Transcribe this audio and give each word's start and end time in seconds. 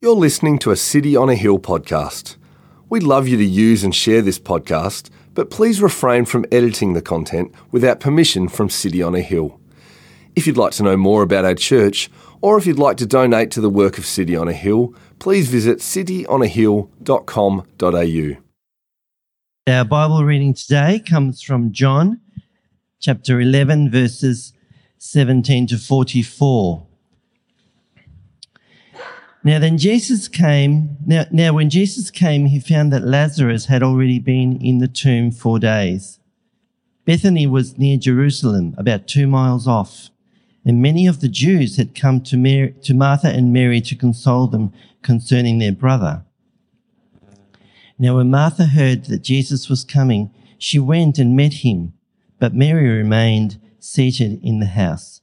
You're 0.00 0.14
listening 0.14 0.60
to 0.60 0.70
a 0.70 0.76
City 0.76 1.16
on 1.16 1.28
a 1.28 1.34
Hill 1.34 1.58
podcast. 1.58 2.36
We'd 2.88 3.02
love 3.02 3.26
you 3.26 3.36
to 3.36 3.44
use 3.44 3.82
and 3.82 3.92
share 3.92 4.22
this 4.22 4.38
podcast, 4.38 5.10
but 5.34 5.50
please 5.50 5.82
refrain 5.82 6.24
from 6.24 6.46
editing 6.52 6.92
the 6.92 7.02
content 7.02 7.52
without 7.72 7.98
permission 7.98 8.46
from 8.46 8.70
City 8.70 9.02
on 9.02 9.16
a 9.16 9.20
Hill. 9.20 9.58
If 10.36 10.46
you'd 10.46 10.56
like 10.56 10.70
to 10.74 10.84
know 10.84 10.96
more 10.96 11.22
about 11.22 11.44
our 11.44 11.56
church, 11.56 12.08
or 12.40 12.56
if 12.56 12.64
you'd 12.64 12.78
like 12.78 12.96
to 12.98 13.06
donate 13.06 13.50
to 13.50 13.60
the 13.60 13.68
work 13.68 13.98
of 13.98 14.06
City 14.06 14.36
on 14.36 14.46
a 14.46 14.52
Hill, 14.52 14.94
please 15.18 15.48
visit 15.48 15.80
cityonahill.com.au. 15.80 18.42
Our 19.66 19.84
Bible 19.84 20.24
reading 20.24 20.54
today 20.54 21.02
comes 21.04 21.42
from 21.42 21.72
John 21.72 22.20
chapter 23.00 23.40
11, 23.40 23.90
verses 23.90 24.52
17 24.98 25.66
to 25.66 25.76
44. 25.76 26.86
Now, 29.44 29.58
then 29.58 29.78
Jesus 29.78 30.28
came. 30.28 30.96
Now, 31.06 31.26
now, 31.30 31.52
when 31.52 31.70
Jesus 31.70 32.10
came, 32.10 32.46
he 32.46 32.58
found 32.58 32.92
that 32.92 33.06
Lazarus 33.06 33.66
had 33.66 33.82
already 33.82 34.18
been 34.18 34.60
in 34.60 34.78
the 34.78 34.88
tomb 34.88 35.30
four 35.30 35.58
days. 35.58 36.18
Bethany 37.04 37.46
was 37.46 37.78
near 37.78 37.96
Jerusalem, 37.96 38.74
about 38.76 39.06
two 39.06 39.26
miles 39.26 39.66
off, 39.66 40.10
and 40.64 40.82
many 40.82 41.06
of 41.06 41.20
the 41.20 41.28
Jews 41.28 41.76
had 41.76 41.94
come 41.94 42.20
to, 42.22 42.36
Mary, 42.36 42.74
to 42.82 42.92
Martha 42.92 43.28
and 43.28 43.52
Mary 43.52 43.80
to 43.80 43.94
console 43.94 44.46
them 44.46 44.72
concerning 45.02 45.58
their 45.58 45.72
brother. 45.72 46.24
Now, 47.98 48.16
when 48.16 48.30
Martha 48.30 48.66
heard 48.66 49.06
that 49.06 49.22
Jesus 49.22 49.68
was 49.68 49.84
coming, 49.84 50.30
she 50.58 50.78
went 50.78 51.18
and 51.18 51.34
met 51.34 51.64
him, 51.64 51.94
but 52.38 52.54
Mary 52.54 52.88
remained 52.88 53.58
seated 53.78 54.40
in 54.44 54.60
the 54.60 54.66
house. 54.66 55.22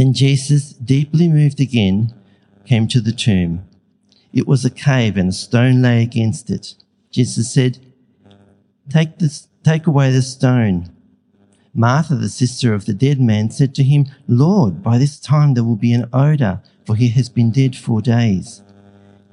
Then 0.00 0.14
Jesus, 0.14 0.72
deeply 0.72 1.28
moved 1.28 1.60
again, 1.60 2.14
came 2.64 2.88
to 2.88 3.02
the 3.02 3.12
tomb. 3.12 3.66
It 4.32 4.48
was 4.48 4.64
a 4.64 4.70
cave 4.70 5.18
and 5.18 5.28
a 5.28 5.32
stone 5.32 5.82
lay 5.82 6.02
against 6.02 6.48
it. 6.48 6.74
Jesus 7.10 7.52
said, 7.52 7.76
Take 8.88 9.18
this, 9.18 9.48
take 9.62 9.86
away 9.86 10.10
the 10.10 10.22
stone. 10.22 10.90
Martha, 11.74 12.14
the 12.14 12.30
sister 12.30 12.72
of 12.72 12.86
the 12.86 12.94
dead 12.94 13.20
man, 13.20 13.50
said 13.50 13.74
to 13.74 13.82
him, 13.82 14.06
Lord, 14.26 14.82
by 14.82 14.96
this 14.96 15.20
time 15.20 15.52
there 15.52 15.64
will 15.64 15.76
be 15.76 15.92
an 15.92 16.08
odor, 16.14 16.62
for 16.86 16.96
he 16.96 17.10
has 17.10 17.28
been 17.28 17.50
dead 17.50 17.76
four 17.76 18.00
days. 18.00 18.62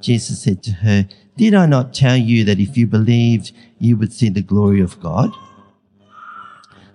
Jesus 0.02 0.44
said 0.44 0.62
to 0.64 0.72
her, 0.84 1.08
Did 1.38 1.54
I 1.54 1.66
not 1.66 1.94
tell 1.94 2.18
you 2.18 2.44
that 2.44 2.60
if 2.60 2.76
you 2.76 2.88
believed, 2.88 3.54
you 3.80 3.96
would 3.96 4.12
see 4.12 4.28
the 4.28 4.42
glory 4.42 4.82
of 4.82 5.00
God? 5.00 5.32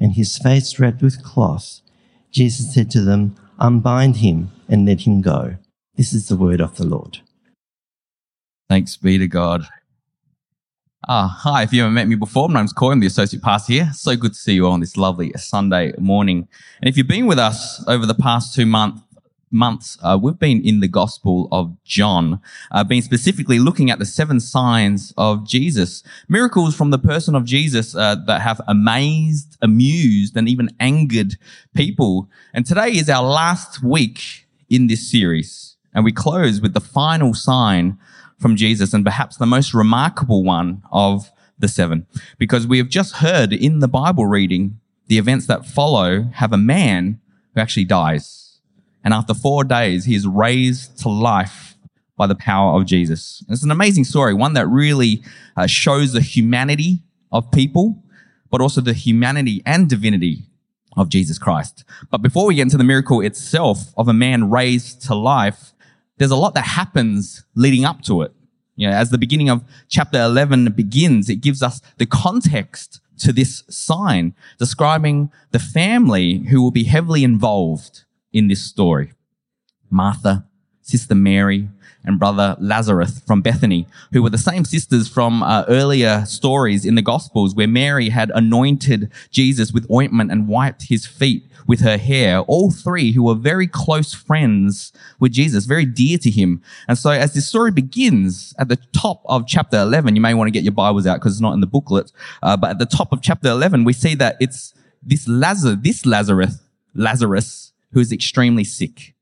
and 0.00 0.12
his 0.12 0.38
face 0.38 0.78
wrapped 0.78 1.02
with 1.02 1.22
cloth, 1.22 1.80
Jesus 2.30 2.74
said 2.74 2.90
to 2.90 3.00
them, 3.00 3.36
Unbind 3.58 4.16
him 4.16 4.50
and 4.68 4.84
let 4.84 5.02
him 5.02 5.22
go. 5.22 5.56
This 5.96 6.12
is 6.12 6.28
the 6.28 6.36
word 6.36 6.60
of 6.60 6.76
the 6.76 6.84
Lord. 6.84 7.20
Thanks 8.68 8.96
be 8.96 9.16
to 9.16 9.26
God. 9.26 9.66
Ah, 11.08 11.28
hi, 11.28 11.62
if 11.62 11.72
you 11.72 11.82
haven't 11.82 11.94
met 11.94 12.08
me 12.08 12.16
before, 12.16 12.48
my 12.48 12.60
name's 12.60 12.72
Coy, 12.72 12.90
I'm 12.90 13.00
the 13.00 13.06
Associate 13.06 13.40
Pastor 13.40 13.72
here. 13.74 13.90
So 13.94 14.16
good 14.16 14.32
to 14.32 14.38
see 14.38 14.54
you 14.54 14.66
all 14.66 14.72
on 14.72 14.80
this 14.80 14.96
lovely 14.96 15.32
Sunday 15.36 15.92
morning. 15.98 16.48
And 16.80 16.88
if 16.88 16.96
you've 16.96 17.06
been 17.06 17.26
with 17.26 17.38
us 17.38 17.82
over 17.86 18.06
the 18.06 18.14
past 18.14 18.54
two 18.54 18.66
months, 18.66 19.02
months, 19.56 19.98
uh, 20.02 20.18
we've 20.20 20.38
been 20.38 20.64
in 20.64 20.80
the 20.80 20.88
Gospel 20.88 21.48
of 21.50 21.76
John, 21.84 22.40
uh, 22.70 22.84
been 22.84 23.02
specifically 23.02 23.58
looking 23.58 23.90
at 23.90 23.98
the 23.98 24.04
seven 24.04 24.38
signs 24.38 25.12
of 25.16 25.46
Jesus, 25.46 26.02
miracles 26.28 26.76
from 26.76 26.90
the 26.90 26.98
person 26.98 27.34
of 27.34 27.44
Jesus 27.44 27.96
uh, 27.96 28.14
that 28.26 28.42
have 28.42 28.60
amazed, 28.68 29.56
amused, 29.60 30.36
and 30.36 30.48
even 30.48 30.70
angered 30.78 31.36
people. 31.74 32.28
And 32.54 32.64
today 32.64 32.90
is 32.90 33.10
our 33.10 33.24
last 33.24 33.82
week 33.82 34.46
in 34.68 34.86
this 34.86 35.10
series, 35.10 35.76
and 35.92 36.04
we 36.04 36.12
close 36.12 36.60
with 36.60 36.74
the 36.74 36.80
final 36.80 37.34
sign 37.34 37.98
from 38.38 38.54
Jesus, 38.54 38.92
and 38.92 39.04
perhaps 39.04 39.36
the 39.36 39.46
most 39.46 39.72
remarkable 39.72 40.44
one 40.44 40.82
of 40.92 41.32
the 41.58 41.68
seven, 41.68 42.06
because 42.38 42.66
we 42.66 42.78
have 42.78 42.88
just 42.88 43.16
heard 43.16 43.52
in 43.52 43.78
the 43.78 43.88
Bible 43.88 44.26
reading 44.26 44.78
the 45.06 45.18
events 45.18 45.46
that 45.46 45.64
follow 45.64 46.24
have 46.34 46.52
a 46.52 46.58
man 46.58 47.18
who 47.54 47.60
actually 47.60 47.84
dies 47.84 48.45
and 49.06 49.14
after 49.14 49.34
four 49.34 49.62
days, 49.62 50.04
he 50.04 50.16
is 50.16 50.26
raised 50.26 50.98
to 51.02 51.08
life 51.08 51.76
by 52.16 52.26
the 52.26 52.34
power 52.34 52.76
of 52.76 52.86
Jesus. 52.86 53.44
It's 53.48 53.62
an 53.62 53.70
amazing 53.70 54.02
story, 54.02 54.34
one 54.34 54.54
that 54.54 54.66
really 54.66 55.22
uh, 55.56 55.68
shows 55.68 56.12
the 56.12 56.20
humanity 56.20 57.04
of 57.30 57.52
people, 57.52 58.02
but 58.50 58.60
also 58.60 58.80
the 58.80 58.94
humanity 58.94 59.62
and 59.64 59.88
divinity 59.88 60.48
of 60.96 61.08
Jesus 61.08 61.38
Christ. 61.38 61.84
But 62.10 62.18
before 62.20 62.46
we 62.46 62.56
get 62.56 62.62
into 62.62 62.78
the 62.78 62.82
miracle 62.82 63.20
itself 63.20 63.94
of 63.96 64.08
a 64.08 64.12
man 64.12 64.50
raised 64.50 65.02
to 65.02 65.14
life, 65.14 65.72
there's 66.16 66.32
a 66.32 66.36
lot 66.36 66.54
that 66.54 66.62
happens 66.62 67.44
leading 67.54 67.84
up 67.84 68.02
to 68.02 68.22
it. 68.22 68.32
You 68.74 68.90
know, 68.90 68.96
as 68.96 69.10
the 69.10 69.18
beginning 69.18 69.50
of 69.50 69.62
chapter 69.88 70.20
11 70.20 70.72
begins, 70.72 71.30
it 71.30 71.36
gives 71.36 71.62
us 71.62 71.80
the 71.98 72.06
context 72.06 73.00
to 73.18 73.32
this 73.32 73.62
sign 73.70 74.34
describing 74.58 75.30
the 75.52 75.60
family 75.60 76.38
who 76.50 76.60
will 76.60 76.72
be 76.72 76.84
heavily 76.84 77.22
involved 77.22 78.02
in 78.36 78.48
this 78.48 78.62
story. 78.62 79.12
Martha, 79.90 80.44
sister 80.82 81.14
Mary, 81.14 81.68
and 82.04 82.18
brother 82.18 82.54
Lazarus 82.60 83.20
from 83.26 83.40
Bethany, 83.40 83.86
who 84.12 84.22
were 84.22 84.30
the 84.30 84.38
same 84.38 84.64
sisters 84.64 85.08
from 85.08 85.42
uh, 85.42 85.64
earlier 85.68 86.24
stories 86.26 86.84
in 86.84 86.94
the 86.96 87.02
Gospels 87.02 87.54
where 87.54 87.66
Mary 87.66 88.10
had 88.10 88.30
anointed 88.34 89.10
Jesus 89.30 89.72
with 89.72 89.90
ointment 89.90 90.30
and 90.30 90.46
wiped 90.46 90.84
his 90.88 91.06
feet 91.06 91.44
with 91.66 91.80
her 91.80 91.96
hair. 91.96 92.40
All 92.40 92.70
three 92.70 93.12
who 93.12 93.24
were 93.24 93.34
very 93.34 93.66
close 93.66 94.12
friends 94.12 94.92
with 95.18 95.32
Jesus, 95.32 95.64
very 95.64 95.86
dear 95.86 96.18
to 96.18 96.30
him. 96.30 96.62
And 96.86 96.98
so 96.98 97.10
as 97.10 97.32
this 97.32 97.48
story 97.48 97.72
begins 97.72 98.54
at 98.58 98.68
the 98.68 98.78
top 98.92 99.22
of 99.24 99.46
chapter 99.48 99.78
11, 99.78 100.14
you 100.14 100.20
may 100.20 100.34
want 100.34 100.46
to 100.46 100.52
get 100.52 100.62
your 100.62 100.72
Bibles 100.72 101.06
out 101.06 101.14
because 101.14 101.32
it's 101.32 101.40
not 101.40 101.54
in 101.54 101.60
the 101.60 101.66
booklet. 101.66 102.12
Uh, 102.42 102.56
but 102.56 102.70
at 102.70 102.78
the 102.78 102.86
top 102.86 103.12
of 103.12 103.22
chapter 103.22 103.48
11, 103.48 103.82
we 103.82 103.94
see 103.94 104.14
that 104.14 104.36
it's 104.38 104.74
this 105.02 105.26
Lazarus, 105.26 105.78
this 105.80 106.06
Lazarus, 106.06 106.60
Lazarus, 106.94 107.65
who 107.96 108.00
is 108.00 108.12
extremely 108.12 108.62
sick. 108.62 109.14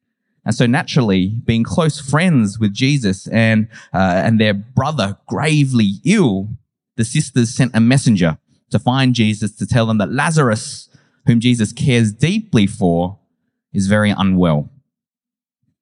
And 0.45 0.53
so 0.53 0.67
naturally, 0.67 1.29
being 1.29 1.63
close 1.63 2.01
friends 2.01 2.59
with 2.59 2.75
Jesus 2.75 3.29
and, 3.29 3.69
uh, 3.93 4.23
and 4.25 4.41
their 4.41 4.53
brother 4.53 5.17
gravely 5.29 6.01
ill, 6.05 6.49
the 6.97 7.05
sisters 7.05 7.55
sent 7.55 7.71
a 7.77 7.79
messenger 7.79 8.37
to 8.71 8.81
find 8.81 9.15
Jesus 9.15 9.53
to 9.59 9.65
tell 9.65 9.87
them 9.87 9.99
that 9.99 10.11
Lazarus, 10.11 10.89
whom 11.25 11.39
Jesus 11.39 11.73
cares 11.73 12.13
deeply 12.13 12.67
for, 12.67 13.21
is 13.73 13.87
very 13.87 14.11
unwell. 14.11 14.69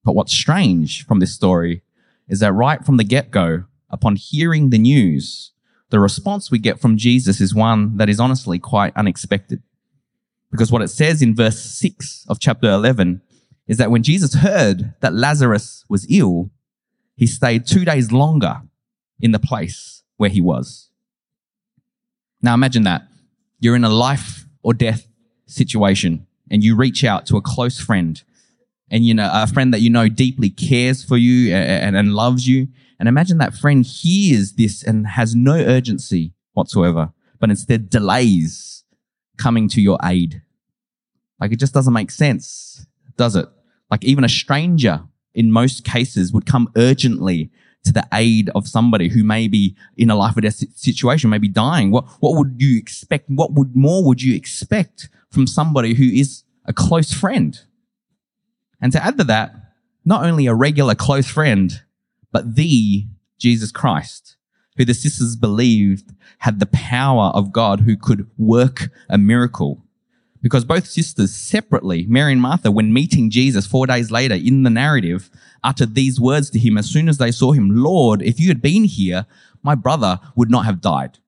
But 0.04 0.14
what's 0.14 0.34
strange 0.34 1.06
from 1.06 1.18
this 1.18 1.34
story 1.34 1.80
is 2.28 2.40
that 2.40 2.52
right 2.52 2.84
from 2.84 2.98
the 2.98 3.04
get-go, 3.04 3.64
upon 3.88 4.16
hearing 4.16 4.68
the 4.68 4.78
news, 4.78 5.52
the 5.88 5.98
response 5.98 6.50
we 6.50 6.58
get 6.58 6.78
from 6.78 6.98
Jesus 6.98 7.40
is 7.40 7.54
one 7.54 7.96
that 7.96 8.10
is 8.10 8.20
honestly 8.20 8.58
quite 8.58 8.94
unexpected. 8.94 9.62
Because 10.52 10.70
what 10.70 10.82
it 10.82 10.88
says 10.88 11.22
in 11.22 11.34
verse 11.34 11.58
6 11.58 12.26
of 12.28 12.38
chapter 12.38 12.70
11 12.70 13.22
is 13.66 13.78
that 13.78 13.90
when 13.90 14.02
Jesus 14.02 14.34
heard 14.34 14.94
that 15.00 15.14
Lazarus 15.14 15.84
was 15.88 16.06
ill, 16.10 16.50
he 17.16 17.26
stayed 17.26 17.66
two 17.66 17.84
days 17.84 18.12
longer 18.12 18.60
in 19.18 19.32
the 19.32 19.38
place 19.38 20.02
where 20.18 20.30
he 20.30 20.42
was. 20.42 20.90
Now 22.42 22.54
imagine 22.54 22.82
that. 22.84 23.08
You're 23.60 23.76
in 23.76 23.84
a 23.84 23.88
life 23.88 24.46
or 24.62 24.74
death 24.74 25.06
situation 25.46 26.26
and 26.50 26.62
you 26.62 26.76
reach 26.76 27.02
out 27.02 27.24
to 27.26 27.36
a 27.36 27.42
close 27.42 27.80
friend 27.80 28.22
and 28.90 29.06
you 29.06 29.14
know, 29.14 29.30
a 29.32 29.46
friend 29.46 29.72
that 29.72 29.80
you 29.80 29.88
know 29.88 30.08
deeply 30.08 30.50
cares 30.50 31.02
for 31.02 31.16
you 31.16 31.54
and, 31.54 31.96
and 31.96 32.14
loves 32.14 32.46
you. 32.46 32.68
And 32.98 33.08
imagine 33.08 33.38
that 33.38 33.54
friend 33.54 33.86
hears 33.86 34.52
this 34.52 34.82
and 34.82 35.06
has 35.06 35.34
no 35.34 35.54
urgency 35.54 36.34
whatsoever, 36.52 37.12
but 37.40 37.48
instead 37.48 37.88
delays 37.88 38.81
coming 39.36 39.68
to 39.68 39.80
your 39.80 39.98
aid. 40.02 40.42
Like 41.40 41.52
it 41.52 41.58
just 41.58 41.74
doesn't 41.74 41.92
make 41.92 42.10
sense 42.10 42.86
does 43.16 43.36
it? 43.36 43.48
Like 43.90 44.04
even 44.04 44.24
a 44.24 44.28
stranger 44.28 45.04
in 45.34 45.52
most 45.52 45.84
cases 45.84 46.32
would 46.32 46.46
come 46.46 46.70
urgently 46.76 47.50
to 47.84 47.92
the 47.92 48.06
aid 48.12 48.48
of 48.54 48.68
somebody 48.68 49.08
who 49.08 49.24
may 49.24 49.48
be 49.48 49.76
in 49.96 50.10
a 50.10 50.16
life 50.16 50.36
or 50.36 50.40
death 50.40 50.62
situation, 50.76 51.30
may 51.30 51.38
be 51.38 51.48
dying. 51.48 51.90
What, 51.90 52.06
what 52.20 52.36
would 52.36 52.56
you 52.58 52.78
expect? 52.78 53.28
What 53.28 53.52
would 53.52 53.74
more 53.74 54.04
would 54.04 54.22
you 54.22 54.34
expect 54.34 55.08
from 55.30 55.46
somebody 55.46 55.94
who 55.94 56.04
is 56.04 56.44
a 56.64 56.72
close 56.72 57.12
friend? 57.12 57.60
And 58.80 58.92
to 58.92 59.04
add 59.04 59.18
to 59.18 59.24
that, 59.24 59.54
not 60.04 60.24
only 60.24 60.46
a 60.46 60.54
regular 60.54 60.94
close 60.94 61.26
friend, 61.26 61.82
but 62.30 62.54
the 62.54 63.06
Jesus 63.38 63.72
Christ, 63.72 64.36
who 64.76 64.84
the 64.84 64.94
sisters 64.94 65.36
believed 65.36 66.12
had 66.38 66.60
the 66.60 66.66
power 66.66 67.30
of 67.34 67.52
God 67.52 67.80
who 67.80 67.96
could 67.96 68.28
work 68.38 68.90
a 69.08 69.18
miracle 69.18 69.82
because 70.42 70.64
both 70.64 70.88
sisters 70.88 71.32
separately, 71.32 72.04
Mary 72.08 72.32
and 72.32 72.42
Martha, 72.42 72.70
when 72.72 72.92
meeting 72.92 73.30
Jesus 73.30 73.64
four 73.64 73.86
days 73.86 74.10
later 74.10 74.34
in 74.34 74.64
the 74.64 74.70
narrative, 74.70 75.30
uttered 75.62 75.94
these 75.94 76.20
words 76.20 76.50
to 76.50 76.58
him 76.58 76.76
as 76.76 76.90
soon 76.90 77.08
as 77.08 77.18
they 77.18 77.30
saw 77.30 77.52
him, 77.52 77.70
Lord, 77.70 78.20
if 78.22 78.40
you 78.40 78.48
had 78.48 78.60
been 78.60 78.84
here, 78.84 79.26
my 79.62 79.76
brother 79.76 80.18
would 80.34 80.50
not 80.50 80.64
have 80.64 80.80
died. 80.80 81.18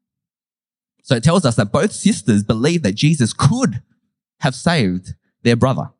So 1.04 1.14
it 1.14 1.22
tells 1.22 1.44
us 1.44 1.54
that 1.56 1.70
both 1.70 1.92
sisters 1.92 2.42
believed 2.42 2.82
that 2.82 2.96
Jesus 2.96 3.32
could 3.32 3.82
have 4.40 4.54
saved 4.54 5.14
their 5.42 5.54
brother, 5.54 5.90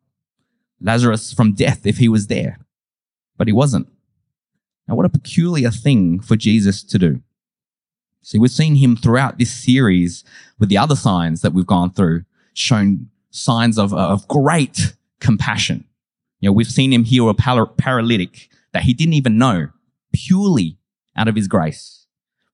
Lazarus, 0.80 1.32
from 1.32 1.54
death 1.54 1.86
if 1.86 1.98
he 1.98 2.08
was 2.08 2.26
there, 2.26 2.58
but 3.36 3.46
he 3.46 3.52
wasn't. 3.52 3.86
Now, 4.88 4.96
what 4.96 5.06
a 5.06 5.10
peculiar 5.10 5.70
thing 5.70 6.20
for 6.20 6.36
Jesus 6.36 6.82
to 6.82 6.98
do. 6.98 7.22
See, 8.24 8.38
we've 8.38 8.50
seen 8.50 8.76
him 8.76 8.96
throughout 8.96 9.38
this 9.38 9.52
series 9.52 10.24
with 10.58 10.70
the 10.70 10.78
other 10.78 10.96
signs 10.96 11.42
that 11.42 11.52
we've 11.52 11.66
gone 11.66 11.90
through 11.92 12.24
shown 12.54 13.10
signs 13.30 13.78
of, 13.78 13.92
of 13.92 14.26
great 14.28 14.94
compassion. 15.20 15.84
You 16.40 16.48
know, 16.48 16.54
we've 16.54 16.66
seen 16.66 16.90
him 16.90 17.04
heal 17.04 17.28
a 17.28 17.34
paralytic 17.34 18.48
that 18.72 18.84
he 18.84 18.94
didn't 18.94 19.12
even 19.12 19.36
know 19.36 19.68
purely 20.14 20.78
out 21.14 21.28
of 21.28 21.36
his 21.36 21.48
grace. 21.48 22.06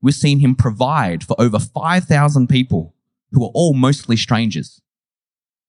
We've 0.03 0.15
seen 0.15 0.41
him 0.41 0.57
provide 0.57 1.23
for 1.23 1.41
over 1.41 1.61
5,000 1.61 2.49
people 2.49 2.95
who 3.31 3.45
are 3.45 3.51
all 3.55 3.73
mostly 3.73 4.17
strangers. 4.17 4.81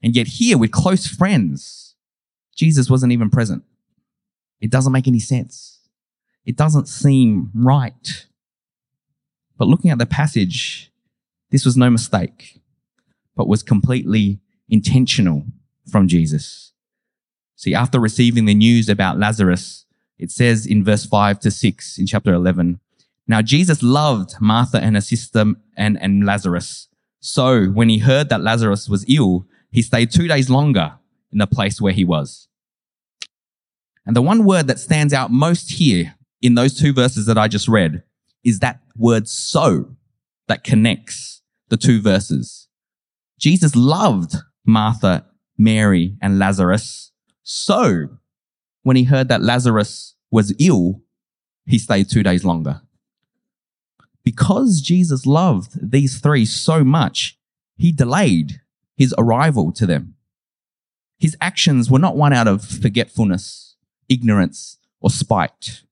And 0.01 0.15
yet 0.15 0.25
here 0.25 0.57
with 0.57 0.71
close 0.71 1.05
friends, 1.05 1.95
Jesus 2.55 2.89
wasn't 2.89 3.11
even 3.11 3.29
present. 3.29 3.63
It 4.59 4.71
doesn't 4.71 4.93
make 4.93 5.07
any 5.07 5.19
sense. 5.19 5.79
It 6.43 6.55
doesn't 6.55 6.87
seem 6.87 7.51
right. 7.53 8.25
But 9.61 9.67
looking 9.67 9.91
at 9.91 9.99
the 9.99 10.07
passage, 10.07 10.91
this 11.51 11.65
was 11.65 11.77
no 11.77 11.91
mistake 11.91 12.59
but 13.35 13.47
was 13.47 13.61
completely 13.61 14.39
intentional 14.67 15.45
from 15.87 16.07
Jesus. 16.07 16.73
See, 17.57 17.75
after 17.75 17.99
receiving 17.99 18.45
the 18.45 18.55
news 18.55 18.89
about 18.89 19.19
Lazarus, 19.19 19.85
it 20.17 20.31
says 20.31 20.65
in 20.65 20.83
verse 20.83 21.05
5 21.05 21.39
to 21.41 21.51
6 21.51 21.99
in 21.99 22.07
chapter 22.07 22.33
11, 22.33 22.79
Now 23.27 23.43
Jesus 23.43 23.83
loved 23.83 24.33
Martha 24.41 24.79
and 24.79 24.95
her 24.95 25.01
sister 25.01 25.53
and, 25.77 26.01
and 26.01 26.25
Lazarus. 26.25 26.87
So 27.19 27.65
when 27.65 27.89
he 27.89 27.99
heard 27.99 28.29
that 28.29 28.41
Lazarus 28.41 28.89
was 28.89 29.05
ill, 29.07 29.45
he 29.69 29.83
stayed 29.83 30.09
two 30.09 30.27
days 30.27 30.49
longer 30.49 30.93
in 31.31 31.37
the 31.37 31.45
place 31.45 31.79
where 31.79 31.93
he 31.93 32.03
was. 32.03 32.47
And 34.07 34.15
the 34.15 34.23
one 34.23 34.43
word 34.43 34.65
that 34.65 34.79
stands 34.79 35.13
out 35.13 35.29
most 35.29 35.73
here 35.73 36.15
in 36.41 36.55
those 36.55 36.73
two 36.73 36.93
verses 36.93 37.27
that 37.27 37.37
I 37.37 37.47
just 37.47 37.67
read 37.67 38.01
is 38.43 38.57
that 38.57 38.80
word 39.01 39.27
so 39.27 39.95
that 40.47 40.63
connects 40.63 41.41
the 41.69 41.77
two 41.77 42.01
verses. 42.01 42.67
Jesus 43.39 43.75
loved 43.75 44.35
Martha, 44.65 45.25
Mary, 45.57 46.15
and 46.21 46.37
Lazarus. 46.37 47.11
So 47.43 48.09
when 48.83 48.95
he 48.95 49.05
heard 49.05 49.27
that 49.29 49.41
Lazarus 49.41 50.15
was 50.29 50.53
ill, 50.59 51.01
he 51.65 51.77
stayed 51.77 52.09
two 52.09 52.23
days 52.23 52.45
longer. 52.45 52.81
Because 54.23 54.81
Jesus 54.81 55.25
loved 55.25 55.91
these 55.91 56.19
three 56.19 56.45
so 56.45 56.83
much, 56.83 57.39
he 57.77 57.91
delayed 57.91 58.61
his 58.95 59.15
arrival 59.17 59.71
to 59.73 59.85
them. 59.87 60.15
His 61.17 61.35
actions 61.41 61.89
were 61.89 61.99
not 61.99 62.17
one 62.17 62.33
out 62.33 62.47
of 62.47 62.63
forgetfulness, 62.63 63.75
ignorance, 64.09 64.77
or 64.99 65.09
spite, 65.09 65.83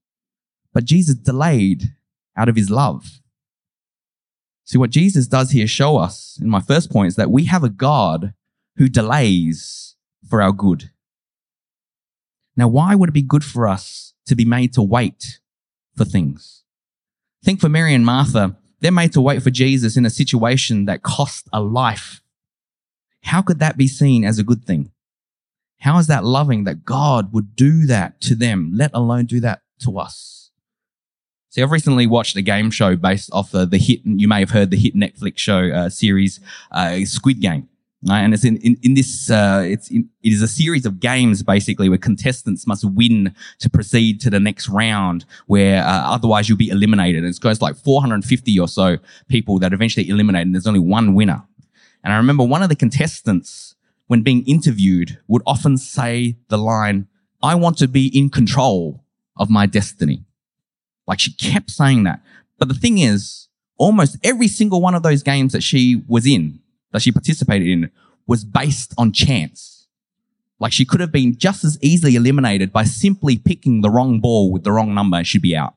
but 0.74 0.86
Jesus 0.86 1.16
delayed 1.16 1.96
out 2.40 2.50
of 2.50 2.56
his 2.56 2.70
love. 2.70 3.20
See, 4.64 4.78
what 4.78 4.92
Jesus 4.92 5.28
does 5.28 5.52
here 5.52 5.68
show 5.68 5.98
us 5.98 6.40
in 6.42 6.50
my 6.50 6.62
first 6.62 6.90
point 6.90 7.10
is 7.10 7.16
that 7.18 7.32
we 7.32 7.46
have 7.46 7.64
a 7.64 7.70
God 7.70 8.34
who 8.78 8.88
delays 8.88 9.96
for 10.30 10.42
our 10.42 10.54
good. 10.54 10.92
Now, 12.56 12.68
why 12.68 12.96
would 12.96 13.10
it 13.10 13.14
be 13.14 13.22
good 13.22 13.44
for 13.44 13.68
us 13.68 14.14
to 14.28 14.36
be 14.36 14.46
made 14.46 14.74
to 14.74 14.82
wait 14.82 15.40
for 15.98 16.06
things? 16.06 16.64
Think 17.44 17.60
for 17.60 17.70
Mary 17.70 17.94
and 17.94 18.06
Martha. 18.06 18.58
They're 18.80 18.92
made 18.92 19.12
to 19.14 19.22
wait 19.22 19.44
for 19.44 19.50
Jesus 19.50 19.98
in 19.98 20.06
a 20.06 20.10
situation 20.10 20.86
that 20.86 21.04
cost 21.04 21.50
a 21.52 21.60
life. 21.62 22.22
How 23.24 23.42
could 23.42 23.60
that 23.60 23.76
be 23.76 23.88
seen 23.88 24.24
as 24.24 24.40
a 24.40 24.44
good 24.44 24.64
thing? 24.64 24.92
How 25.80 25.98
is 25.98 26.08
that 26.08 26.24
loving 26.24 26.64
that 26.66 26.86
God 26.86 27.34
would 27.34 27.56
do 27.56 27.86
that 27.88 28.22
to 28.22 28.36
them, 28.36 28.72
let 28.74 28.92
alone 28.94 29.26
do 29.26 29.40
that 29.42 29.62
to 29.80 29.98
us? 29.98 30.49
See, 31.50 31.64
I've 31.64 31.72
recently 31.72 32.06
watched 32.06 32.36
a 32.36 32.44
game 32.44 32.70
show 32.70 32.96
based 32.96 33.32
off 33.34 33.52
the, 33.52 33.66
the 33.66 33.80
hit, 33.80 34.02
you 34.06 34.28
may 34.28 34.40
have 34.40 34.52
heard 34.52 34.70
the 34.70 34.78
hit 34.78 34.96
Netflix 34.96 35.40
show 35.40 35.72
uh, 35.72 35.90
series, 35.90 36.40
uh, 36.72 37.00
Squid 37.06 37.42
Game. 37.42 37.68
Right? 38.08 38.20
And 38.20 38.34
it's 38.36 38.46
in, 38.46 38.58
in, 38.58 38.78
in 38.84 38.94
this, 38.94 39.32
uh, 39.32 39.64
it's 39.66 39.90
in, 39.90 40.10
it 40.22 40.32
is 40.32 40.44
a 40.44 40.48
series 40.48 40.86
of 40.86 41.00
games 41.00 41.42
basically 41.42 41.90
where 41.90 41.98
contestants 41.98 42.68
must 42.68 42.86
win 42.86 43.34
to 43.58 43.70
proceed 43.70 44.22
to 44.22 44.30
the 44.30 44.40
next 44.40 44.70
round 44.70 45.26
where, 45.48 45.84
uh, 45.84 46.14
otherwise 46.14 46.48
you'll 46.48 46.58
be 46.58 46.70
eliminated. 46.70 47.24
And 47.24 47.34
it 47.34 47.42
goes 47.42 47.62
like 47.62 47.76
450 47.76 48.60
or 48.60 48.68
so 48.68 48.98
people 49.28 49.58
that 49.60 49.74
eventually 49.74 50.08
eliminate 50.08 50.46
and 50.46 50.54
there's 50.54 50.68
only 50.68 50.80
one 50.80 51.16
winner. 51.16 51.44
And 52.04 52.14
I 52.14 52.18
remember 52.18 52.44
one 52.44 52.62
of 52.62 52.70
the 52.70 52.76
contestants, 52.76 53.76
when 54.06 54.22
being 54.22 54.46
interviewed, 54.46 55.20
would 55.28 55.42
often 55.46 55.78
say 55.78 56.38
the 56.48 56.58
line, 56.58 57.08
I 57.42 57.56
want 57.56 57.78
to 57.80 57.88
be 57.88 58.08
in 58.08 58.30
control 58.30 59.04
of 59.36 59.50
my 59.50 59.66
destiny. 59.66 60.26
Like 61.10 61.20
she 61.20 61.34
kept 61.34 61.72
saying 61.72 62.04
that. 62.04 62.22
But 62.60 62.68
the 62.68 62.76
thing 62.76 63.00
is, 63.00 63.48
almost 63.78 64.18
every 64.24 64.48
single 64.48 64.80
one 64.80 64.94
of 64.94 65.02
those 65.02 65.24
games 65.24 65.54
that 65.54 65.64
she 65.64 66.04
was 66.08 66.28
in, 66.28 66.60
that 66.92 67.02
she 67.02 67.12
participated 67.12 67.68
in, 67.68 67.90
was 68.28 68.46
based 68.46 68.94
on 68.96 69.12
chance. 69.12 69.88
Like 70.60 70.72
she 70.72 70.86
could 70.86 71.00
have 71.00 71.12
been 71.12 71.36
just 71.36 71.64
as 71.64 71.80
easily 71.82 72.16
eliminated 72.16 72.72
by 72.72 72.84
simply 72.84 73.40
picking 73.40 73.82
the 73.82 73.90
wrong 73.90 74.20
ball 74.20 74.52
with 74.52 74.64
the 74.64 74.72
wrong 74.72 74.94
number 74.94 75.18
and 75.18 75.26
she'd 75.26 75.42
be 75.42 75.56
out. 75.56 75.74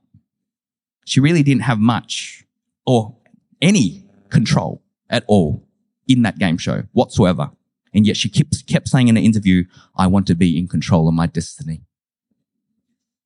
She 1.06 1.18
really 1.18 1.42
didn't 1.42 1.62
have 1.62 1.78
much 1.78 2.44
or 2.84 3.16
any 3.62 4.04
control 4.28 4.82
at 5.08 5.24
all 5.28 5.66
in 6.06 6.20
that 6.22 6.38
game 6.38 6.58
show 6.58 6.82
whatsoever. 6.92 7.52
And 7.94 8.06
yet 8.06 8.18
she 8.18 8.28
kept, 8.28 8.66
kept 8.66 8.88
saying 8.88 9.08
in 9.08 9.16
an 9.16 9.22
interview, 9.22 9.64
I 9.96 10.08
want 10.08 10.26
to 10.26 10.34
be 10.34 10.58
in 10.58 10.68
control 10.68 11.08
of 11.08 11.14
my 11.14 11.26
destiny. 11.26 11.80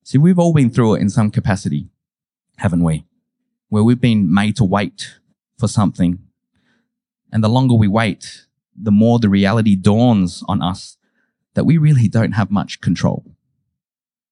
See, 0.03 0.17
we've 0.17 0.39
all 0.39 0.53
been 0.53 0.69
through 0.69 0.95
it 0.95 1.01
in 1.01 1.09
some 1.09 1.31
capacity, 1.31 1.89
haven't 2.57 2.83
we? 2.83 3.05
Where 3.69 3.83
we've 3.83 4.01
been 4.01 4.33
made 4.33 4.55
to 4.57 4.63
wait 4.63 5.19
for 5.57 5.67
something. 5.67 6.19
And 7.31 7.43
the 7.43 7.49
longer 7.49 7.75
we 7.75 7.87
wait, 7.87 8.45
the 8.75 8.91
more 8.91 9.19
the 9.19 9.29
reality 9.29 9.75
dawns 9.75 10.43
on 10.47 10.61
us 10.61 10.97
that 11.55 11.65
we 11.65 11.77
really 11.77 12.07
don't 12.07 12.33
have 12.33 12.51
much 12.51 12.81
control. 12.81 13.25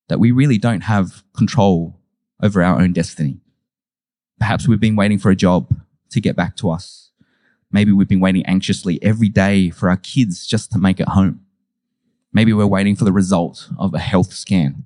That 0.08 0.20
we 0.20 0.32
really 0.32 0.58
don't 0.58 0.82
have 0.82 1.24
control 1.36 2.00
over 2.42 2.62
our 2.62 2.80
own 2.80 2.94
destiny. 2.94 3.40
Perhaps 4.40 4.68
we've 4.68 4.80
been 4.80 4.96
waiting 4.96 5.18
for 5.18 5.32
a 5.32 5.36
job 5.36 5.74
to 6.12 6.22
get 6.22 6.36
back 6.36 6.56
to 6.58 6.70
us. 6.70 7.12
Maybe 7.72 7.92
we've 7.92 8.08
been 8.08 8.20
waiting 8.20 8.46
anxiously 8.46 9.02
every 9.02 9.30
day 9.30 9.70
for 9.70 9.90
our 9.90 9.98
kids 9.98 10.46
just 10.46 10.72
to 10.72 10.78
make 10.78 11.00
it 11.00 11.10
home. 11.10 11.42
Maybe 12.32 12.54
we're 12.54 12.68
waiting 12.68 12.96
for 12.96 13.06
the 13.06 13.12
result 13.12 13.70
of 13.78 13.94
a 13.94 14.00
health 14.00 14.34
scan. 14.34 14.86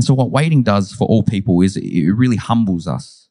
And 0.00 0.04
so 0.06 0.14
what 0.14 0.30
waiting 0.30 0.62
does 0.62 0.92
for 0.92 1.06
all 1.06 1.22
people 1.22 1.60
is 1.60 1.76
it 1.76 2.12
really 2.12 2.36
humbles 2.36 2.86
us. 2.86 3.28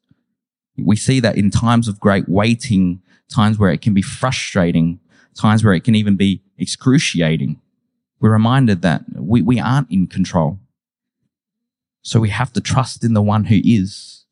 We 0.78 0.96
see 0.96 1.20
that 1.20 1.36
in 1.36 1.50
times 1.50 1.88
of 1.88 2.00
great 2.00 2.30
waiting, 2.30 3.02
times 3.28 3.58
where 3.58 3.72
it 3.72 3.82
can 3.82 3.96
be 3.96 4.04
frustrating, 4.04 5.00
times 5.34 5.64
where 5.64 5.74
it 5.74 5.84
can 5.84 5.96
even 5.96 6.16
be 6.16 6.44
excruciating. 6.60 7.60
We're 8.20 8.34
reminded 8.34 8.84
that 8.84 9.02
we, 9.16 9.42
we 9.42 9.60
aren't 9.60 9.90
in 9.90 10.06
control. 10.06 10.60
So 12.04 12.20
we 12.20 12.30
have 12.30 12.54
to 12.54 12.62
trust 12.62 13.04
in 13.04 13.16
the 13.16 13.24
one 13.24 13.46
who 13.46 13.62
is. 13.64 14.26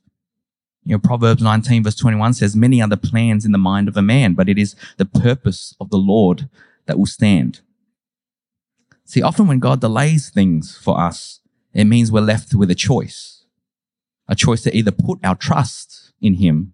You 0.83 0.91
know, 0.91 0.99
Proverbs 0.99 1.41
19 1.41 1.85
verse 1.85 1.95
21 1.95 2.35
says, 2.35 2.55
many 2.55 2.83
are 2.83 2.87
the 2.87 2.97
plans 2.97 3.45
in 3.45 3.51
the 3.51 3.57
mind 3.57 3.87
of 3.87 3.97
a 3.97 4.03
man, 4.03 4.35
but 4.35 4.47
it 4.47 4.59
is 4.59 4.75
the 4.97 5.05
purpose 5.05 5.75
of 5.79 5.89
the 5.89 5.97
Lord 5.97 6.49
that 6.85 6.99
will 6.99 7.07
stand. 7.07 7.61
See, 9.05 9.23
often 9.23 9.47
when 9.47 9.57
God 9.57 9.81
delays 9.81 10.29
things 10.29 10.77
for 10.77 10.99
us, 10.99 11.39
it 11.77 11.85
means 11.85 12.11
we're 12.11 12.21
left 12.21 12.55
with 12.55 12.71
a 12.71 12.75
choice. 12.75 13.43
A 14.27 14.35
choice 14.35 14.63
to 14.63 14.75
either 14.75 14.91
put 14.91 15.19
our 15.23 15.35
trust 15.35 16.11
in 16.19 16.33
Him 16.33 16.73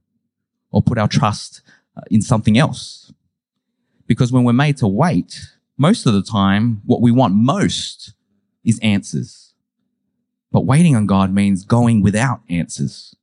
or 0.71 0.81
put 0.81 0.97
our 0.97 1.09
trust 1.09 1.61
uh, 1.97 2.01
in 2.09 2.21
something 2.21 2.57
else. 2.57 3.11
Because 4.07 4.31
when 4.31 4.45
we're 4.45 4.53
made 4.53 4.77
to 4.77 4.87
wait, 4.87 5.41
most 5.77 6.05
of 6.05 6.13
the 6.13 6.23
time, 6.23 6.81
what 6.85 7.01
we 7.01 7.11
want 7.11 7.35
most 7.35 8.13
is 8.63 8.79
answers. 8.81 9.53
But 10.53 10.61
waiting 10.65 10.95
on 10.95 11.05
God 11.05 11.33
means 11.33 11.65
going 11.65 12.01
without 12.01 12.39
answers, 12.49 13.13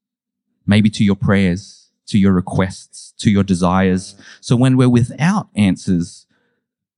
maybe 0.66 0.90
to 0.90 1.02
your 1.02 1.16
prayers, 1.16 1.88
to 2.08 2.18
your 2.18 2.32
requests, 2.32 3.14
to 3.20 3.30
your 3.30 3.42
desires. 3.42 4.16
So 4.42 4.54
when 4.54 4.76
we're 4.76 4.90
without 4.90 5.49
answers, 5.56 6.26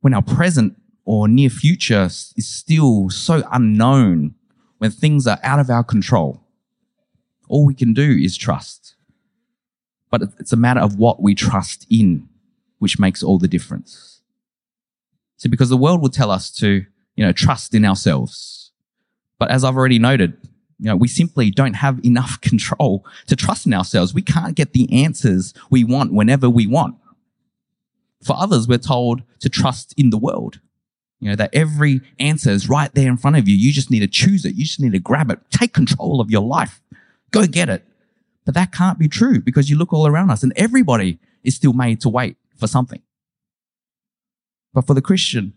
when 0.01 0.13
our 0.13 0.23
present 0.23 0.77
or 1.05 1.29
near 1.29 1.51
future 1.51 2.07
is 2.07 2.49
still 2.49 3.11
so 3.11 3.47
unknown, 3.53 4.35
when 4.83 4.91
things 4.91 5.27
are 5.27 5.39
out 5.43 5.61
of 5.61 5.71
our 5.71 5.85
control, 5.85 6.43
all 7.49 7.65
we 7.65 7.75
can 7.75 7.95
do 7.95 8.19
is 8.21 8.37
trust. 8.37 8.97
But 10.11 10.23
it's 10.39 10.53
a 10.53 10.57
matter 10.57 10.81
of 10.81 10.99
what 10.99 11.23
we 11.23 11.35
trust 11.35 11.87
in, 11.89 12.29
which 12.81 12.99
makes 12.99 13.23
all 13.23 13.39
the 13.39 13.49
difference. 13.49 14.23
See, 15.37 15.49
because 15.49 15.71
the 15.71 15.77
world 15.77 16.03
will 16.03 16.09
tell 16.11 16.31
us 16.31 16.51
to, 16.57 16.85
you 17.17 17.25
know, 17.25 17.33
trust 17.33 17.75
in 17.75 17.85
ourselves 17.85 18.63
but 19.43 19.51
as 19.51 19.65
I've 19.65 19.77
already 19.77 19.99
noted, 19.99 20.39
you 20.79 20.87
know, 20.87 20.95
we 20.95 21.09
simply 21.09 21.51
don't 21.51 21.75
have 21.75 21.99
enough 22.05 22.41
control 22.43 23.05
to 23.27 23.35
trust 23.35 23.67
in 23.67 23.75
ourselves. 23.75 24.15
We 24.15 24.23
can't 24.23 24.55
get 24.55 24.73
the 24.73 25.03
answers 25.03 25.53
we 25.69 25.83
want 25.83 26.13
whenever 26.13 26.49
we 26.49 26.69
want. 26.69 26.95
For 28.23 28.37
others, 28.39 28.69
we're 28.69 28.79
told 28.79 29.25
to 29.41 29.49
trust 29.49 29.95
in 29.97 30.11
the 30.11 30.17
world. 30.17 30.61
You 31.23 31.29
know, 31.29 31.37
that 31.37 31.55
every 31.55 32.01
answer 32.19 32.51
is 32.51 32.69
right 32.69 32.93
there 32.95 33.09
in 33.09 33.17
front 33.17 33.37
of 33.37 33.49
you. 33.49 33.55
You 33.55 33.73
just 33.73 33.93
need 33.93 34.01
to 34.01 34.09
choose 34.09 34.45
it. 34.45 34.57
You 34.57 34.65
just 34.65 34.81
need 34.81 34.91
to 34.91 34.99
grab 34.99 35.31
it. 35.31 35.39
Take 35.51 35.73
control 35.73 36.21
of 36.21 36.33
your 36.33 36.43
life. 36.43 36.83
Go 37.31 37.47
get 37.47 37.69
it. 37.69 37.87
But 38.45 38.55
that 38.55 38.73
can't 38.73 38.99
be 38.99 39.07
true 39.07 39.41
because 39.41 39.71
you 39.71 39.79
look 39.79 39.93
all 39.93 40.09
around 40.09 40.31
us 40.31 40.43
and 40.43 40.53
everybody 40.57 41.21
is 41.45 41.55
still 41.55 41.75
made 41.75 42.01
to 42.01 42.09
wait 42.09 42.39
for 42.57 42.67
something. 42.67 43.01
But 44.75 44.85
for 44.85 44.95
the 44.95 45.01
Christian, 45.01 45.53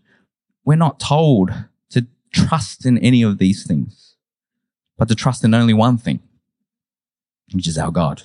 we're 0.64 0.76
not 0.76 1.00
told 1.00 1.50
to 1.90 2.06
trust 2.32 2.86
in 2.86 2.96
any 2.98 3.22
of 3.22 3.38
these 3.38 3.66
things, 3.66 4.14
but 4.96 5.08
to 5.08 5.16
trust 5.16 5.42
in 5.42 5.52
only 5.52 5.74
one 5.74 5.98
thing, 5.98 6.20
which 7.52 7.66
is 7.66 7.76
our 7.76 7.90
God. 7.90 8.22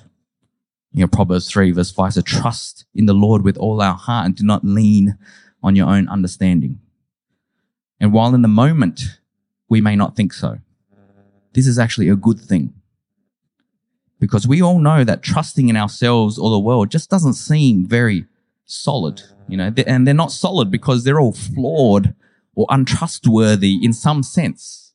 You 0.92 1.00
know, 1.00 1.08
Proverbs 1.08 1.50
3 1.50 1.72
verse 1.72 1.90
5 1.90 2.12
says, 2.14 2.22
trust 2.22 2.84
in 2.94 3.06
the 3.06 3.14
Lord 3.14 3.42
with 3.42 3.56
all 3.56 3.82
our 3.82 3.96
heart 3.96 4.26
and 4.26 4.36
do 4.36 4.44
not 4.44 4.64
lean 4.64 5.18
on 5.60 5.74
your 5.74 5.88
own 5.88 6.06
understanding. 6.06 6.78
And 8.02 8.12
while 8.12 8.34
in 8.34 8.42
the 8.42 8.48
moment 8.48 9.20
we 9.68 9.80
may 9.80 9.94
not 9.94 10.16
think 10.16 10.32
so, 10.32 10.58
this 11.52 11.68
is 11.68 11.78
actually 11.78 12.08
a 12.08 12.16
good 12.16 12.40
thing. 12.40 12.74
Because 14.18 14.46
we 14.46 14.60
all 14.60 14.80
know 14.80 15.04
that 15.04 15.22
trusting 15.22 15.68
in 15.68 15.76
ourselves 15.76 16.36
or 16.36 16.50
the 16.50 16.58
world 16.58 16.90
just 16.90 17.08
doesn't 17.08 17.34
seem 17.34 17.86
very 17.86 18.26
solid, 18.64 19.22
you 19.46 19.56
know, 19.56 19.72
and 19.86 20.04
they're 20.04 20.14
not 20.14 20.32
solid 20.32 20.68
because 20.68 21.04
they're 21.04 21.20
all 21.20 21.32
flawed 21.32 22.14
or 22.56 22.66
untrustworthy 22.70 23.78
in 23.80 23.92
some 23.92 24.24
sense. 24.24 24.94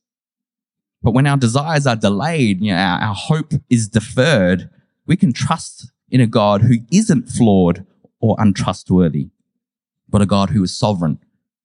But 1.02 1.12
when 1.12 1.26
our 1.26 1.38
desires 1.38 1.86
are 1.86 1.96
delayed, 1.96 2.60
you 2.60 2.72
know, 2.72 2.78
our, 2.78 3.00
our 3.00 3.14
hope 3.14 3.54
is 3.70 3.88
deferred, 3.88 4.68
we 5.06 5.16
can 5.16 5.32
trust 5.32 5.92
in 6.10 6.20
a 6.20 6.26
God 6.26 6.60
who 6.60 6.76
isn't 6.92 7.30
flawed 7.30 7.86
or 8.20 8.36
untrustworthy, 8.38 9.30
but 10.10 10.20
a 10.20 10.26
God 10.26 10.50
who 10.50 10.62
is 10.62 10.76
sovereign 10.76 11.20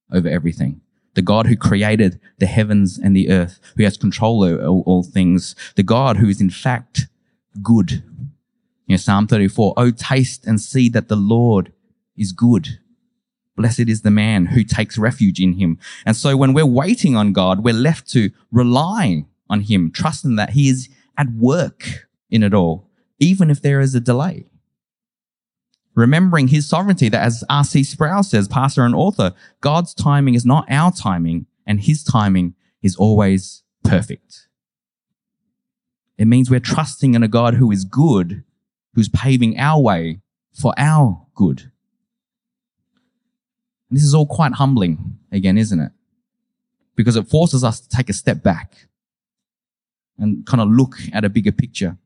over 0.10 0.30
everything. 0.30 0.80
The 1.16 1.22
God 1.22 1.48
who 1.48 1.56
created 1.56 2.20
the 2.40 2.46
heavens 2.46 2.98
and 2.98 3.16
the 3.16 3.30
earth, 3.30 3.60
who 3.78 3.84
has 3.84 3.98
control 3.98 4.44
over 4.44 4.66
all, 4.66 4.84
all 4.86 5.04
things. 5.04 5.56
The 5.76 5.84
God 5.84 6.18
who 6.18 6.28
is 6.28 6.42
in 6.42 6.50
fact 6.50 7.08
good. 7.62 8.04
You 8.88 8.94
know, 8.94 8.98
Psalm 8.98 9.28
34, 9.28 9.74
Oh, 9.78 9.92
taste 9.92 10.46
and 10.46 10.60
see 10.60 10.90
that 10.90 11.08
the 11.08 11.16
Lord 11.16 11.72
is 12.18 12.32
good. 12.32 12.80
Blessed 13.56 13.88
is 13.88 14.02
the 14.02 14.12
man 14.12 14.48
who 14.48 14.64
takes 14.64 14.98
refuge 14.98 15.40
in 15.40 15.54
him. 15.54 15.78
And 16.06 16.18
so 16.18 16.36
when 16.36 16.54
we're 16.54 16.66
waiting 16.66 17.16
on 17.16 17.34
God, 17.34 17.64
we're 17.64 17.74
left 17.74 18.10
to 18.12 18.32
rely 18.52 19.26
on 19.50 19.62
him, 19.62 19.92
trusting 19.92 20.36
that 20.38 20.52
he 20.52 20.70
is 20.70 20.90
at 21.18 21.30
work 21.32 22.08
in 22.32 22.42
it 22.42 22.54
all, 22.54 22.90
even 23.20 23.52
if 23.52 23.62
there 23.62 23.80
is 23.80 23.94
a 23.94 24.00
delay. 24.00 24.48
Remembering 25.96 26.48
his 26.48 26.68
sovereignty 26.68 27.10
that 27.10 27.22
as 27.22 27.44
R.C. 27.50 27.84
Sproul 27.84 28.24
says, 28.24 28.48
pastor 28.48 28.84
and 28.84 28.96
author, 28.96 29.34
God's 29.62 29.94
timing 29.94 30.34
is 30.34 30.46
not 30.46 30.66
our 30.70 30.92
timing 30.92 31.46
and 31.68 31.80
his 31.82 32.04
timing 32.04 32.56
is 32.82 32.96
always 32.96 33.64
perfect. 33.84 34.48
It 36.18 36.26
means 36.26 36.50
we're 36.50 36.60
trusting 36.60 37.14
in 37.14 37.24
a 37.24 37.28
God 37.28 37.56
who 37.56 37.72
is 37.72 37.86
good, 37.86 38.44
who's 38.94 39.10
paving 39.10 39.60
our 39.60 39.82
way 39.82 40.22
for 40.52 40.74
our 40.78 41.26
good. 41.36 41.72
And 43.90 43.98
this 43.98 44.04
is 44.04 44.14
all 44.14 44.26
quite 44.26 44.54
humbling 44.54 45.20
again, 45.32 45.58
isn't 45.58 45.80
it? 45.80 45.92
Because 46.96 47.16
it 47.16 47.28
forces 47.28 47.64
us 47.64 47.80
to 47.80 47.90
take 47.90 48.10
a 48.10 48.14
step 48.14 48.42
back 48.42 48.88
and 50.18 50.46
kind 50.46 50.62
of 50.62 50.70
look 50.70 50.96
at 51.12 51.26
a 51.26 51.30
bigger 51.30 51.52
picture. 51.52 51.98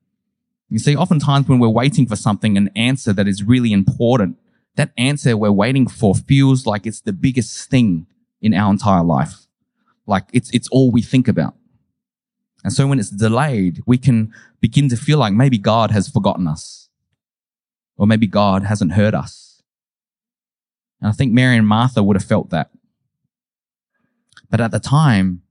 You 0.70 0.80
see, 0.80 0.96
oftentimes 0.96 1.48
when 1.48 1.60
we're 1.60 1.70
waiting 1.70 2.08
for 2.08 2.16
something, 2.16 2.58
an 2.58 2.70
answer 2.76 3.14
that 3.14 3.28
is 3.28 3.44
really 3.44 3.72
important, 3.72 4.38
that 4.76 4.92
answer 4.98 5.38
we're 5.38 5.52
waiting 5.52 5.88
for 5.88 6.14
feels 6.14 6.66
like 6.66 6.86
it's 6.86 7.02
the 7.02 7.14
biggest 7.14 7.70
thing 7.70 8.08
in 8.42 8.54
our 8.54 8.72
entire 8.72 9.04
life. 9.04 9.48
Like 10.06 10.26
it's, 10.34 10.50
it's 10.52 10.68
all 10.70 10.92
we 10.92 11.02
think 11.02 11.28
about. 11.28 11.56
And 12.64 12.74
so 12.74 12.86
when 12.88 13.00
it's 13.00 13.10
delayed, 13.10 13.82
we 13.86 13.98
can 13.98 14.34
begin 14.60 14.90
to 14.90 14.98
feel 14.98 15.20
like 15.20 15.34
maybe 15.34 15.58
God 15.58 15.92
has 15.92 16.10
forgotten 16.10 16.48
us 16.48 16.90
or 17.98 18.08
maybe 18.08 18.28
God 18.28 18.64
hasn't 18.64 18.94
heard 18.94 19.16
us. 19.16 19.62
And 21.00 21.10
I 21.10 21.12
think 21.14 21.34
Mary 21.34 21.58
and 21.58 21.68
Martha 21.68 22.04
would 22.04 22.16
have 22.16 22.26
felt 22.26 22.50
that. 22.50 22.72
But 24.50 24.62
at 24.62 24.72
the 24.72 24.80
time, 24.80 25.42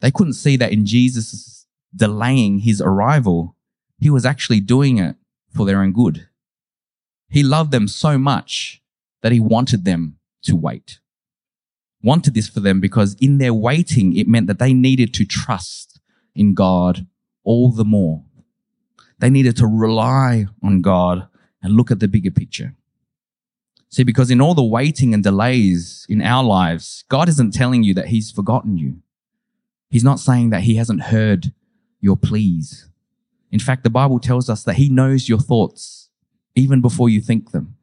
they 0.00 0.10
couldn't 0.10 0.34
see 0.34 0.56
that 0.56 0.72
in 0.72 0.86
Jesus 0.86 1.66
delaying 1.94 2.60
his 2.60 2.80
arrival, 2.80 3.56
he 4.00 4.10
was 4.10 4.24
actually 4.24 4.60
doing 4.60 4.98
it 4.98 5.16
for 5.54 5.66
their 5.66 5.82
own 5.82 5.92
good. 5.92 6.28
He 7.28 7.42
loved 7.42 7.70
them 7.70 7.86
so 7.86 8.18
much 8.18 8.82
that 9.22 9.32
he 9.32 9.40
wanted 9.40 9.84
them 9.84 10.18
to 10.42 10.56
wait. 10.56 10.98
Wanted 12.02 12.34
this 12.34 12.48
for 12.48 12.60
them 12.60 12.80
because 12.80 13.14
in 13.20 13.38
their 13.38 13.54
waiting, 13.54 14.16
it 14.16 14.26
meant 14.26 14.46
that 14.46 14.58
they 14.58 14.72
needed 14.72 15.12
to 15.14 15.24
trust 15.24 16.00
in 16.34 16.54
God 16.54 17.06
all 17.44 17.70
the 17.70 17.84
more. 17.84 18.24
They 19.18 19.28
needed 19.28 19.56
to 19.58 19.66
rely 19.66 20.46
on 20.62 20.80
God 20.80 21.28
and 21.62 21.74
look 21.74 21.90
at 21.90 22.00
the 22.00 22.08
bigger 22.08 22.30
picture. 22.30 22.74
See, 23.90 24.04
because 24.04 24.30
in 24.30 24.40
all 24.40 24.54
the 24.54 24.62
waiting 24.62 25.12
and 25.12 25.22
delays 25.22 26.06
in 26.08 26.22
our 26.22 26.42
lives, 26.42 27.04
God 27.08 27.28
isn't 27.28 27.52
telling 27.52 27.82
you 27.82 27.92
that 27.94 28.06
He's 28.06 28.30
forgotten 28.30 28.78
you. 28.78 29.02
He's 29.90 30.04
not 30.04 30.20
saying 30.20 30.50
that 30.50 30.62
He 30.62 30.76
hasn't 30.76 31.02
heard 31.02 31.52
your 32.00 32.16
pleas. 32.16 32.89
In 33.50 33.58
fact, 33.58 33.84
the 33.84 33.90
Bible 33.90 34.20
tells 34.20 34.48
us 34.48 34.62
that 34.64 34.76
He 34.76 34.88
knows 34.88 35.28
your 35.28 35.38
thoughts 35.38 36.08
even 36.54 36.80
before 36.80 37.08
you 37.08 37.20
think 37.20 37.50
them. 37.50 37.76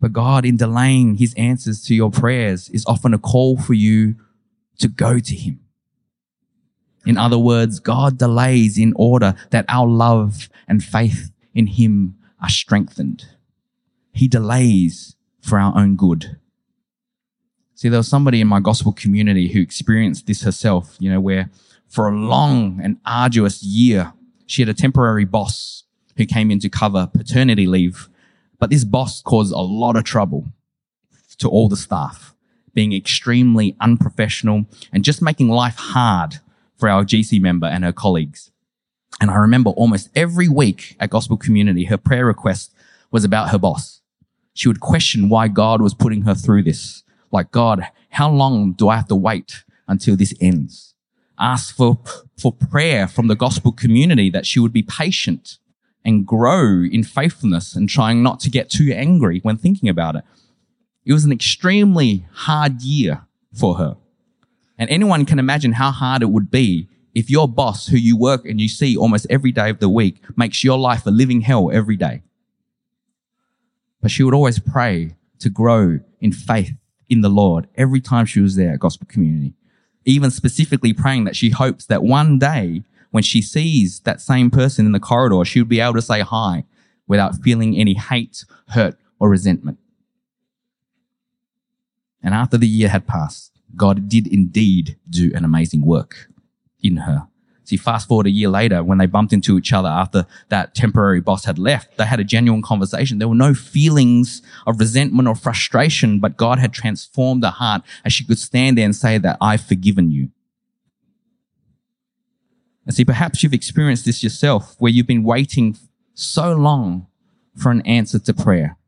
But 0.00 0.12
God, 0.12 0.44
in 0.44 0.56
delaying 0.56 1.16
His 1.16 1.34
answers 1.34 1.82
to 1.84 1.94
your 1.94 2.10
prayers, 2.10 2.68
is 2.70 2.84
often 2.86 3.14
a 3.14 3.18
call 3.18 3.58
for 3.58 3.74
you 3.74 4.16
to 4.78 4.88
go 4.88 5.18
to 5.18 5.34
Him. 5.34 5.60
In 7.06 7.16
other 7.16 7.38
words, 7.38 7.80
God 7.80 8.18
delays 8.18 8.78
in 8.78 8.92
order 8.96 9.34
that 9.50 9.64
our 9.68 9.86
love 9.86 10.48
and 10.68 10.84
faith 10.84 11.30
in 11.54 11.66
Him 11.66 12.16
are 12.42 12.48
strengthened. 12.48 13.26
He 14.12 14.28
delays 14.28 15.16
for 15.40 15.58
our 15.58 15.76
own 15.76 15.96
good. 15.96 16.38
See, 17.74 17.88
there 17.88 17.98
was 17.98 18.08
somebody 18.08 18.42
in 18.42 18.48
my 18.48 18.60
gospel 18.60 18.92
community 18.92 19.48
who 19.48 19.60
experienced 19.60 20.26
this 20.26 20.42
herself, 20.42 20.96
you 20.98 21.10
know, 21.10 21.20
where 21.20 21.50
for 21.90 22.08
a 22.08 22.16
long 22.16 22.80
and 22.82 22.98
arduous 23.04 23.62
year, 23.62 24.14
she 24.46 24.62
had 24.62 24.68
a 24.68 24.74
temporary 24.74 25.24
boss 25.24 25.84
who 26.16 26.24
came 26.24 26.50
in 26.50 26.60
to 26.60 26.68
cover 26.68 27.10
paternity 27.12 27.66
leave. 27.66 28.08
But 28.58 28.70
this 28.70 28.84
boss 28.84 29.20
caused 29.20 29.52
a 29.52 29.58
lot 29.58 29.96
of 29.96 30.04
trouble 30.04 30.52
to 31.38 31.48
all 31.48 31.68
the 31.68 31.76
staff, 31.76 32.34
being 32.74 32.92
extremely 32.92 33.76
unprofessional 33.80 34.66
and 34.92 35.02
just 35.02 35.20
making 35.20 35.48
life 35.48 35.76
hard 35.76 36.36
for 36.76 36.88
our 36.88 37.04
GC 37.04 37.40
member 37.40 37.66
and 37.66 37.84
her 37.84 37.92
colleagues. 37.92 38.50
And 39.20 39.30
I 39.30 39.36
remember 39.36 39.70
almost 39.70 40.10
every 40.14 40.48
week 40.48 40.96
at 41.00 41.10
Gospel 41.10 41.36
Community, 41.36 41.84
her 41.86 41.98
prayer 41.98 42.24
request 42.24 42.72
was 43.10 43.24
about 43.24 43.50
her 43.50 43.58
boss. 43.58 44.00
She 44.54 44.68
would 44.68 44.80
question 44.80 45.28
why 45.28 45.48
God 45.48 45.82
was 45.82 45.94
putting 45.94 46.22
her 46.22 46.34
through 46.34 46.62
this. 46.62 47.02
Like, 47.32 47.50
God, 47.50 47.88
how 48.10 48.30
long 48.30 48.72
do 48.72 48.88
I 48.88 48.96
have 48.96 49.08
to 49.08 49.16
wait 49.16 49.64
until 49.88 50.16
this 50.16 50.34
ends? 50.40 50.89
Ask 51.40 51.74
for, 51.74 51.98
for 52.36 52.52
prayer 52.52 53.08
from 53.08 53.28
the 53.28 53.34
gospel 53.34 53.72
community 53.72 54.28
that 54.30 54.46
she 54.46 54.60
would 54.60 54.72
be 54.72 54.82
patient 54.82 55.58
and 56.04 56.26
grow 56.26 56.84
in 56.84 57.02
faithfulness 57.02 57.74
and 57.74 57.88
trying 57.88 58.22
not 58.22 58.40
to 58.40 58.50
get 58.50 58.70
too 58.70 58.92
angry 58.94 59.40
when 59.42 59.56
thinking 59.56 59.88
about 59.88 60.16
it. 60.16 60.24
It 61.04 61.12
was 61.14 61.24
an 61.24 61.32
extremely 61.32 62.26
hard 62.32 62.82
year 62.82 63.26
for 63.54 63.76
her. 63.76 63.96
And 64.78 64.88
anyone 64.90 65.26
can 65.26 65.38
imagine 65.38 65.72
how 65.72 65.90
hard 65.90 66.22
it 66.22 66.30
would 66.30 66.50
be 66.50 66.88
if 67.14 67.28
your 67.28 67.48
boss, 67.48 67.88
who 67.88 67.96
you 67.96 68.16
work 68.16 68.44
and 68.44 68.60
you 68.60 68.68
see 68.68 68.96
almost 68.96 69.26
every 69.28 69.52
day 69.52 69.70
of 69.70 69.80
the 69.80 69.88
week, 69.88 70.22
makes 70.36 70.62
your 70.62 70.78
life 70.78 71.06
a 71.06 71.10
living 71.10 71.40
hell 71.40 71.70
every 71.72 71.96
day. 71.96 72.22
But 74.00 74.10
she 74.10 74.22
would 74.22 74.34
always 74.34 74.58
pray 74.58 75.16
to 75.40 75.50
grow 75.50 76.00
in 76.20 76.32
faith 76.32 76.72
in 77.08 77.22
the 77.22 77.28
Lord 77.28 77.66
every 77.76 78.00
time 78.00 78.26
she 78.26 78.40
was 78.40 78.56
there 78.56 78.74
at 78.74 78.80
Gospel 78.80 79.06
Community. 79.10 79.54
Even 80.04 80.30
specifically 80.30 80.92
praying 80.92 81.24
that 81.24 81.36
she 81.36 81.50
hopes 81.50 81.86
that 81.86 82.02
one 82.02 82.38
day 82.38 82.82
when 83.10 83.22
she 83.22 83.42
sees 83.42 84.00
that 84.00 84.20
same 84.20 84.50
person 84.50 84.86
in 84.86 84.92
the 84.92 85.00
corridor, 85.00 85.44
she 85.44 85.60
would 85.60 85.68
be 85.68 85.80
able 85.80 85.94
to 85.94 86.02
say 86.02 86.20
hi 86.20 86.64
without 87.06 87.36
feeling 87.36 87.76
any 87.76 87.94
hate, 87.94 88.44
hurt, 88.68 88.96
or 89.18 89.28
resentment. 89.28 89.78
And 92.22 92.34
after 92.34 92.56
the 92.56 92.68
year 92.68 92.88
had 92.88 93.06
passed, 93.06 93.58
God 93.76 94.08
did 94.08 94.26
indeed 94.26 94.96
do 95.08 95.32
an 95.34 95.44
amazing 95.44 95.84
work 95.84 96.28
in 96.82 96.98
her. 96.98 97.28
See, 97.64 97.76
fast 97.76 98.08
forward 98.08 98.26
a 98.26 98.30
year 98.30 98.48
later, 98.48 98.82
when 98.82 98.98
they 98.98 99.06
bumped 99.06 99.32
into 99.32 99.56
each 99.56 99.72
other 99.72 99.88
after 99.88 100.26
that 100.48 100.74
temporary 100.74 101.20
boss 101.20 101.44
had 101.44 101.58
left, 101.58 101.96
they 101.98 102.04
had 102.04 102.18
a 102.18 102.24
genuine 102.24 102.62
conversation. 102.62 103.18
There 103.18 103.28
were 103.28 103.34
no 103.34 103.54
feelings 103.54 104.42
of 104.66 104.80
resentment 104.80 105.28
or 105.28 105.34
frustration, 105.34 106.18
but 106.18 106.36
God 106.36 106.58
had 106.58 106.72
transformed 106.72 107.44
her 107.44 107.50
heart 107.50 107.82
as 108.04 108.12
she 108.12 108.24
could 108.24 108.38
stand 108.38 108.76
there 108.76 108.84
and 108.84 108.96
say 108.96 109.18
that 109.18 109.36
I've 109.40 109.60
forgiven 109.60 110.10
you. 110.10 110.30
And 112.86 112.94
see, 112.94 113.04
perhaps 113.04 113.42
you've 113.42 113.54
experienced 113.54 114.04
this 114.04 114.22
yourself 114.22 114.74
where 114.78 114.90
you've 114.90 115.06
been 115.06 115.22
waiting 115.22 115.76
so 116.14 116.52
long 116.54 117.06
for 117.56 117.70
an 117.70 117.82
answer 117.82 118.18
to 118.18 118.34
prayer 118.34 118.78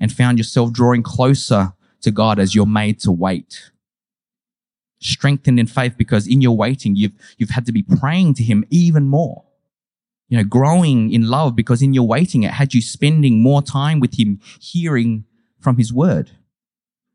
and 0.00 0.10
found 0.10 0.38
yourself 0.38 0.72
drawing 0.72 1.02
closer 1.02 1.74
to 2.00 2.10
God 2.10 2.38
as 2.38 2.54
you're 2.54 2.66
made 2.66 2.98
to 3.00 3.12
wait 3.12 3.70
strengthened 5.00 5.58
in 5.58 5.66
faith 5.66 5.94
because 5.96 6.26
in 6.26 6.40
your 6.40 6.56
waiting, 6.56 6.94
you've, 6.94 7.12
you've 7.38 7.50
had 7.50 7.66
to 7.66 7.72
be 7.72 7.82
praying 7.82 8.34
to 8.34 8.42
him 8.42 8.64
even 8.70 9.08
more. 9.08 9.44
You 10.28 10.38
know, 10.38 10.44
growing 10.44 11.12
in 11.12 11.28
love 11.28 11.56
because 11.56 11.82
in 11.82 11.92
your 11.92 12.06
waiting, 12.06 12.44
it 12.44 12.52
had 12.52 12.72
you 12.72 12.80
spending 12.80 13.42
more 13.42 13.62
time 13.62 13.98
with 13.98 14.18
him, 14.18 14.40
hearing 14.60 15.24
from 15.58 15.76
his 15.76 15.92
word. 15.92 16.30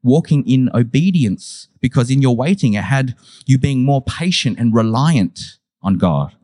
Walking 0.04 0.48
in 0.48 0.70
obedience 0.74 1.70
because 1.80 2.12
in 2.12 2.22
your 2.22 2.36
waiting, 2.36 2.74
it 2.74 2.84
had 2.84 3.16
you 3.46 3.58
being 3.58 3.86
more 3.86 4.02
patient 4.02 4.60
and 4.60 4.74
reliant 4.74 5.58
on 5.82 5.98
God. 5.98 6.36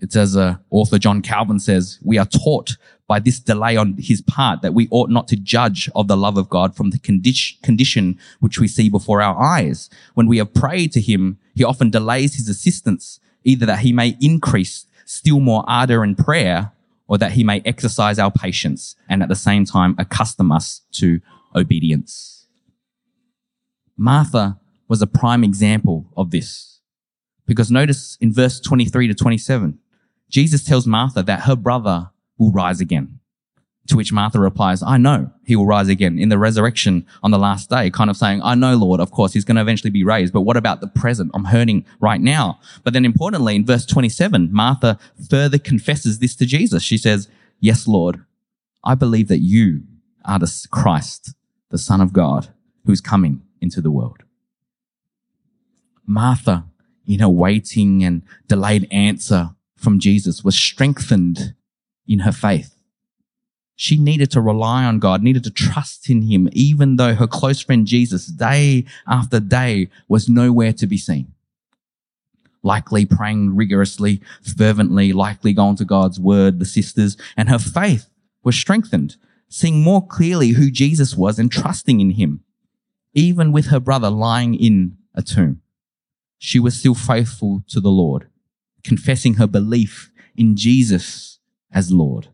It's 0.00 0.16
as 0.16 0.36
uh, 0.36 0.56
author 0.70 0.98
John 0.98 1.20
Calvin 1.22 1.58
says, 1.58 1.98
we 2.02 2.18
are 2.18 2.26
taught 2.26 2.76
by 3.06 3.18
this 3.18 3.38
delay 3.38 3.76
on 3.76 3.96
his 3.98 4.22
part 4.22 4.62
that 4.62 4.72
we 4.72 4.88
ought 4.90 5.10
not 5.10 5.28
to 5.28 5.36
judge 5.36 5.90
of 5.94 6.08
the 6.08 6.16
love 6.16 6.36
of 6.36 6.48
God 6.48 6.74
from 6.74 6.90
the 6.90 6.98
condi- 6.98 7.60
condition 7.62 8.18
which 8.38 8.58
we 8.58 8.68
see 8.68 8.88
before 8.88 9.20
our 9.20 9.40
eyes. 9.40 9.90
When 10.14 10.26
we 10.26 10.38
have 10.38 10.54
prayed 10.54 10.92
to 10.92 11.00
him, 11.00 11.38
he 11.54 11.64
often 11.64 11.90
delays 11.90 12.36
his 12.36 12.48
assistance, 12.48 13.20
either 13.44 13.66
that 13.66 13.80
he 13.80 13.92
may 13.92 14.16
increase 14.20 14.86
still 15.04 15.40
more 15.40 15.64
ardor 15.66 16.04
in 16.04 16.14
prayer 16.14 16.72
or 17.08 17.18
that 17.18 17.32
he 17.32 17.42
may 17.42 17.60
exercise 17.64 18.18
our 18.18 18.30
patience 18.30 18.94
and 19.08 19.22
at 19.22 19.28
the 19.28 19.34
same 19.34 19.64
time 19.64 19.96
accustom 19.98 20.52
us 20.52 20.82
to 20.92 21.20
obedience. 21.54 22.46
Martha 23.96 24.58
was 24.86 25.02
a 25.02 25.06
prime 25.06 25.42
example 25.42 26.06
of 26.16 26.30
this 26.30 26.78
because 27.44 27.70
notice 27.70 28.16
in 28.20 28.32
verse 28.32 28.60
23 28.60 29.08
to 29.08 29.14
27, 29.14 29.80
Jesus 30.30 30.64
tells 30.64 30.86
Martha 30.86 31.22
that 31.22 31.40
her 31.40 31.56
brother 31.56 32.10
will 32.38 32.52
rise 32.52 32.80
again. 32.80 33.18
To 33.88 33.96
which 33.96 34.12
Martha 34.12 34.38
replies, 34.38 34.84
I 34.84 34.98
know 34.98 35.32
he 35.44 35.56
will 35.56 35.66
rise 35.66 35.88
again 35.88 36.16
in 36.16 36.28
the 36.28 36.38
resurrection 36.38 37.04
on 37.24 37.32
the 37.32 37.38
last 37.38 37.68
day, 37.68 37.90
kind 37.90 38.08
of 38.08 38.16
saying, 38.16 38.40
I 38.42 38.54
know, 38.54 38.76
Lord, 38.76 39.00
of 39.00 39.10
course, 39.10 39.32
he's 39.32 39.44
going 39.44 39.56
to 39.56 39.62
eventually 39.62 39.90
be 39.90 40.04
raised, 40.04 40.32
but 40.32 40.42
what 40.42 40.56
about 40.56 40.80
the 40.80 40.86
present? 40.86 41.32
I'm 41.34 41.46
hurting 41.46 41.84
right 41.98 42.20
now. 42.20 42.60
But 42.84 42.92
then 42.92 43.04
importantly, 43.04 43.56
in 43.56 43.66
verse 43.66 43.84
27, 43.84 44.50
Martha 44.52 44.96
further 45.28 45.58
confesses 45.58 46.20
this 46.20 46.36
to 46.36 46.46
Jesus. 46.46 46.84
She 46.84 46.98
says, 46.98 47.28
Yes, 47.58 47.88
Lord, 47.88 48.24
I 48.84 48.94
believe 48.94 49.26
that 49.26 49.40
you 49.40 49.82
are 50.24 50.38
the 50.38 50.66
Christ, 50.70 51.34
the 51.70 51.78
Son 51.78 52.00
of 52.00 52.12
God, 52.12 52.48
who's 52.86 53.00
coming 53.00 53.42
into 53.60 53.80
the 53.80 53.90
world. 53.90 54.22
Martha, 56.06 56.64
in 57.06 57.18
her 57.18 57.28
waiting 57.28 58.04
and 58.04 58.22
delayed 58.46 58.86
answer, 58.92 59.50
from 59.80 59.98
Jesus 59.98 60.44
was 60.44 60.54
strengthened 60.54 61.54
in 62.06 62.20
her 62.20 62.32
faith. 62.32 62.76
She 63.76 63.96
needed 63.96 64.30
to 64.32 64.42
rely 64.42 64.84
on 64.84 64.98
God, 64.98 65.22
needed 65.22 65.44
to 65.44 65.50
trust 65.50 66.10
in 66.10 66.22
Him, 66.22 66.50
even 66.52 66.96
though 66.96 67.14
her 67.14 67.26
close 67.26 67.60
friend 67.60 67.86
Jesus, 67.86 68.26
day 68.26 68.84
after 69.06 69.40
day, 69.40 69.88
was 70.06 70.28
nowhere 70.28 70.74
to 70.74 70.86
be 70.86 70.98
seen. 70.98 71.32
Likely 72.62 73.06
praying 73.06 73.56
rigorously, 73.56 74.20
fervently, 74.42 75.14
likely 75.14 75.54
going 75.54 75.76
to 75.76 75.86
God's 75.86 76.20
word, 76.20 76.58
the 76.58 76.66
sisters, 76.66 77.16
and 77.38 77.48
her 77.48 77.58
faith 77.58 78.10
was 78.44 78.54
strengthened, 78.54 79.16
seeing 79.48 79.82
more 79.82 80.06
clearly 80.06 80.50
who 80.50 80.70
Jesus 80.70 81.16
was 81.16 81.38
and 81.38 81.50
trusting 81.50 82.00
in 82.00 82.10
Him, 82.10 82.44
even 83.14 83.50
with 83.50 83.66
her 83.68 83.80
brother 83.80 84.10
lying 84.10 84.54
in 84.54 84.98
a 85.14 85.22
tomb. 85.22 85.62
She 86.36 86.58
was 86.58 86.78
still 86.78 86.94
faithful 86.94 87.62
to 87.68 87.80
the 87.80 87.90
Lord 87.90 88.29
confessing 88.84 89.34
her 89.34 89.46
belief 89.46 90.10
in 90.36 90.56
Jesus 90.56 91.38
as 91.72 91.92
Lord. 91.92 92.28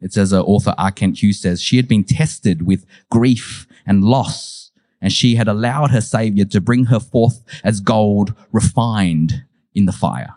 It's 0.00 0.16
as 0.16 0.32
uh, 0.32 0.42
author 0.42 0.74
R. 0.76 0.90
Kent 0.90 1.22
Hughes 1.22 1.40
says, 1.40 1.62
she 1.62 1.76
had 1.76 1.88
been 1.88 2.04
tested 2.04 2.66
with 2.66 2.84
grief 3.10 3.66
and 3.86 4.04
loss, 4.04 4.70
and 5.00 5.12
she 5.12 5.36
had 5.36 5.48
allowed 5.48 5.90
her 5.90 6.00
Savior 6.00 6.44
to 6.46 6.60
bring 6.60 6.86
her 6.86 7.00
forth 7.00 7.42
as 7.64 7.80
gold 7.80 8.34
refined 8.52 9.44
in 9.74 9.86
the 9.86 9.92
fire. 9.92 10.34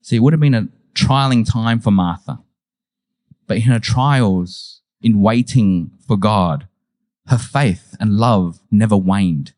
See, 0.00 0.16
it 0.16 0.20
would 0.20 0.32
have 0.32 0.40
been 0.40 0.54
a 0.54 0.68
trialing 0.94 1.48
time 1.48 1.80
for 1.80 1.92
Martha, 1.92 2.40
but 3.46 3.58
in 3.58 3.62
her 3.64 3.78
trials, 3.78 4.80
in 5.00 5.20
waiting 5.20 5.92
for 6.06 6.16
God, 6.16 6.66
her 7.26 7.38
faith 7.38 7.96
and 8.00 8.16
love 8.16 8.60
never 8.70 8.96
waned. 8.96 9.52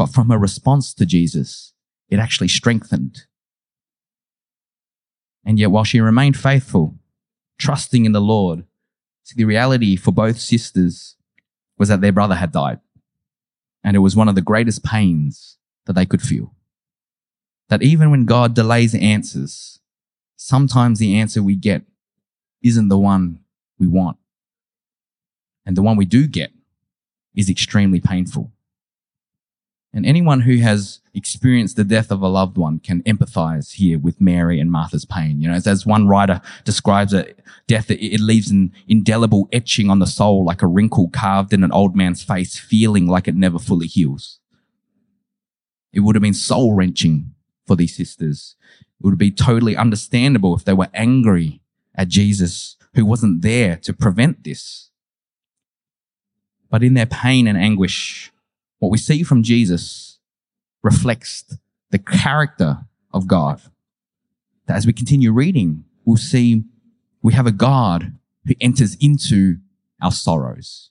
But 0.00 0.14
from 0.14 0.30
her 0.30 0.38
response 0.38 0.94
to 0.94 1.04
Jesus, 1.04 1.74
it 2.08 2.18
actually 2.18 2.48
strengthened. 2.48 3.26
And 5.44 5.58
yet, 5.58 5.70
while 5.70 5.84
she 5.84 6.00
remained 6.00 6.38
faithful, 6.38 6.94
trusting 7.58 8.06
in 8.06 8.12
the 8.12 8.20
Lord, 8.22 8.64
see, 9.24 9.34
the 9.36 9.44
reality 9.44 9.96
for 9.96 10.10
both 10.10 10.40
sisters 10.40 11.16
was 11.76 11.90
that 11.90 12.00
their 12.00 12.12
brother 12.12 12.36
had 12.36 12.50
died. 12.50 12.80
And 13.84 13.94
it 13.94 13.98
was 13.98 14.16
one 14.16 14.26
of 14.26 14.34
the 14.36 14.40
greatest 14.40 14.82
pains 14.82 15.58
that 15.84 15.92
they 15.92 16.06
could 16.06 16.22
feel. 16.22 16.54
That 17.68 17.82
even 17.82 18.10
when 18.10 18.24
God 18.24 18.54
delays 18.54 18.94
answers, 18.94 19.80
sometimes 20.34 20.98
the 20.98 21.14
answer 21.14 21.42
we 21.42 21.56
get 21.56 21.82
isn't 22.62 22.88
the 22.88 22.96
one 22.96 23.40
we 23.78 23.86
want. 23.86 24.16
And 25.66 25.76
the 25.76 25.82
one 25.82 25.98
we 25.98 26.06
do 26.06 26.26
get 26.26 26.52
is 27.34 27.50
extremely 27.50 28.00
painful. 28.00 28.50
And 29.92 30.06
anyone 30.06 30.42
who 30.42 30.58
has 30.58 31.00
experienced 31.14 31.74
the 31.74 31.84
death 31.84 32.12
of 32.12 32.22
a 32.22 32.28
loved 32.28 32.56
one 32.56 32.78
can 32.78 33.02
empathize 33.02 33.72
here 33.72 33.98
with 33.98 34.20
Mary 34.20 34.60
and 34.60 34.70
Martha's 34.70 35.04
pain. 35.04 35.40
You 35.40 35.48
know, 35.48 35.54
as, 35.54 35.66
as 35.66 35.84
one 35.84 36.06
writer 36.06 36.40
describes 36.64 37.12
it, 37.12 37.40
death, 37.66 37.90
it, 37.90 38.00
it 38.00 38.20
leaves 38.20 38.50
an 38.50 38.72
indelible 38.86 39.48
etching 39.52 39.90
on 39.90 39.98
the 39.98 40.06
soul 40.06 40.44
like 40.44 40.62
a 40.62 40.68
wrinkle 40.68 41.08
carved 41.08 41.52
in 41.52 41.64
an 41.64 41.72
old 41.72 41.96
man's 41.96 42.22
face, 42.22 42.56
feeling 42.56 43.08
like 43.08 43.26
it 43.26 43.34
never 43.34 43.58
fully 43.58 43.88
heals. 43.88 44.38
It 45.92 46.00
would 46.00 46.14
have 46.14 46.22
been 46.22 46.34
soul 46.34 46.74
wrenching 46.74 47.34
for 47.66 47.74
these 47.74 47.96
sisters. 47.96 48.54
It 49.00 49.04
would 49.04 49.18
be 49.18 49.32
totally 49.32 49.76
understandable 49.76 50.54
if 50.54 50.64
they 50.64 50.72
were 50.72 50.88
angry 50.94 51.62
at 51.96 52.08
Jesus 52.08 52.76
who 52.94 53.04
wasn't 53.04 53.42
there 53.42 53.76
to 53.76 53.92
prevent 53.92 54.44
this. 54.44 54.90
But 56.70 56.84
in 56.84 56.94
their 56.94 57.06
pain 57.06 57.48
and 57.48 57.58
anguish, 57.58 58.30
what 58.80 58.90
we 58.90 58.98
see 58.98 59.22
from 59.22 59.42
Jesus 59.42 60.18
reflects 60.82 61.44
the 61.90 61.98
character 61.98 62.78
of 63.12 63.28
God. 63.28 63.60
That 64.66 64.76
as 64.76 64.86
we 64.86 64.92
continue 64.92 65.32
reading, 65.32 65.84
we'll 66.04 66.16
see 66.16 66.64
we 67.22 67.34
have 67.34 67.46
a 67.46 67.52
God 67.52 68.14
who 68.46 68.54
enters 68.60 68.96
into 69.00 69.58
our 70.02 70.10
sorrows. 70.10 70.90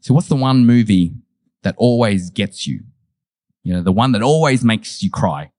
So 0.00 0.14
what's 0.14 0.28
the 0.28 0.36
one 0.36 0.64
movie 0.64 1.14
that 1.62 1.74
always 1.76 2.30
gets 2.30 2.66
you? 2.66 2.84
You 3.64 3.74
know, 3.74 3.82
the 3.82 3.92
one 3.92 4.12
that 4.12 4.22
always 4.22 4.64
makes 4.64 5.02
you 5.02 5.10
cry. 5.10 5.50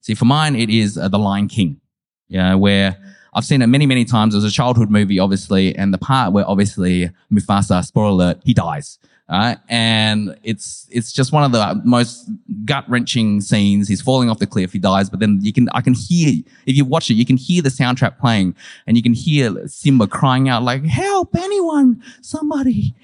See, 0.00 0.14
for 0.14 0.24
mine, 0.24 0.56
it 0.56 0.68
is 0.68 0.98
uh, 0.98 1.08
The 1.08 1.18
Lion 1.18 1.48
King. 1.48 1.80
Yeah, 2.28 2.54
where 2.54 2.96
I've 3.32 3.44
seen 3.44 3.62
it 3.62 3.68
many, 3.68 3.86
many 3.86 4.04
times. 4.04 4.34
It 4.34 4.38
was 4.38 4.44
a 4.44 4.50
childhood 4.50 4.90
movie, 4.90 5.20
obviously, 5.20 5.76
and 5.76 5.94
the 5.94 5.98
part 5.98 6.32
where 6.32 6.48
obviously 6.48 7.10
Mufasa, 7.32 7.84
spoiler 7.84 8.10
alert, 8.10 8.40
he 8.44 8.52
dies. 8.52 8.98
Right? 9.28 9.58
And 9.68 10.38
it's, 10.44 10.86
it's 10.88 11.12
just 11.12 11.32
one 11.32 11.42
of 11.42 11.50
the 11.50 11.82
most 11.84 12.30
gut 12.64 12.88
wrenching 12.88 13.40
scenes. 13.40 13.88
He's 13.88 14.00
falling 14.00 14.30
off 14.30 14.38
the 14.38 14.46
cliff. 14.46 14.72
He 14.72 14.78
dies, 14.78 15.10
but 15.10 15.18
then 15.18 15.40
you 15.42 15.52
can, 15.52 15.68
I 15.74 15.80
can 15.80 15.94
hear, 15.94 16.44
if 16.64 16.76
you 16.76 16.84
watch 16.84 17.10
it, 17.10 17.14
you 17.14 17.26
can 17.26 17.36
hear 17.36 17.60
the 17.60 17.68
soundtrack 17.68 18.18
playing 18.18 18.54
and 18.86 18.96
you 18.96 19.02
can 19.02 19.14
hear 19.14 19.66
Simba 19.66 20.06
crying 20.06 20.48
out 20.48 20.62
like, 20.62 20.84
help 20.84 21.34
anyone, 21.34 22.00
somebody 22.20 22.94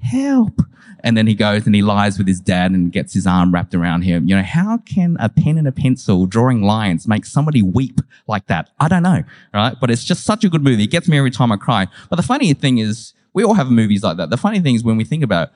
help. 0.00 0.62
And 1.00 1.16
then 1.16 1.26
he 1.26 1.34
goes 1.34 1.66
and 1.66 1.74
he 1.74 1.82
lies 1.82 2.16
with 2.16 2.26
his 2.26 2.40
dad 2.40 2.70
and 2.70 2.92
gets 2.92 3.12
his 3.12 3.26
arm 3.26 3.52
wrapped 3.52 3.74
around 3.74 4.02
him. 4.02 4.28
You 4.28 4.36
know, 4.36 4.42
how 4.42 4.78
can 4.78 5.16
a 5.20 5.28
pen 5.28 5.58
and 5.58 5.66
a 5.66 5.72
pencil 5.72 6.26
drawing 6.26 6.62
lions 6.62 7.06
make 7.08 7.24
somebody 7.24 7.62
weep 7.62 8.00
like 8.26 8.46
that? 8.46 8.70
I 8.78 8.88
don't 8.88 9.02
know, 9.02 9.22
right? 9.52 9.76
But 9.80 9.90
it's 9.90 10.04
just 10.04 10.24
such 10.24 10.44
a 10.44 10.48
good 10.48 10.62
movie. 10.62 10.84
It 10.84 10.90
gets 10.90 11.08
me 11.08 11.18
every 11.18 11.30
time 11.30 11.52
I 11.52 11.56
cry. 11.56 11.86
But 12.08 12.16
the 12.16 12.22
funny 12.22 12.52
thing 12.54 12.78
is, 12.78 13.14
we 13.36 13.44
all 13.44 13.52
have 13.52 13.70
movies 13.70 14.02
like 14.02 14.16
that. 14.16 14.30
The 14.30 14.38
funny 14.38 14.60
thing 14.60 14.76
is 14.76 14.82
when 14.82 14.96
we 14.96 15.04
think 15.04 15.22
about 15.22 15.48
it, 15.48 15.54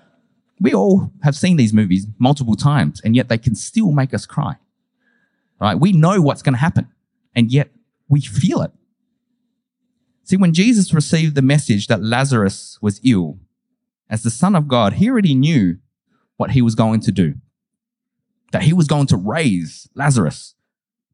we 0.60 0.74
all 0.74 1.10
have 1.22 1.34
seen 1.34 1.56
these 1.56 1.72
movies 1.72 2.06
multiple 2.18 2.54
times 2.54 3.00
and 3.02 3.16
yet 3.16 3.30
they 3.30 3.38
can 3.38 3.54
still 3.54 3.90
make 3.90 4.12
us 4.12 4.26
cry. 4.26 4.56
Right? 5.58 5.80
We 5.80 5.92
know 5.92 6.20
what's 6.20 6.42
going 6.42 6.52
to 6.52 6.60
happen 6.60 6.88
and 7.34 7.50
yet 7.50 7.70
we 8.06 8.20
feel 8.20 8.60
it. 8.60 8.70
See, 10.24 10.36
when 10.36 10.52
Jesus 10.52 10.92
received 10.92 11.34
the 11.34 11.40
message 11.40 11.86
that 11.86 12.02
Lazarus 12.02 12.78
was 12.82 13.00
ill, 13.02 13.38
as 14.10 14.24
the 14.24 14.30
Son 14.30 14.54
of 14.54 14.68
God, 14.68 14.94
he 14.94 15.08
already 15.08 15.34
knew 15.34 15.78
what 16.36 16.50
he 16.50 16.60
was 16.60 16.74
going 16.74 17.00
to 17.00 17.10
do. 17.10 17.36
That 18.52 18.64
he 18.64 18.74
was 18.74 18.88
going 18.88 19.06
to 19.06 19.16
raise 19.16 19.88
Lazarus. 19.94 20.54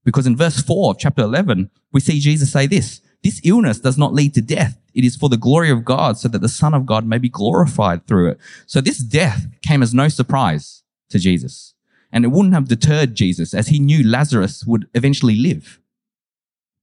Because 0.02 0.26
in 0.26 0.36
verse 0.36 0.60
4 0.60 0.90
of 0.90 0.98
chapter 0.98 1.22
11, 1.22 1.70
we 1.92 2.00
see 2.00 2.18
Jesus 2.18 2.50
say 2.50 2.66
this 2.66 3.02
This 3.26 3.40
illness 3.42 3.80
does 3.80 3.98
not 3.98 4.14
lead 4.14 4.34
to 4.34 4.40
death. 4.40 4.80
It 4.94 5.02
is 5.02 5.16
for 5.16 5.28
the 5.28 5.36
glory 5.36 5.68
of 5.68 5.84
God, 5.84 6.16
so 6.16 6.28
that 6.28 6.38
the 6.38 6.48
Son 6.48 6.74
of 6.74 6.86
God 6.86 7.04
may 7.04 7.18
be 7.18 7.28
glorified 7.28 8.06
through 8.06 8.28
it. 8.28 8.38
So 8.66 8.80
this 8.80 8.98
death 8.98 9.48
came 9.62 9.82
as 9.82 9.92
no 9.92 10.06
surprise 10.06 10.84
to 11.08 11.18
Jesus. 11.18 11.74
And 12.12 12.24
it 12.24 12.28
wouldn't 12.28 12.54
have 12.54 12.68
deterred 12.68 13.16
Jesus, 13.16 13.52
as 13.52 13.66
he 13.66 13.80
knew 13.80 14.06
Lazarus 14.06 14.64
would 14.64 14.86
eventually 14.94 15.34
live. 15.34 15.80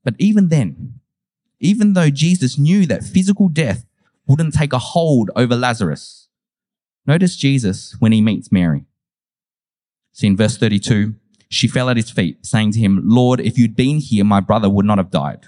But 0.03 0.15
even 0.19 0.49
then, 0.49 0.99
even 1.62 1.93
though 1.93 2.10
Jesus 2.10 2.58
knew 2.58 2.86
that 2.88 3.06
physical 3.06 3.47
death 3.47 3.86
wouldn't 4.27 4.53
take 4.53 4.73
a 4.73 4.79
hold 4.79 5.32
over 5.38 5.56
Lazarus. 5.56 6.27
Notice 7.08 7.38
Jesus 7.38 7.95
when 7.99 8.12
he 8.12 8.19
meets 8.19 8.51
Mary. 8.51 8.84
See 10.12 10.27
in 10.27 10.36
verse 10.36 10.58
32, 10.58 11.15
she 11.47 11.69
fell 11.69 11.89
at 11.89 11.95
his 11.95 12.12
feet, 12.12 12.45
saying 12.45 12.73
to 12.73 12.79
him, 12.79 12.99
Lord, 13.01 13.39
if 13.39 13.58
you'd 13.58 13.77
been 13.77 13.99
here, 13.99 14.25
my 14.25 14.41
brother 14.41 14.69
would 14.69 14.86
not 14.86 14.97
have 14.97 15.10
died. 15.10 15.47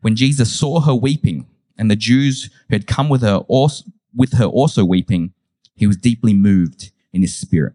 When 0.00 0.16
Jesus 0.16 0.52
saw 0.52 0.80
her 0.80 0.94
weeping, 0.94 1.46
and 1.76 1.90
the 1.90 1.96
Jews 1.96 2.50
who 2.68 2.74
had 2.74 2.86
come 2.86 3.08
with 3.08 3.22
her 3.22 3.36
also, 3.48 3.84
with 4.14 4.32
her 4.34 4.46
also 4.46 4.84
weeping, 4.84 5.32
he 5.74 5.86
was 5.86 5.96
deeply 5.96 6.34
moved 6.34 6.90
in 7.12 7.22
his 7.22 7.36
spirit 7.36 7.74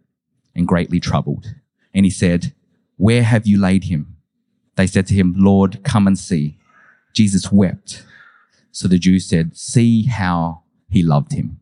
and 0.53 0.67
greatly 0.67 0.99
troubled. 0.99 1.55
And 1.93 2.05
he 2.05 2.11
said, 2.11 2.53
Where 2.97 3.23
have 3.23 3.47
you 3.47 3.59
laid 3.59 3.85
him? 3.85 4.17
They 4.75 4.87
said 4.87 5.07
to 5.07 5.13
him, 5.13 5.35
Lord, 5.37 5.83
come 5.83 6.07
and 6.07 6.17
see. 6.17 6.57
Jesus 7.13 7.51
wept. 7.51 8.03
So 8.71 8.87
the 8.87 8.97
Jews 8.97 9.27
said, 9.27 9.55
see 9.55 10.03
how 10.03 10.63
he 10.89 11.03
loved 11.03 11.31
him. 11.31 11.59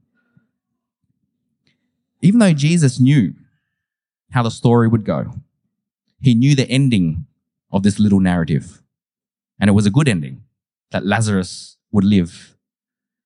Even 2.21 2.39
though 2.39 2.53
Jesus 2.53 2.99
knew 2.99 3.33
how 4.31 4.43
the 4.43 4.51
story 4.51 4.87
would 4.87 5.03
go, 5.03 5.33
he 6.21 6.33
knew 6.33 6.55
the 6.55 6.69
ending 6.69 7.25
of 7.71 7.83
this 7.83 7.99
little 7.99 8.21
narrative. 8.21 8.81
And 9.59 9.69
it 9.69 9.73
was 9.73 9.85
a 9.85 9.91
good 9.91 10.07
ending 10.07 10.43
that 10.91 11.05
Lazarus 11.05 11.77
would 11.91 12.03
live. 12.03 12.55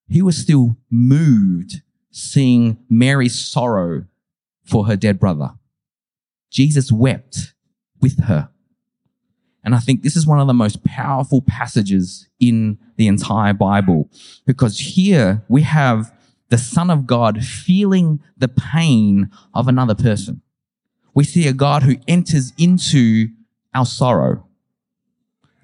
He 0.08 0.22
was 0.22 0.38
still 0.38 0.78
moved 0.90 1.82
seeing 2.12 2.78
Mary's 2.90 3.36
sorrow 3.36 4.06
for 4.64 4.86
her 4.86 4.96
dead 4.96 5.20
brother. 5.20 5.52
Jesus 6.50 6.92
wept 6.92 7.54
with 8.02 8.24
her. 8.24 8.50
And 9.64 9.74
I 9.74 9.80
think 9.80 10.04
this 10.04 10.16
is 10.16 10.28
one 10.28 10.40
of 10.40 10.48
the 10.48 10.54
most 10.54 10.84
powerful 10.84 11.42
passages 11.42 12.30
in 12.40 12.78
the 12.98 13.08
entire 13.08 13.54
Bible 13.54 14.10
because 14.46 14.78
here 14.78 15.44
we 15.50 15.64
have 15.64 16.14
the 16.50 16.58
Son 16.58 16.92
of 16.92 17.08
God 17.08 17.44
feeling 17.44 18.22
the 18.38 18.48
pain 18.48 19.32
of 19.54 19.68
another 19.68 19.96
person. 19.96 20.42
We 21.16 21.24
see 21.24 21.48
a 21.48 21.54
God 21.54 21.84
who 21.84 21.96
enters 22.08 22.54
into 22.58 23.30
our 23.74 23.86
sorrow. 23.86 24.45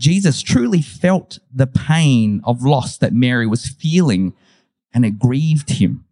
Jesus 0.02 0.42
truly 0.42 0.82
felt 0.82 1.40
the 1.54 1.68
pain 1.68 2.42
of 2.44 2.64
loss 2.64 2.98
that 2.98 3.14
Mary 3.14 3.48
was 3.48 3.68
feeling 3.68 4.34
and 4.94 5.06
it 5.06 5.20
grieved 5.20 5.70
him 5.70 6.06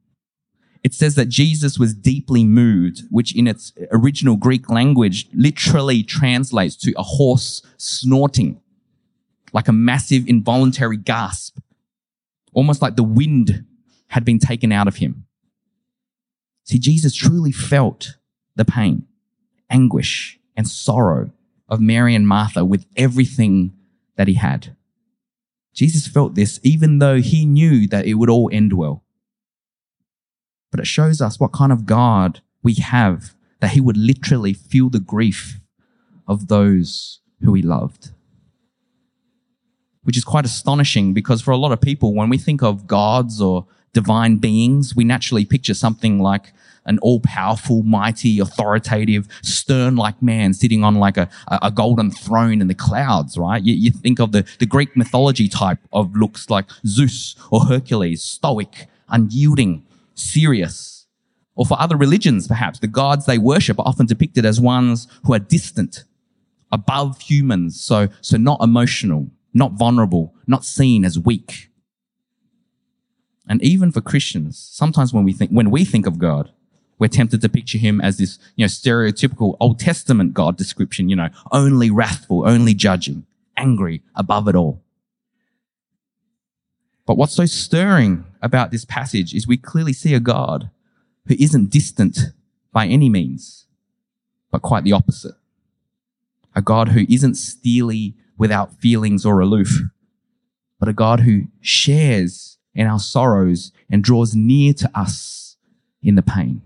it 0.84 0.94
says 0.94 1.16
that 1.16 1.28
Jesus 1.28 1.78
was 1.78 1.94
deeply 1.94 2.44
moved, 2.46 3.04
which 3.10 3.36
in 3.36 3.48
its 3.48 3.74
original 3.92 4.38
Greek 4.38 4.70
language 4.70 5.28
literally 5.34 6.04
translates 6.04 6.76
to 6.78 6.94
a 6.98 7.04
horse 7.04 7.62
snorting, 7.78 8.62
like 9.52 9.68
a 9.68 9.74
massive 9.74 10.26
involuntary 10.28 10.98
gasp, 10.98 11.60
almost 12.54 12.82
like 12.82 12.96
the 12.96 13.04
wind 13.04 13.66
had 14.08 14.24
been 14.24 14.40
taken 14.40 14.72
out 14.72 14.88
of 14.88 14.98
him. 14.98 15.26
See, 16.64 16.80
Jesus 16.80 17.14
truly 17.14 17.52
felt 17.52 18.18
the 18.56 18.66
pain, 18.66 19.06
anguish, 19.70 20.40
and 20.56 20.68
sorrow 20.68 21.32
of 21.68 21.82
Mary 21.82 22.16
and 22.16 22.28
Martha 22.28 22.64
with 22.64 22.86
everything 22.96 23.74
that 24.20 24.28
he 24.28 24.36
had. 24.36 24.76
Jesus 25.74 26.06
felt 26.06 26.36
this 26.36 26.60
even 26.62 27.00
though 27.00 27.22
he 27.22 27.46
knew 27.46 27.88
that 27.88 28.06
it 28.06 28.16
would 28.16 28.30
all 28.30 28.50
end 28.52 28.74
well 28.74 29.04
but 30.72 30.80
it 30.80 30.88
shows 30.88 31.22
us 31.22 31.40
what 31.40 31.52
kind 31.52 31.72
of 31.72 31.86
God 31.86 32.42
we 32.62 32.76
have 32.76 33.36
that 33.60 33.72
he 33.72 33.82
would 33.82 33.98
literally 33.98 34.54
feel 34.54 34.90
the 34.90 35.00
grief 35.00 35.60
of 36.28 36.48
those 36.48 37.20
who 37.42 37.54
he 37.54 37.62
loved. 37.62 38.12
Which 40.04 40.18
is 40.18 40.24
quite 40.24 40.46
astonishing 40.46 41.14
because 41.14 41.42
for 41.42 41.52
a 41.52 41.58
lot 41.58 41.72
of 41.72 41.82
people, 41.82 42.14
when 42.14 42.30
we 42.30 42.38
think 42.38 42.64
of 42.64 42.88
gods 42.88 43.42
or 43.42 43.68
divine 43.94 44.38
beings, 44.38 44.96
we 44.96 45.04
naturally 45.04 45.46
picture 45.46 45.74
something 45.74 46.20
like 46.20 46.54
an 46.90 47.00
all 47.00 47.22
powerful, 47.22 47.84
mighty, 47.84 48.40
authoritative, 48.40 49.28
stern 49.44 49.96
like 49.96 50.22
man 50.22 50.54
sitting 50.54 50.84
on 50.84 50.96
like 50.96 51.18
a, 51.18 51.30
a 51.48 51.72
golden 51.72 52.10
throne 52.12 52.60
in 52.60 52.68
the 52.68 52.74
clouds, 52.74 53.38
right? 53.38 53.64
You, 53.64 53.76
you 53.76 53.92
think 53.92 54.20
of 54.20 54.32
the, 54.32 54.46
the 54.58 54.66
Greek 54.66 54.98
mythology 54.98 55.48
type 55.48 55.78
of 55.94 56.16
looks 56.16 56.50
like 56.50 56.66
Zeus 56.86 57.36
or 57.52 57.66
Hercules, 57.66 58.24
stoic, 58.24 58.88
unyielding, 59.08 59.86
serious. 60.16 61.06
Or 61.56 61.66
for 61.66 61.80
other 61.80 61.96
religions, 61.96 62.48
perhaps, 62.48 62.80
the 62.80 62.88
gods 62.88 63.26
they 63.26 63.38
worship 63.38 63.80
are 63.80 63.88
often 63.88 64.08
depicted 64.08 64.46
as 64.46 64.60
ones 64.60 65.08
who 65.26 65.34
are 65.34 65.40
distant, 65.40 66.06
above 66.72 67.22
humans, 67.22 67.80
so, 67.82 68.08
so 68.22 68.38
not 68.38 68.62
emotional, 68.62 69.30
not 69.54 69.74
vulnerable, 69.74 70.34
not 70.48 70.66
seen 70.66 71.06
as 71.06 71.20
weak. 71.20 71.70
And 73.48 73.62
even 73.64 73.92
for 73.92 74.02
Christians, 74.02 74.60
sometimes 74.72 75.14
when 75.14 75.24
we 75.24 75.34
think, 75.34 75.52
when 75.52 75.72
we 75.72 75.84
think 75.84 76.06
of 76.06 76.20
God, 76.20 76.52
We're 77.00 77.08
tempted 77.08 77.42
to 77.42 77.50
picture 77.50 77.78
him 77.78 78.02
as 78.02 78.18
this, 78.18 78.38
you 78.58 78.66
know, 78.66 78.68
stereotypical 78.68 79.56
Old 79.60 79.80
Testament 79.80 80.34
God 80.34 80.58
description, 80.58 81.10
you 81.10 81.16
know, 81.16 81.30
only 81.52 81.90
wrathful, 81.90 82.48
only 82.48 82.74
judging, 82.74 83.26
angry 83.56 84.04
above 84.16 84.50
it 84.50 84.56
all. 84.56 84.84
But 87.06 87.18
what's 87.18 87.34
so 87.34 87.46
stirring 87.46 88.26
about 88.42 88.70
this 88.70 88.86
passage 88.86 89.34
is 89.34 89.48
we 89.48 89.58
clearly 89.58 89.94
see 89.94 90.14
a 90.14 90.20
God 90.20 90.70
who 91.26 91.36
isn't 91.40 91.72
distant 91.72 92.20
by 92.72 92.86
any 92.86 93.10
means, 93.10 93.66
but 94.52 94.62
quite 94.62 94.84
the 94.84 94.92
opposite. 94.92 95.36
A 96.54 96.62
God 96.62 96.90
who 96.90 97.06
isn't 97.10 97.36
steely 97.36 98.16
without 98.38 98.76
feelings 98.76 99.26
or 99.26 99.40
aloof, 99.40 99.80
but 100.80 100.90
a 100.90 100.94
God 100.94 101.22
who 101.22 101.44
shares 101.62 102.58
in 102.76 102.88
our 102.88 103.00
sorrows 103.00 103.72
and 103.90 104.04
draws 104.04 104.36
near 104.36 104.74
to 104.74 104.92
us 104.94 105.58
in 106.04 106.16
the 106.16 106.22
pain. 106.22 106.62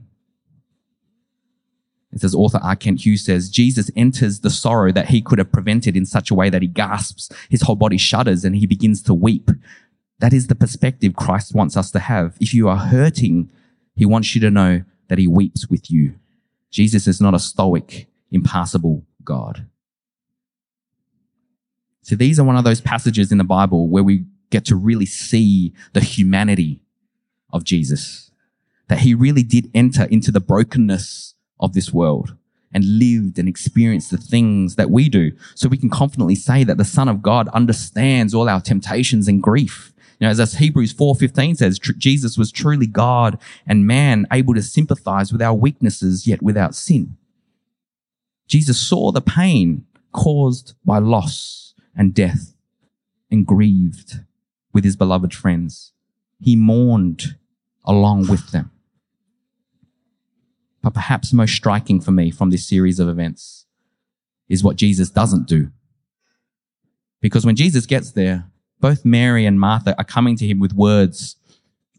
As 2.22 2.36
author 2.36 2.60
R. 2.62 2.76
Kent 2.76 3.06
Hughes 3.06 3.26
says, 3.26 3.50
Jesus 3.50 3.90
enters 3.96 4.42
the 4.42 4.50
sorrow 4.50 4.92
that 4.92 5.10
he 5.10 5.22
could 5.22 5.40
have 5.40 5.52
prevented 5.52 5.98
in 5.98 6.06
such 6.06 6.30
a 6.30 6.36
way 6.36 6.50
that 6.50 6.62
he 6.62 6.68
gasps, 6.68 7.30
his 7.50 7.62
whole 7.64 7.76
body 7.76 7.98
shudders, 7.98 8.46
and 8.46 8.56
he 8.56 8.68
begins 8.68 9.02
to 9.04 9.14
weep. 9.14 9.50
That 10.20 10.34
is 10.34 10.48
the 10.48 10.56
perspective 10.56 11.16
Christ 11.16 11.56
wants 11.56 11.76
us 11.76 11.92
to 11.92 12.00
have. 12.00 12.38
If 12.40 12.54
you 12.54 12.68
are 12.70 12.78
hurting, 12.78 13.52
he 13.96 14.06
wants 14.06 14.36
you 14.36 14.42
to 14.42 14.52
know 14.52 14.84
that 15.08 15.18
he 15.18 15.28
weeps 15.28 15.70
with 15.70 15.90
you. 15.90 16.16
Jesus 16.70 17.08
is 17.08 17.20
not 17.20 17.34
a 17.34 17.40
stoic, 17.40 18.08
impassible 18.32 19.06
God. 19.24 19.68
So 22.02 22.16
these 22.16 22.40
are 22.40 22.44
one 22.44 22.58
of 22.58 22.64
those 22.64 22.82
passages 22.82 23.32
in 23.32 23.38
the 23.38 23.44
Bible 23.44 23.88
where 23.88 24.04
we 24.04 24.26
get 24.50 24.66
to 24.66 24.76
really 24.76 25.06
see 25.06 25.74
the 25.94 26.02
humanity 26.02 26.82
of 27.52 27.64
Jesus. 27.64 28.32
That 28.90 29.00
he 29.00 29.14
really 29.14 29.44
did 29.44 29.72
enter 29.74 30.04
into 30.04 30.32
the 30.32 30.42
brokenness 30.42 31.34
of 31.64 31.74
this 31.74 31.92
world 31.92 32.36
and 32.72 33.00
lived 33.00 33.40
and 33.40 33.50
experienced 33.50 34.12
the 34.12 34.18
things 34.18 34.76
that 34.76 34.92
we 34.92 35.10
do. 35.10 35.32
So 35.56 35.68
we 35.68 35.78
can 35.78 35.90
confidently 35.90 36.36
say 36.36 36.64
that 36.64 36.78
the 36.78 36.86
Son 36.86 37.08
of 37.08 37.24
God 37.24 37.48
understands 37.50 38.36
all 38.36 38.48
our 38.48 38.62
temptations 38.62 39.28
and 39.28 39.42
grief 39.42 39.94
know, 40.24 40.30
as 40.30 40.54
Hebrews 40.56 40.94
4.15 40.94 41.58
says, 41.58 41.80
Jesus 41.80 42.38
was 42.38 42.52
truly 42.52 42.88
God 42.88 43.38
and 43.68 43.86
man, 43.86 44.26
able 44.32 44.54
to 44.56 44.62
sympathize 44.62 45.32
with 45.32 45.42
our 45.42 45.54
weaknesses, 45.54 46.26
yet 46.26 46.42
without 46.42 46.76
sin. 46.76 47.18
Jesus 48.48 48.80
saw 48.80 49.12
the 49.12 49.22
pain 49.22 49.86
caused 50.12 50.74
by 50.86 51.00
loss 51.00 51.74
and 51.96 52.14
death 52.14 52.56
and 53.30 53.46
grieved 53.46 54.22
with 54.74 54.84
his 54.84 54.96
beloved 54.96 55.34
friends. 55.34 55.92
He 56.40 56.56
mourned 56.56 57.36
along 57.86 58.28
with 58.28 58.52
them. 58.52 58.72
But 60.84 60.94
perhaps 60.94 61.34
most 61.34 61.56
striking 61.56 62.00
for 62.00 62.12
me 62.12 62.30
from 62.30 62.52
this 62.52 62.68
series 62.68 63.00
of 63.00 63.10
events 63.10 63.66
is 64.48 64.64
what 64.64 64.76
Jesus 64.76 65.10
doesn't 65.10 65.48
do. 65.48 65.72
Because 67.22 67.46
when 67.46 67.56
Jesus 67.56 67.88
gets 67.88 68.12
there, 68.12 68.46
both 68.80 69.06
Mary 69.06 69.46
and 69.46 69.60
Martha 69.60 69.96
are 69.98 70.04
coming 70.04 70.36
to 70.36 70.46
him 70.46 70.60
with 70.60 70.74
words 70.74 71.38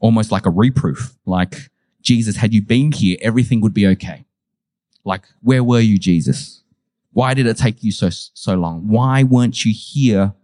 almost 0.01 0.31
like 0.31 0.44
a 0.44 0.51
reproof, 0.51 1.16
like, 1.25 1.70
Jesus, 2.03 2.37
had 2.37 2.53
you 2.53 2.61
been 2.61 2.92
here, 2.92 3.16
everything 3.23 3.62
would 3.62 3.73
be 3.73 3.87
okay. 3.87 4.27
Like, 5.03 5.23
where 5.40 5.64
were 5.64 5.81
you, 5.81 5.97
Jesus? 5.97 6.62
Why 7.12 7.33
did 7.33 7.47
it 7.47 7.57
take 7.57 7.83
you 7.83 7.90
so, 7.90 8.11
so 8.11 8.55
long? 8.55 8.88
Why 8.88 9.23
weren't 9.23 9.64
you 9.64 9.73
here 9.73 10.35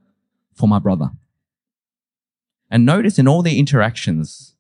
for 0.54 0.66
my 0.66 0.78
brother? 0.78 1.10
And 2.70 2.86
notice 2.86 3.18
in 3.18 3.28
all 3.28 3.42
their 3.42 3.54
interactions, 3.54 4.54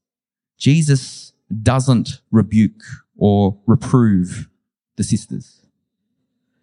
Jesus 0.58 1.32
doesn't 1.62 2.20
rebuke 2.30 2.82
or 3.20 3.58
reprove 3.66 4.48
the 4.96 5.04
sisters. 5.04 5.66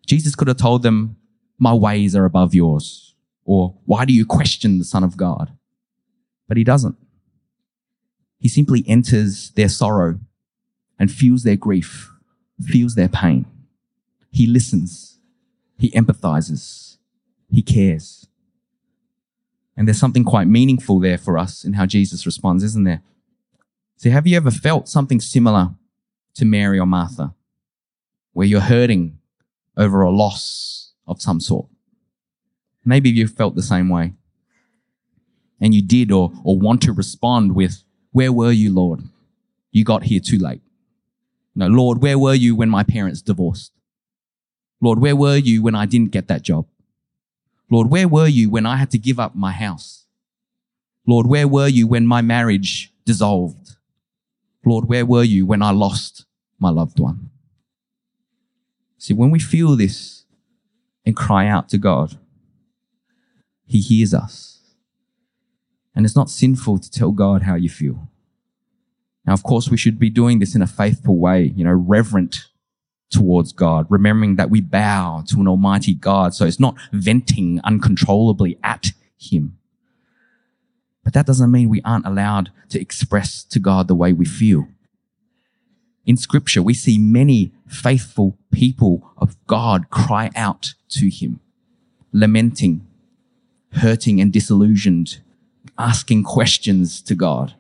Jesus 0.08 0.36
could 0.36 0.48
have 0.48 0.58
told 0.58 0.82
them, 0.82 1.16
my 1.60 1.74
ways 1.74 2.16
are 2.16 2.26
above 2.26 2.56
yours. 2.56 3.14
Or 3.46 3.76
why 3.86 4.06
do 4.06 4.14
you 4.14 4.26
question 4.26 4.80
the 4.80 4.84
Son 4.84 5.04
of 5.04 5.16
God? 5.16 5.54
But 6.48 6.58
he 6.58 6.64
doesn't. 6.64 6.98
He 8.40 8.50
simply 8.50 8.84
enters 8.88 9.52
their 9.52 9.70
sorrow 9.70 10.20
and 11.00 11.12
feels 11.12 11.44
their 11.44 11.56
grief, 11.56 12.12
feels 12.62 12.96
their 12.96 13.08
pain. 13.08 13.46
He 14.32 14.48
listens. 14.48 15.20
He 15.78 15.92
empathizes. 15.92 16.98
He 17.52 17.62
cares. 17.62 18.28
And 19.76 19.88
there's 19.88 20.00
something 20.00 20.24
quite 20.24 20.48
meaningful 20.48 21.00
there 21.00 21.20
for 21.20 21.38
us 21.38 21.64
in 21.64 21.74
how 21.74 21.86
Jesus 21.86 22.26
responds, 22.26 22.64
isn't 22.64 22.84
there? 22.84 23.04
See, 23.98 24.10
have 24.10 24.26
you 24.26 24.38
ever 24.38 24.52
felt 24.52 24.88
something 24.88 25.20
similar 25.20 25.76
to 26.38 26.46
Mary 26.46 26.80
or 26.80 26.86
Martha, 26.86 27.34
where 28.34 28.48
you're 28.48 28.62
hurting 28.62 29.20
over 29.76 30.02
a 30.02 30.10
loss 30.10 30.94
of 31.06 31.22
some 31.22 31.40
sort? 31.40 31.68
Maybe 32.86 33.10
you 33.10 33.28
felt 33.28 33.56
the 33.56 33.62
same 33.62 33.90
way. 33.90 34.14
And 35.60 35.74
you 35.74 35.82
did 35.82 36.12
or, 36.12 36.32
or 36.44 36.58
want 36.58 36.82
to 36.84 36.94
respond 36.94 37.56
with, 37.56 37.84
Where 38.12 38.32
were 38.32 38.52
you, 38.52 38.74
Lord? 38.74 39.02
You 39.72 39.84
got 39.84 40.04
here 40.04 40.20
too 40.20 40.38
late. 40.38 40.62
No, 41.56 41.68
Lord, 41.68 42.02
where 42.02 42.20
were 42.20 42.36
you 42.36 42.56
when 42.56 42.70
my 42.70 42.84
parents 42.84 43.22
divorced? 43.22 43.72
Lord, 44.80 45.00
where 45.00 45.16
were 45.16 45.38
you 45.38 45.64
when 45.64 45.74
I 45.74 45.88
didn't 45.88 46.12
get 46.12 46.28
that 46.28 46.44
job? 46.44 46.68
Lord, 47.72 47.90
where 47.90 48.08
were 48.08 48.28
you 48.28 48.50
when 48.52 48.68
I 48.68 48.78
had 48.78 48.92
to 48.92 49.00
give 49.00 49.20
up 49.20 49.36
my 49.36 49.52
house? 49.52 50.06
Lord, 51.08 51.26
where 51.26 51.48
were 51.48 51.68
you 51.68 51.88
when 51.88 52.06
my 52.06 52.22
marriage 52.22 52.94
dissolved? 53.06 53.76
Lord, 54.64 54.88
where 54.88 55.06
were 55.06 55.24
you 55.24 55.48
when 55.48 55.64
I 55.64 55.72
lost 55.72 56.27
my 56.60 56.70
loved 56.70 57.00
one? 57.00 57.30
See, 58.98 59.14
when 59.14 59.32
we 59.32 59.40
feel 59.40 59.76
this 59.76 60.26
and 61.06 61.16
cry 61.16 61.48
out 61.48 61.70
to 61.70 61.78
God, 61.78 62.18
he 63.66 63.80
hears 63.80 64.14
us. 64.14 64.60
And 65.96 66.06
it's 66.06 66.16
not 66.16 66.30
sinful 66.30 66.80
to 66.80 66.92
tell 66.92 67.12
God 67.12 67.44
how 67.44 67.56
you 67.56 67.70
feel. 67.70 68.10
Now, 69.26 69.34
of 69.34 69.44
course, 69.44 69.70
we 69.70 69.78
should 69.78 70.00
be 70.00 70.10
doing 70.10 70.40
this 70.40 70.56
in 70.56 70.62
a 70.62 70.68
faithful 70.68 71.18
way, 71.18 71.54
you 71.56 71.64
know, 71.64 71.74
reverent 71.74 72.48
towards 73.10 73.52
God, 73.52 73.86
remembering 73.90 74.36
that 74.36 74.50
we 74.50 74.62
bow 74.62 75.24
to 75.28 75.40
an 75.40 75.48
almighty 75.48 75.94
God. 75.94 76.34
So 76.34 76.46
it's 76.46 76.60
not 76.60 76.76
venting 76.92 77.60
uncontrollably 77.64 78.58
at 78.64 78.92
him. 79.18 79.58
But 81.04 81.14
that 81.14 81.26
doesn't 81.26 81.52
mean 81.52 81.70
we 81.70 81.82
aren't 81.84 82.06
allowed 82.06 82.52
to 82.70 82.80
express 82.80 83.44
to 83.46 83.60
God 83.60 83.88
the 83.88 83.96
way 83.96 84.14
we 84.14 84.26
feel. 84.26 84.68
In 86.08 86.16
scripture, 86.16 86.64
we 86.64 86.74
see 86.74 86.98
many 86.98 87.52
faithful 87.68 88.38
people 88.50 89.12
of 89.18 89.36
God 89.46 89.90
cry 89.90 90.32
out 90.38 90.74
to 90.90 91.10
him, 91.10 91.42
lamenting, 92.14 92.88
hurting 93.74 94.22
and 94.22 94.32
disillusioned, 94.32 95.20
asking 95.78 96.24
questions 96.24 97.02
to 97.02 97.14
God. 97.14 97.56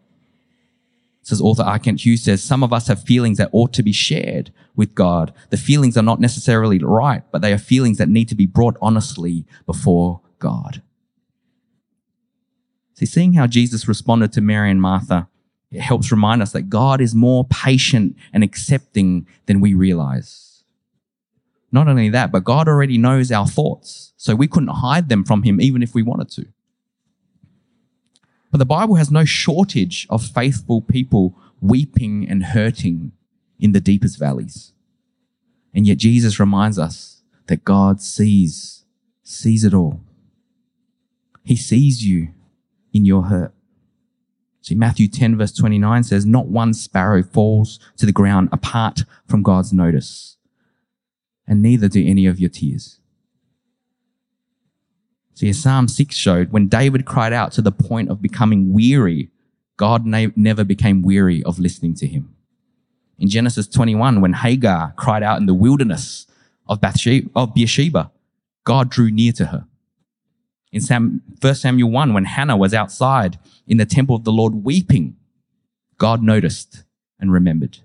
Says 1.21 1.41
author 1.41 1.63
R. 1.63 1.77
Hughes 1.83 2.23
says, 2.23 2.41
some 2.41 2.63
of 2.63 2.71
us 2.71 2.87
have 2.87 3.03
feelings 3.03 3.37
that 3.37 3.49
ought 3.51 3.73
to 3.73 3.83
be 3.83 3.91
shared 3.91 4.53
with 4.77 4.95
God. 4.95 5.33
The 5.49 5.57
feelings 5.57 5.97
are 5.97 6.01
not 6.01 6.21
necessarily 6.21 6.79
right, 6.79 7.23
but 7.31 7.41
they 7.41 7.51
are 7.51 7.57
feelings 7.57 7.97
that 7.97 8.07
need 8.07 8.29
to 8.29 8.35
be 8.35 8.45
brought 8.45 8.77
honestly 8.81 9.45
before 9.65 10.21
God. 10.39 10.81
See, 12.93 13.05
seeing 13.05 13.33
how 13.33 13.45
Jesus 13.45 13.89
responded 13.89 14.31
to 14.31 14.41
Mary 14.41 14.71
and 14.71 14.81
Martha, 14.81 15.27
it 15.71 15.81
helps 15.81 16.11
remind 16.11 16.41
us 16.41 16.51
that 16.53 16.69
God 16.69 17.01
is 17.01 17.13
more 17.13 17.45
patient 17.45 18.15
and 18.31 18.43
accepting 18.43 19.27
than 19.47 19.59
we 19.59 19.73
realize. 19.73 20.63
Not 21.71 21.87
only 21.87 22.09
that, 22.09 22.31
but 22.31 22.45
God 22.45 22.67
already 22.67 22.97
knows 22.97 23.31
our 23.31 23.47
thoughts. 23.47 24.13
So 24.15 24.35
we 24.35 24.47
couldn't 24.47 24.69
hide 24.69 25.09
them 25.09 25.23
from 25.23 25.43
him 25.43 25.59
even 25.59 25.83
if 25.83 25.93
we 25.93 26.03
wanted 26.03 26.29
to. 26.31 26.47
But 28.51 28.59
the 28.59 28.65
Bible 28.65 28.95
has 28.95 29.11
no 29.11 29.25
shortage 29.25 30.07
of 30.09 30.25
faithful 30.25 30.81
people 30.81 31.35
weeping 31.59 32.27
and 32.29 32.45
hurting 32.45 33.11
in 33.59 33.73
the 33.73 33.81
deepest 33.81 34.17
valleys. 34.17 34.71
And 35.73 35.85
yet 35.85 35.97
Jesus 35.97 36.39
reminds 36.39 36.79
us 36.79 37.21
that 37.47 37.65
God 37.65 38.01
sees, 38.01 38.85
sees 39.23 39.63
it 39.63 39.73
all. 39.73 40.01
He 41.43 41.55
sees 41.55 42.05
you 42.05 42.29
in 42.93 43.05
your 43.05 43.23
hurt. 43.23 43.53
See, 44.67 44.75
Matthew 44.75 45.07
10 45.07 45.37
verse 45.37 45.53
29 45.53 46.03
says, 46.03 46.25
not 46.25 46.47
one 46.47 46.73
sparrow 46.73 47.23
falls 47.23 47.79
to 47.95 48.05
the 48.05 48.11
ground 48.11 48.49
apart 48.51 49.05
from 49.25 49.41
God's 49.41 49.71
notice 49.71 50.35
and 51.47 51.61
neither 51.61 51.87
do 51.87 52.05
any 52.05 52.25
of 52.25 52.37
your 52.37 52.49
tears. 52.49 52.99
See, 55.35 55.53
Psalm 55.53 55.87
6 55.87 56.13
showed, 56.13 56.51
when 56.51 56.67
David 56.67 57.05
cried 57.05 57.31
out 57.31 57.53
to 57.53 57.61
the 57.61 57.71
point 57.71 58.09
of 58.09 58.21
becoming 58.21 58.73
weary, 58.73 59.29
God 59.77 60.05
na- 60.05 60.31
never 60.35 60.65
became 60.65 61.01
weary 61.01 61.41
of 61.45 61.59
listening 61.59 61.93
to 61.95 62.05
him. 62.05 62.35
In 63.17 63.29
Genesis 63.29 63.69
21, 63.69 64.19
when 64.19 64.33
Hagar 64.33 64.93
cried 64.97 65.23
out 65.23 65.39
in 65.39 65.45
the 65.45 65.53
wilderness 65.53 66.27
of, 66.67 66.81
Bathsheba, 66.81 67.29
of 67.37 67.53
Beersheba, 67.53 68.11
God 68.65 68.89
drew 68.89 69.11
near 69.11 69.31
to 69.31 69.45
her. 69.45 69.65
In 70.77 70.81
Sam, 70.81 71.23
1 71.41 71.55
Samuel 71.55 71.89
1, 71.89 72.13
when 72.13 72.25
Hannah 72.25 72.55
was 72.55 72.71
outside 72.71 73.39
in 73.65 73.77
the 73.77 73.85
temple 73.85 74.15
of 74.15 74.25
the 74.25 74.31
Lord 74.31 74.63
weeping, 74.63 75.15
God 75.97 76.21
noticed 76.21 76.83
and 77.19 77.33
remembered. 77.33 77.79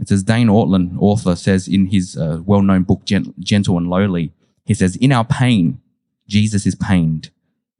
It's 0.00 0.10
as 0.10 0.24
Dane 0.24 0.48
Ortlund, 0.48 0.96
author, 0.98 1.36
says 1.36 1.68
in 1.68 1.86
his 1.86 2.16
uh, 2.16 2.40
well 2.44 2.60
known 2.60 2.82
book, 2.82 3.04
Gentle 3.04 3.78
and 3.78 3.88
Lowly. 3.88 4.32
He 4.64 4.74
says, 4.74 4.96
In 4.96 5.12
our 5.12 5.24
pain, 5.24 5.80
Jesus 6.26 6.66
is 6.66 6.74
pained. 6.74 7.30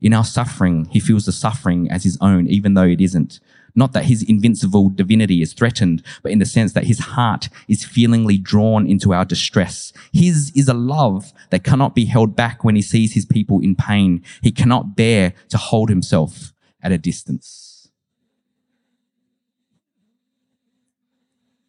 In 0.01 0.15
our 0.15 0.25
suffering, 0.25 0.85
he 0.93 1.01
feels 1.01 1.27
the 1.27 1.33
suffering 1.33 1.91
as 1.91 2.05
his 2.05 2.17
own, 2.21 2.47
even 2.47 2.75
though 2.75 2.85
it 2.85 3.01
isn't. 3.01 3.41
Not 3.77 3.93
that 3.93 4.05
his 4.05 4.23
invincible 4.23 4.89
divinity 4.89 5.43
is 5.43 5.53
threatened, 5.53 6.03
but 6.23 6.31
in 6.31 6.39
the 6.39 6.47
sense 6.47 6.73
that 6.75 6.85
his 6.85 7.01
heart 7.01 7.49
is 7.67 7.85
feelingly 7.85 8.39
drawn 8.39 8.87
into 8.87 9.13
our 9.13 9.25
distress. 9.25 9.93
His 10.13 10.53
is 10.55 10.69
a 10.69 10.75
love 10.75 11.33
that 11.51 11.65
cannot 11.65 11.95
be 11.95 12.05
held 12.05 12.37
back 12.37 12.63
when 12.63 12.77
he 12.77 12.83
sees 12.83 13.15
his 13.15 13.27
people 13.27 13.59
in 13.61 13.75
pain. 13.75 14.23
He 14.43 14.53
cannot 14.53 14.95
bear 14.95 15.35
to 15.49 15.59
hold 15.59 15.89
himself 15.89 16.53
at 16.83 16.93
a 16.93 16.99
distance. 16.99 17.89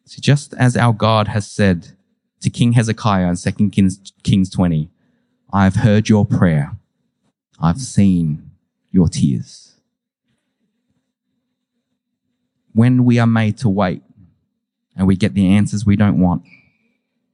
So 0.04 0.20
just 0.20 0.54
as 0.54 0.76
our 0.76 0.92
God 0.92 1.26
has 1.28 1.50
said 1.50 1.96
to 2.40 2.50
King 2.50 2.72
Hezekiah 2.72 3.28
in 3.28 3.36
2 3.36 3.70
Kings, 3.70 4.12
Kings 4.22 4.48
20, 4.50 4.88
I 5.52 5.64
have 5.64 5.76
heard 5.76 6.08
your 6.08 6.24
prayer. 6.24 6.76
I've 7.60 7.80
seen 7.80 8.52
your 8.92 9.08
tears. 9.08 9.65
When 12.76 13.06
we 13.06 13.18
are 13.18 13.26
made 13.26 13.56
to 13.58 13.70
wait 13.70 14.02
and 14.94 15.06
we 15.06 15.16
get 15.16 15.32
the 15.32 15.48
answers 15.48 15.86
we 15.86 15.96
don't 15.96 16.20
want, 16.20 16.42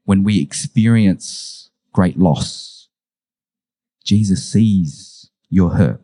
when 0.05 0.22
we 0.22 0.40
experience 0.40 1.68
great 1.92 2.16
loss, 2.16 2.87
Jesus 4.05 4.46
sees 4.46 5.31
your 5.48 5.70
hurt 5.70 6.00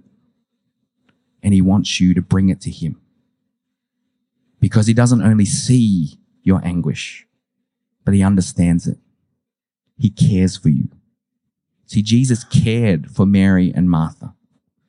and 1.41 1.55
he 1.55 1.63
wants 1.63 2.01
you 2.01 2.15
to 2.15 2.21
bring 2.21 2.49
it 2.49 2.61
to 2.63 2.71
him. 2.71 3.01
Because 4.59 4.89
he 4.89 4.93
doesn't 4.93 5.23
only 5.23 5.45
see 5.45 6.19
your 6.43 6.61
anguish, 6.65 7.25
but 8.05 8.15
he 8.15 8.25
understands 8.25 8.89
it. 8.89 8.99
He 9.97 10.11
cares 10.11 10.57
for 10.57 10.71
you. 10.71 10.89
See, 11.87 12.03
Jesus 12.03 12.43
cared 12.43 13.09
for 13.13 13.25
Mary 13.25 13.73
and 13.73 13.89
Martha. 13.89 14.35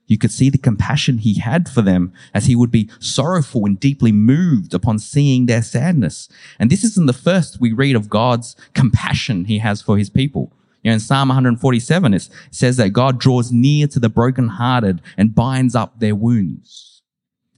You 0.09 0.17
could 0.17 0.31
see 0.31 0.49
the 0.49 0.57
compassion 0.57 1.19
he 1.19 1.35
had 1.35 1.69
for 1.69 1.83
them 1.83 2.11
as 2.33 2.47
he 2.47 2.55
would 2.55 2.71
be 2.71 2.89
sorrowful 2.99 3.65
and 3.65 3.79
deeply 3.79 4.11
moved 4.11 4.73
upon 4.73 4.97
seeing 4.97 5.45
their 5.45 5.61
sadness. 5.61 6.27
And 6.57 6.69
this 6.69 6.83
isn't 6.83 7.05
the 7.05 7.13
first 7.13 7.61
we 7.61 7.71
read 7.71 7.95
of 7.95 8.09
God's 8.09 8.55
compassion 8.73 9.45
he 9.45 9.59
has 9.59 9.83
for 9.83 9.99
his 9.99 10.09
people. 10.09 10.51
You 10.81 10.89
know, 10.89 10.95
in 10.95 10.99
Psalm 10.99 11.29
147, 11.29 12.13
it 12.15 12.27
says 12.49 12.77
that 12.77 12.89
God 12.89 13.19
draws 13.19 13.51
near 13.51 13.85
to 13.87 13.99
the 13.99 14.09
brokenhearted 14.09 15.01
and 15.15 15.35
binds 15.35 15.75
up 15.75 15.99
their 15.99 16.15
wounds. 16.15 17.03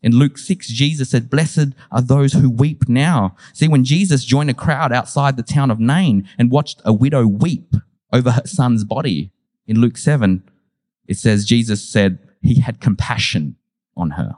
In 0.04 0.18
Luke 0.18 0.38
6, 0.38 0.68
Jesus 0.68 1.10
said, 1.10 1.30
blessed 1.30 1.70
are 1.90 2.02
those 2.02 2.34
who 2.34 2.50
weep 2.50 2.90
now. 2.90 3.36
See, 3.54 3.70
when 3.70 3.86
Jesus 3.86 4.26
joined 4.26 4.50
a 4.50 4.56
crowd 4.56 4.92
outside 4.92 5.38
the 5.38 5.44
town 5.44 5.72
of 5.72 5.80
Nain 5.80 6.28
and 6.38 6.52
watched 6.52 6.82
a 6.84 6.92
widow 6.92 7.26
weep 7.26 7.76
over 8.12 8.32
her 8.32 8.46
son's 8.46 8.84
body, 8.84 9.32
in 9.68 9.80
Luke 9.80 9.96
7, 9.96 10.44
it 11.08 11.18
says, 11.18 11.46
Jesus 11.46 11.88
said 11.88 12.18
he 12.42 12.60
had 12.60 12.80
compassion 12.80 13.56
on 13.96 14.12
her. 14.12 14.36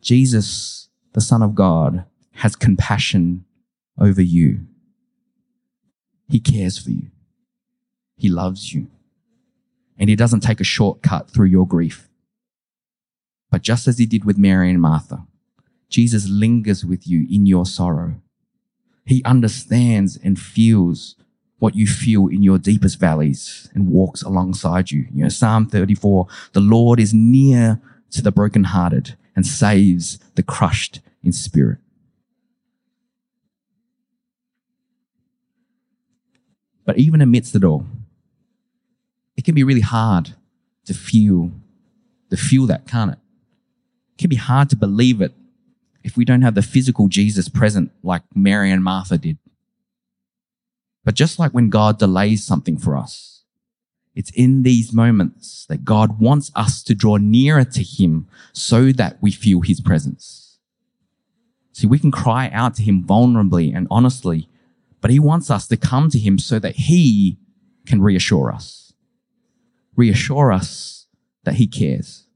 Jesus, 0.00 0.88
the 1.12 1.20
Son 1.20 1.42
of 1.42 1.54
God, 1.54 2.04
has 2.32 2.54
compassion 2.54 3.44
over 3.98 4.22
you. 4.22 4.66
He 6.28 6.40
cares 6.40 6.78
for 6.78 6.90
you. 6.90 7.10
He 8.16 8.28
loves 8.28 8.72
you. 8.72 8.88
And 9.98 10.10
he 10.10 10.16
doesn't 10.16 10.40
take 10.40 10.60
a 10.60 10.64
shortcut 10.64 11.30
through 11.30 11.46
your 11.46 11.66
grief. 11.66 12.08
But 13.50 13.62
just 13.62 13.88
as 13.88 13.98
he 13.98 14.06
did 14.06 14.24
with 14.24 14.36
Mary 14.36 14.70
and 14.70 14.80
Martha, 14.80 15.26
Jesus 15.88 16.28
lingers 16.28 16.84
with 16.84 17.06
you 17.06 17.26
in 17.30 17.46
your 17.46 17.64
sorrow. 17.64 18.20
He 19.04 19.24
understands 19.24 20.18
and 20.22 20.38
feels 20.38 21.16
what 21.58 21.74
you 21.74 21.86
feel 21.86 22.26
in 22.28 22.42
your 22.42 22.58
deepest 22.58 22.98
valleys 22.98 23.68
and 23.74 23.88
walks 23.88 24.22
alongside 24.22 24.90
you. 24.90 25.06
You 25.12 25.24
know, 25.24 25.28
Psalm 25.28 25.66
34, 25.66 26.26
the 26.52 26.60
Lord 26.60 27.00
is 27.00 27.14
near 27.14 27.80
to 28.10 28.22
the 28.22 28.32
brokenhearted 28.32 29.16
and 29.34 29.46
saves 29.46 30.18
the 30.34 30.42
crushed 30.42 31.00
in 31.22 31.32
spirit. 31.32 31.78
But 36.84 36.98
even 36.98 37.20
amidst 37.20 37.54
it 37.56 37.64
all, 37.64 37.84
it 39.36 39.44
can 39.44 39.54
be 39.54 39.64
really 39.64 39.80
hard 39.80 40.34
to 40.84 40.94
feel, 40.94 41.50
to 42.30 42.36
feel 42.36 42.66
that, 42.66 42.86
can't 42.86 43.12
it? 43.12 43.18
It 44.14 44.18
can 44.18 44.30
be 44.30 44.36
hard 44.36 44.70
to 44.70 44.76
believe 44.76 45.20
it 45.20 45.32
if 46.04 46.16
we 46.16 46.24
don't 46.24 46.42
have 46.42 46.54
the 46.54 46.62
physical 46.62 47.08
Jesus 47.08 47.48
present 47.48 47.90
like 48.02 48.22
Mary 48.34 48.70
and 48.70 48.84
Martha 48.84 49.18
did. 49.18 49.38
But 51.06 51.14
just 51.14 51.38
like 51.38 51.52
when 51.52 51.70
God 51.70 51.98
delays 51.98 52.44
something 52.44 52.76
for 52.76 52.98
us, 52.98 53.44
it's 54.14 54.30
in 54.32 54.62
these 54.62 54.92
moments 54.92 55.64
that 55.70 55.86
God 55.86 56.20
wants 56.20 56.52
us 56.54 56.82
to 56.82 56.94
draw 56.94 57.16
nearer 57.16 57.64
to 57.64 57.82
Him 57.82 58.28
so 58.52 58.92
that 58.92 59.16
we 59.22 59.30
feel 59.30 59.62
His 59.62 59.80
presence. 59.80 60.58
See, 61.72 61.86
we 61.86 61.98
can 61.98 62.10
cry 62.10 62.50
out 62.52 62.74
to 62.74 62.82
Him 62.82 63.02
vulnerably 63.02 63.74
and 63.74 63.86
honestly 63.90 64.50
but 65.06 65.12
he 65.12 65.20
wants 65.20 65.52
us 65.52 65.68
to 65.68 65.76
come 65.76 66.10
to 66.10 66.18
him 66.18 66.36
so 66.36 66.58
that 66.58 66.74
he 66.74 67.38
can 67.86 68.02
reassure 68.02 68.50
us. 68.50 68.92
Reassure 69.94 70.50
us 70.50 71.06
that 71.44 71.54
he 71.54 71.68
cares. 71.68 72.26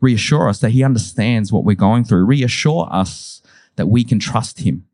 Reassure 0.00 0.48
us 0.48 0.58
that 0.60 0.70
he 0.70 0.82
understands 0.82 1.52
what 1.52 1.64
we're 1.64 1.74
going 1.74 2.02
through. 2.04 2.24
Reassure 2.24 2.88
us 2.90 3.42
that 3.76 3.88
we 3.88 4.04
can 4.04 4.18
trust 4.18 4.60
him. 4.60 4.86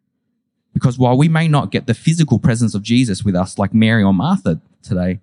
Because 0.73 0.99
while 0.99 1.17
we 1.17 1.29
may 1.29 1.49
not 1.49 1.71
get 1.71 1.87
the 1.87 1.95
physical 1.95 2.39
presence 2.39 2.75
of 2.75 2.83
Jesus 2.83 3.25
with 3.25 3.35
us 3.35 3.59
like 3.59 3.75
Mary 3.75 4.03
or 4.03 4.15
Martha 4.15 4.61
today, 4.83 5.21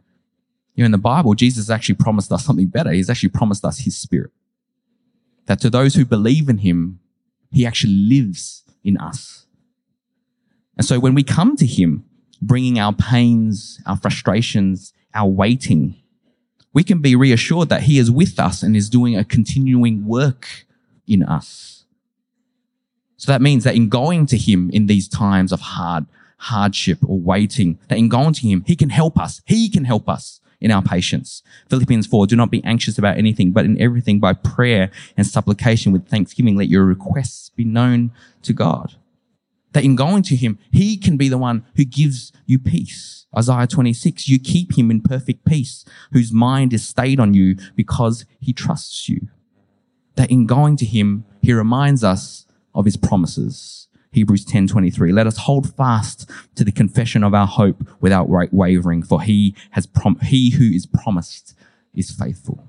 you 0.75 0.83
know, 0.83 0.85
in 0.85 0.91
the 0.91 0.97
Bible, 0.97 1.33
Jesus 1.33 1.69
actually 1.69 1.95
promised 1.95 2.31
us 2.31 2.45
something 2.45 2.67
better. 2.67 2.91
He's 2.91 3.09
actually 3.09 3.29
promised 3.29 3.65
us 3.65 3.79
his 3.79 3.97
spirit. 3.97 4.31
That 5.45 5.59
to 5.61 5.69
those 5.69 5.95
who 5.95 6.05
believe 6.05 6.49
in 6.49 6.59
him, 6.59 6.99
he 7.51 7.65
actually 7.65 7.93
lives 7.93 8.63
in 8.83 8.97
us. 8.97 9.47
And 10.77 10.85
so 10.85 10.99
when 10.99 11.15
we 11.15 11.23
come 11.23 11.55
to 11.57 11.65
Him, 11.65 12.05
bringing 12.41 12.79
our 12.79 12.93
pains, 12.93 13.81
our 13.85 13.97
frustrations, 13.97 14.93
our 15.13 15.27
waiting, 15.27 15.95
we 16.71 16.83
can 16.83 16.99
be 16.99 17.15
reassured 17.15 17.69
that 17.69 17.83
He 17.83 17.97
is 17.97 18.11
with 18.11 18.39
us 18.39 18.61
and 18.61 18.75
is 18.75 18.89
doing 18.89 19.17
a 19.17 19.25
continuing 19.25 20.05
work 20.05 20.65
in 21.07 21.23
us. 21.23 21.76
So 23.17 23.31
that 23.31 23.41
means 23.41 23.63
that 23.63 23.75
in 23.75 23.89
going 23.89 24.25
to 24.27 24.37
Him 24.37 24.69
in 24.71 24.85
these 24.85 25.07
times 25.07 25.51
of 25.51 25.59
hard 25.59 26.05
hardship 26.39 26.99
or 27.03 27.19
waiting, 27.19 27.79
that 27.87 27.97
in 27.97 28.09
going 28.09 28.33
to 28.33 28.47
Him, 28.47 28.63
He 28.65 28.75
can 28.75 28.89
help 28.89 29.19
us. 29.19 29.41
He 29.45 29.69
can 29.69 29.85
help 29.85 30.07
us 30.07 30.39
in 30.59 30.71
our 30.71 30.81
patience. 30.81 31.43
Philippians 31.69 32.07
4, 32.07 32.27
do 32.27 32.35
not 32.35 32.51
be 32.51 32.63
anxious 32.63 32.97
about 32.97 33.17
anything, 33.17 33.51
but 33.51 33.65
in 33.65 33.79
everything 33.79 34.19
by 34.19 34.33
prayer 34.33 34.89
and 35.15 35.25
supplication 35.25 35.91
with 35.91 36.07
thanksgiving, 36.07 36.55
let 36.55 36.67
your 36.67 36.85
requests 36.85 37.49
be 37.49 37.63
known 37.63 38.11
to 38.43 38.53
God 38.53 38.95
that 39.77 39.83
in 39.83 39.95
going 39.95 40.23
to 40.23 40.35
him, 40.35 40.57
he 40.71 40.97
can 40.97 41.17
be 41.17 41.29
the 41.29 41.37
one 41.37 41.63
who 41.75 41.85
gives 41.85 42.31
you 42.47 42.57
peace. 42.57 43.27
Isaiah 43.37 43.67
26, 43.67 44.27
you 44.27 44.39
keep 44.39 44.75
him 44.75 44.89
in 44.89 45.01
perfect 45.01 45.45
peace, 45.45 45.85
whose 46.11 46.33
mind 46.33 46.73
is 46.73 46.83
stayed 46.83 47.19
on 47.19 47.35
you 47.35 47.55
because 47.75 48.25
he 48.39 48.53
trusts 48.53 49.07
you. 49.07 49.27
That 50.15 50.31
in 50.31 50.47
going 50.47 50.77
to 50.77 50.85
him, 50.85 51.25
he 51.43 51.53
reminds 51.53 52.03
us 52.03 52.46
of 52.77 52.85
his 52.85 52.95
promises. 52.95 53.87
Hebrews 54.11 54.45
10:23 54.45 55.11
Let 55.11 55.27
us 55.27 55.37
hold 55.37 55.75
fast 55.75 56.29
to 56.55 56.63
the 56.63 56.71
confession 56.71 57.23
of 57.23 57.33
our 57.33 57.47
hope 57.47 57.85
without 57.99 58.29
wavering 58.29 59.03
for 59.03 59.21
he 59.21 59.53
has 59.71 59.85
prom- 59.85 60.19
he 60.21 60.51
who 60.51 60.63
is 60.63 60.85
promised 60.85 61.57
is 61.93 62.09
faithful. 62.11 62.65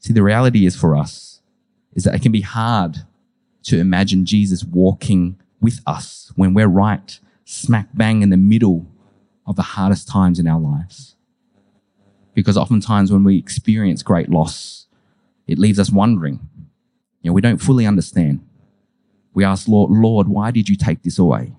See 0.00 0.12
the 0.12 0.22
reality 0.22 0.66
is 0.66 0.74
for 0.74 0.96
us 0.96 1.42
is 1.94 2.04
that 2.04 2.14
it 2.14 2.22
can 2.22 2.32
be 2.32 2.40
hard 2.40 3.04
to 3.64 3.78
imagine 3.78 4.24
Jesus 4.24 4.64
walking 4.64 5.38
with 5.60 5.80
us 5.86 6.32
when 6.34 6.54
we're 6.54 6.66
right 6.66 7.20
smack 7.44 7.88
bang 7.94 8.22
in 8.22 8.30
the 8.30 8.36
middle 8.36 8.86
of 9.46 9.56
the 9.56 9.62
hardest 9.62 10.08
times 10.08 10.38
in 10.38 10.46
our 10.46 10.60
lives. 10.60 11.16
Because 12.32 12.56
oftentimes 12.56 13.12
when 13.12 13.24
we 13.24 13.36
experience 13.36 14.02
great 14.02 14.30
loss, 14.30 14.86
it 15.46 15.58
leaves 15.58 15.78
us 15.78 15.90
wondering. 15.90 16.48
You 17.22 17.30
know, 17.30 17.34
we 17.34 17.40
don't 17.40 17.58
fully 17.58 17.86
understand. 17.86 18.40
We 19.34 19.44
ask, 19.44 19.68
Lord, 19.68 19.90
Lord, 19.90 20.28
why 20.28 20.50
did 20.50 20.68
you 20.68 20.76
take 20.76 21.02
this 21.02 21.18
away? 21.18 21.52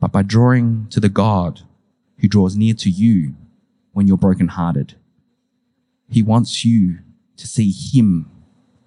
But 0.00 0.12
by 0.12 0.22
drawing 0.22 0.88
to 0.90 1.00
the 1.00 1.08
God 1.08 1.60
who 2.18 2.28
draws 2.28 2.56
near 2.56 2.74
to 2.74 2.90
you 2.90 3.34
when 3.92 4.08
you're 4.08 4.16
brokenhearted, 4.16 4.96
He 6.08 6.22
wants 6.22 6.64
you 6.64 6.98
to 7.36 7.46
see 7.46 7.70
Him 7.70 8.28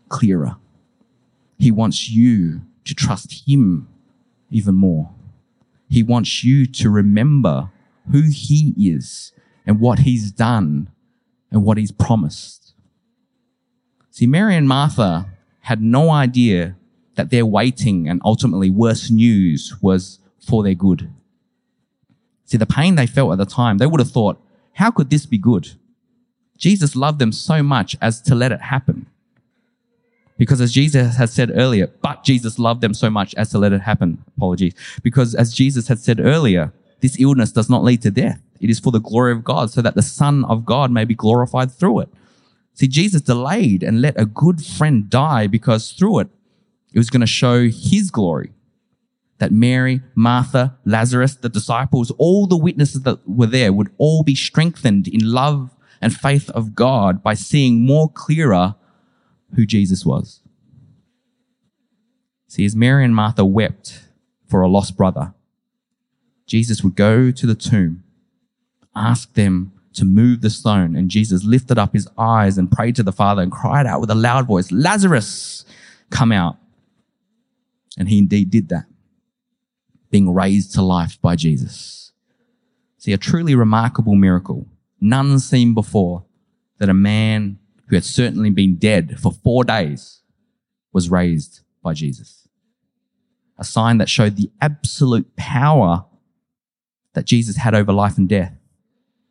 clearer. 0.09 0.57
He 1.57 1.71
wants 1.71 2.09
you 2.09 2.61
to 2.83 2.93
trust 2.93 3.47
Him 3.47 3.87
even 4.51 4.75
more. 4.75 5.11
He 5.89 6.03
wants 6.03 6.43
you 6.43 6.65
to 6.65 6.89
remember 6.89 7.71
who 8.11 8.23
He 8.23 8.73
is 8.77 9.31
and 9.65 9.79
what 9.79 9.99
He's 9.99 10.31
done 10.31 10.89
and 11.49 11.63
what 11.63 11.77
He's 11.77 11.91
promised. 11.91 12.64
See, 14.15 14.27
Mary 14.27 14.55
and 14.55 14.65
Martha 14.65 15.25
had 15.59 15.81
no 15.81 16.09
idea 16.09 16.77
that 17.15 17.31
their 17.31 17.45
waiting 17.45 18.07
and 18.07 18.21
ultimately 18.23 18.69
worse 18.69 19.11
news 19.11 19.75
was 19.81 20.19
for 20.39 20.63
their 20.63 20.73
good. 20.73 21.11
See, 22.45 22.55
the 22.55 22.65
pain 22.65 22.95
they 22.95 23.07
felt 23.07 23.33
at 23.33 23.39
the 23.39 23.45
time, 23.45 23.77
they 23.77 23.85
would 23.85 23.99
have 23.99 24.11
thought, 24.11 24.41
how 24.75 24.89
could 24.89 25.09
this 25.09 25.25
be 25.25 25.37
good? 25.37 25.71
Jesus 26.57 26.95
loved 26.95 27.19
them 27.19 27.33
so 27.33 27.61
much 27.61 27.97
as 28.01 28.21
to 28.21 28.35
let 28.35 28.53
it 28.53 28.61
happen. 28.61 29.07
Because 30.37 30.61
as 30.61 30.71
Jesus 30.71 31.17
has 31.17 31.33
said 31.33 31.51
earlier, 31.53 31.87
but 32.01 32.23
Jesus 32.23 32.57
loved 32.57 32.79
them 32.79 32.93
so 32.93 33.09
much 33.09 33.35
as 33.35 33.49
to 33.49 33.57
let 33.57 33.73
it 33.73 33.81
happen. 33.81 34.23
Apologies. 34.37 34.75
Because 35.03 35.35
as 35.35 35.53
Jesus 35.53 35.89
had 35.89 35.99
said 35.99 36.21
earlier, 36.21 36.71
this 37.01 37.19
illness 37.19 37.51
does 37.51 37.69
not 37.69 37.83
lead 37.83 38.01
to 38.03 38.11
death. 38.11 38.41
It 38.61 38.69
is 38.69 38.79
for 38.79 38.93
the 38.93 39.01
glory 39.01 39.33
of 39.33 39.43
God 39.43 39.71
so 39.71 39.81
that 39.81 39.95
the 39.95 40.01
Son 40.01 40.45
of 40.45 40.63
God 40.63 40.89
may 40.89 41.03
be 41.03 41.15
glorified 41.15 41.69
through 41.69 41.99
it. 41.99 42.09
See, 42.75 42.89
Jesus 42.89 43.21
delayed 43.21 43.83
and 43.83 44.01
let 44.01 44.19
a 44.19 44.25
good 44.25 44.63
friend 44.63 45.09
die 45.09 45.47
because 45.47 45.93
through 45.93 46.19
it, 46.19 46.27
it 46.93 46.99
was 46.99 47.09
going 47.09 47.21
to 47.21 47.27
show 47.27 47.63
his 47.63 48.11
glory. 48.11 48.51
That 49.37 49.51
Mary, 49.51 50.01
Martha, 50.13 50.77
Lazarus, 50.85 51.35
the 51.35 51.49
disciples, 51.49 52.11
all 52.17 52.47
the 52.47 52.57
witnesses 52.57 53.03
that 53.03 53.27
were 53.27 53.47
there 53.47 53.73
would 53.73 53.91
all 53.97 54.23
be 54.23 54.35
strengthened 54.35 55.07
in 55.07 55.31
love 55.31 55.75
and 56.01 56.15
faith 56.15 56.49
of 56.51 56.75
God 56.75 57.23
by 57.23 57.33
seeing 57.33 57.85
more 57.85 58.09
clearer 58.09 58.75
who 59.55 59.65
Jesus 59.65 60.05
was. 60.05 60.41
See, 62.47 62.65
as 62.65 62.75
Mary 62.75 63.03
and 63.03 63.15
Martha 63.15 63.43
wept 63.43 64.07
for 64.47 64.61
a 64.61 64.67
lost 64.67 64.95
brother, 64.95 65.33
Jesus 66.45 66.83
would 66.83 66.95
go 66.95 67.31
to 67.31 67.45
the 67.45 67.55
tomb, 67.55 68.03
ask 68.95 69.33
them 69.33 69.73
to 69.95 70.05
move 70.05 70.41
the 70.41 70.49
stone, 70.49 70.95
and 70.95 71.09
Jesus 71.09 71.43
lifted 71.43 71.77
up 71.77 71.93
his 71.93 72.07
eyes 72.17 72.57
and 72.57 72.71
prayed 72.71 72.95
to 72.97 73.03
the 73.03 73.11
Father 73.11 73.41
and 73.41 73.51
cried 73.51 73.85
out 73.85 74.01
with 74.01 74.09
a 74.09 74.15
loud 74.15 74.47
voice, 74.47 74.71
Lazarus, 74.71 75.65
come 76.09 76.31
out. 76.31 76.57
And 77.97 78.09
he 78.09 78.17
indeed 78.17 78.49
did 78.51 78.69
that, 78.69 78.85
being 80.11 80.33
raised 80.33 80.73
to 80.73 80.81
life 80.81 81.19
by 81.21 81.35
Jesus. 81.35 82.11
See, 82.97 83.13
a 83.13 83.17
truly 83.17 83.55
remarkable 83.55 84.15
miracle, 84.15 84.67
none 84.99 85.39
seen 85.39 85.73
before, 85.73 86.25
that 86.77 86.89
a 86.89 86.93
man 86.93 87.59
who 87.87 87.95
had 87.95 88.03
certainly 88.03 88.49
been 88.49 88.75
dead 88.75 89.19
for 89.19 89.31
four 89.31 89.63
days, 89.63 90.21
was 90.91 91.09
raised 91.09 91.59
by 91.83 91.93
Jesus. 91.93 92.47
A 93.57 93.63
sign 93.63 93.97
that 93.97 94.09
showed 94.09 94.37
the 94.37 94.49
absolute 94.61 95.35
power 95.35 96.05
that 97.13 97.25
Jesus 97.25 97.57
had 97.57 97.75
over 97.75 97.91
life 97.93 98.17
and 98.17 98.27
death, 98.27 98.53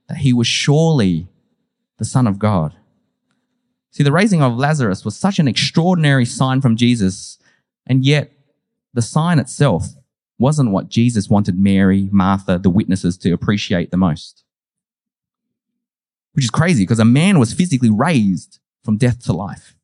that 0.08 0.18
he 0.18 0.32
was 0.32 0.46
surely 0.46 1.28
the 1.98 2.04
Son 2.04 2.26
of 2.26 2.38
God. 2.38 2.74
See, 3.90 4.02
the 4.02 4.12
raising 4.12 4.42
of 4.42 4.56
Lazarus 4.56 5.04
was 5.04 5.16
such 5.16 5.38
an 5.38 5.48
extraordinary 5.48 6.24
sign 6.24 6.60
from 6.60 6.76
Jesus, 6.76 7.38
and 7.86 8.04
yet 8.04 8.32
the 8.92 9.02
sign 9.02 9.38
itself 9.38 9.94
wasn't 10.38 10.72
what 10.72 10.88
Jesus 10.88 11.28
wanted 11.28 11.58
Mary, 11.58 12.08
Martha, 12.10 12.58
the 12.58 12.70
witnesses 12.70 13.16
to 13.18 13.32
appreciate 13.32 13.90
the 13.90 13.96
most 13.96 14.44
which 16.34 16.44
is 16.44 16.50
crazy 16.50 16.82
because 16.82 16.98
a 16.98 17.04
man 17.04 17.38
was 17.38 17.52
physically 17.52 17.90
raised 17.90 18.58
from 18.82 18.96
death 18.96 19.24
to 19.24 19.32
life. 19.32 19.76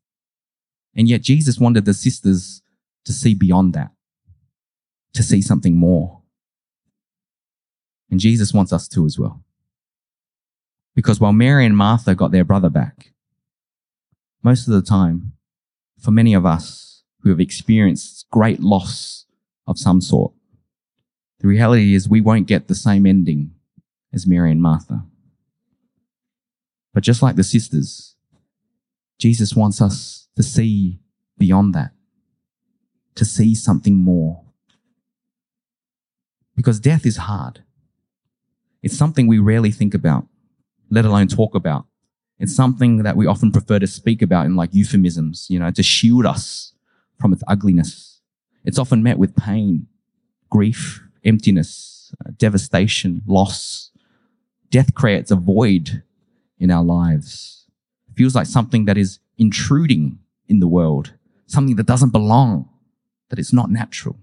And 0.95 1.09
yet 1.09 1.23
Jesus 1.23 1.59
wanted 1.59 1.85
the 1.85 1.95
sisters 1.95 2.63
to 3.05 3.13
see 3.13 3.35
beyond 3.35 3.73
that, 3.75 3.93
to 5.15 5.23
see 5.23 5.41
something 5.41 5.77
more. 5.77 6.21
And 8.11 8.19
Jesus 8.19 8.53
wants 8.53 8.73
us 8.73 8.89
to 8.89 9.07
as 9.07 9.19
well. 9.19 9.43
Because 10.95 11.21
while 11.21 11.33
Mary 11.33 11.65
and 11.65 11.77
Martha 11.77 12.15
got 12.15 12.33
their 12.33 12.45
brother 12.45 12.69
back, 12.69 13.13
most 14.43 14.67
of 14.67 14.75
the 14.75 14.83
time, 14.83 15.33
for 15.99 16.11
many 16.11 16.35
of 16.35 16.47
us 16.47 17.03
who 17.21 17.31
have 17.31 17.41
experienced 17.41 18.27
great 18.31 18.61
loss 18.61 19.27
of 19.67 19.79
some 19.79 20.01
sort, 20.01 20.33
the 21.41 21.49
reality 21.49 21.95
is 21.95 22.09
we 22.09 22.21
won't 22.21 22.47
get 22.47 22.69
the 22.69 22.75
same 22.75 23.07
ending 23.07 23.53
as 24.13 24.27
Mary 24.27 24.51
and 24.51 24.61
Martha. 24.61 25.05
But 26.93 27.03
just 27.03 27.23
like 27.23 27.37
the 27.37 27.45
sisters, 27.45 28.17
Jesus 29.19 29.55
wants 29.55 29.81
us 29.81 30.29
to 30.37 30.43
see 30.43 31.01
beyond 31.39 31.75
that, 31.75 31.93
to 33.15 33.25
see 33.25 33.55
something 33.55 33.97
more. 33.97 34.45
Because 36.57 36.81
death 36.81 37.07
is 37.07 37.17
hard. 37.17 37.63
It's 38.83 38.97
something 38.97 39.27
we 39.27 39.39
rarely 39.39 39.71
think 39.71 39.95
about, 39.95 40.27
let 40.91 41.05
alone 41.05 41.29
talk 41.29 41.55
about. 41.55 41.87
It's 42.39 42.55
something 42.55 43.03
that 43.03 43.17
we 43.17 43.27
often 43.27 43.53
prefer 43.53 43.79
to 43.79 43.87
speak 43.87 44.23
about 44.23 44.47
in 44.47 44.57
like 44.57 44.75
euphemisms, 44.75 45.47
you 45.51 45.59
know, 45.59 45.71
to 45.71 45.83
shield 45.83 46.27
us 46.27 46.73
from 47.19 47.33
its 47.33 47.45
ugliness. 47.47 48.21
It's 48.65 48.79
often 48.79 49.03
met 49.03 49.19
with 49.19 49.37
pain, 49.37 49.87
grief, 50.51 51.03
emptiness, 51.25 52.15
uh, 52.25 52.31
devastation, 52.37 53.23
loss. 53.27 53.91
Death 54.71 54.95
creates 54.95 55.31
a 55.31 55.37
void 55.37 56.03
in 56.59 56.71
our 56.71 56.85
lives. 56.85 57.67
It 58.09 58.17
feels 58.17 58.35
like 58.35 58.47
something 58.47 58.85
that 58.87 58.99
is 58.99 59.19
intruding 59.39 60.19
in 60.49 60.61
the 60.61 60.69
world, 60.69 61.15
something 61.47 61.77
that 61.77 61.87
doesn't 61.87 62.11
belong, 62.11 62.69
that 63.29 63.39
it's 63.39 63.53
not 63.53 63.71
natural. 63.71 64.17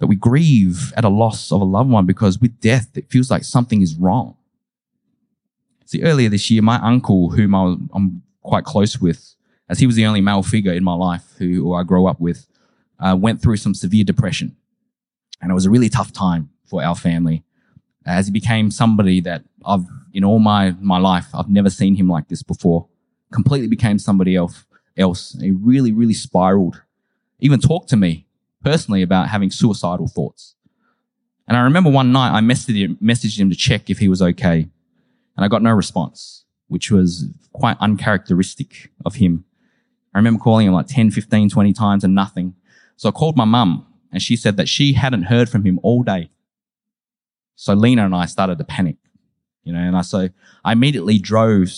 That 0.00 0.06
we 0.06 0.16
grieve 0.16 0.92
at 0.96 1.04
a 1.04 1.08
loss 1.08 1.52
of 1.52 1.60
a 1.60 1.64
loved 1.64 1.90
one 1.90 2.06
because 2.06 2.40
with 2.40 2.60
death, 2.60 2.96
it 2.96 3.10
feels 3.10 3.30
like 3.30 3.44
something 3.44 3.80
is 3.80 3.94
wrong. 3.94 4.36
See, 5.84 6.02
earlier 6.02 6.28
this 6.28 6.50
year, 6.50 6.62
my 6.62 6.76
uncle, 6.76 7.30
whom 7.30 7.54
I'm 7.54 8.22
quite 8.42 8.64
close 8.64 9.00
with, 9.00 9.34
as 9.68 9.78
he 9.78 9.86
was 9.86 9.96
the 9.96 10.06
only 10.06 10.20
male 10.20 10.42
figure 10.42 10.72
in 10.72 10.84
my 10.84 10.94
life 10.94 11.34
who 11.38 11.74
I 11.74 11.82
grew 11.82 12.06
up 12.06 12.20
with, 12.20 12.46
uh, 12.98 13.16
went 13.18 13.42
through 13.42 13.56
some 13.56 13.74
severe 13.74 14.04
depression. 14.04 14.56
And 15.40 15.50
it 15.50 15.54
was 15.54 15.66
a 15.66 15.70
really 15.70 15.88
tough 15.88 16.12
time 16.12 16.50
for 16.64 16.82
our 16.82 16.94
family 16.94 17.44
as 18.06 18.26
he 18.26 18.32
became 18.32 18.70
somebody 18.70 19.20
that 19.20 19.44
I've, 19.64 19.86
in 20.12 20.24
all 20.24 20.38
my, 20.38 20.74
my 20.80 20.98
life, 20.98 21.26
I've 21.34 21.48
never 21.48 21.70
seen 21.70 21.94
him 21.94 22.08
like 22.08 22.28
this 22.28 22.42
before. 22.42 22.88
Completely 23.32 23.68
became 23.68 23.98
somebody 23.98 24.36
else. 24.36 24.64
Else. 24.96 25.36
He 25.40 25.50
really, 25.50 25.90
really 25.90 26.14
spiraled. 26.14 26.82
Even 27.40 27.60
talked 27.60 27.88
to 27.90 27.96
me 27.96 28.26
personally 28.62 29.02
about 29.02 29.28
having 29.28 29.50
suicidal 29.50 30.06
thoughts. 30.06 30.54
And 31.48 31.56
I 31.56 31.62
remember 31.62 31.90
one 31.90 32.12
night 32.12 32.36
I 32.36 32.40
messaged 32.40 32.76
him, 32.76 32.96
messaged 33.02 33.38
him 33.38 33.50
to 33.50 33.56
check 33.56 33.90
if 33.90 33.98
he 33.98 34.08
was 34.08 34.22
okay. 34.22 34.68
And 35.36 35.44
I 35.44 35.48
got 35.48 35.62
no 35.62 35.72
response, 35.72 36.44
which 36.68 36.90
was 36.90 37.26
quite 37.52 37.76
uncharacteristic 37.80 38.90
of 39.04 39.16
him. 39.16 39.44
I 40.14 40.18
remember 40.18 40.40
calling 40.40 40.66
him 40.66 40.74
like 40.74 40.86
10, 40.86 41.10
15, 41.10 41.50
20 41.50 41.72
times 41.72 42.04
and 42.04 42.14
nothing. 42.14 42.54
So 42.96 43.08
I 43.08 43.12
called 43.12 43.36
my 43.36 43.44
mum 43.44 43.86
and 44.12 44.22
she 44.22 44.36
said 44.36 44.56
that 44.56 44.68
she 44.68 44.92
hadn't 44.92 45.24
heard 45.24 45.48
from 45.48 45.64
him 45.64 45.80
all 45.82 46.02
day. 46.02 46.30
So 47.56 47.74
Lena 47.74 48.04
and 48.04 48.14
I 48.14 48.26
started 48.26 48.58
to 48.58 48.64
panic, 48.64 48.96
you 49.64 49.72
know, 49.72 49.80
and 49.80 49.96
I, 49.96 50.02
so 50.02 50.28
I 50.64 50.72
immediately 50.72 51.18
drove, 51.18 51.68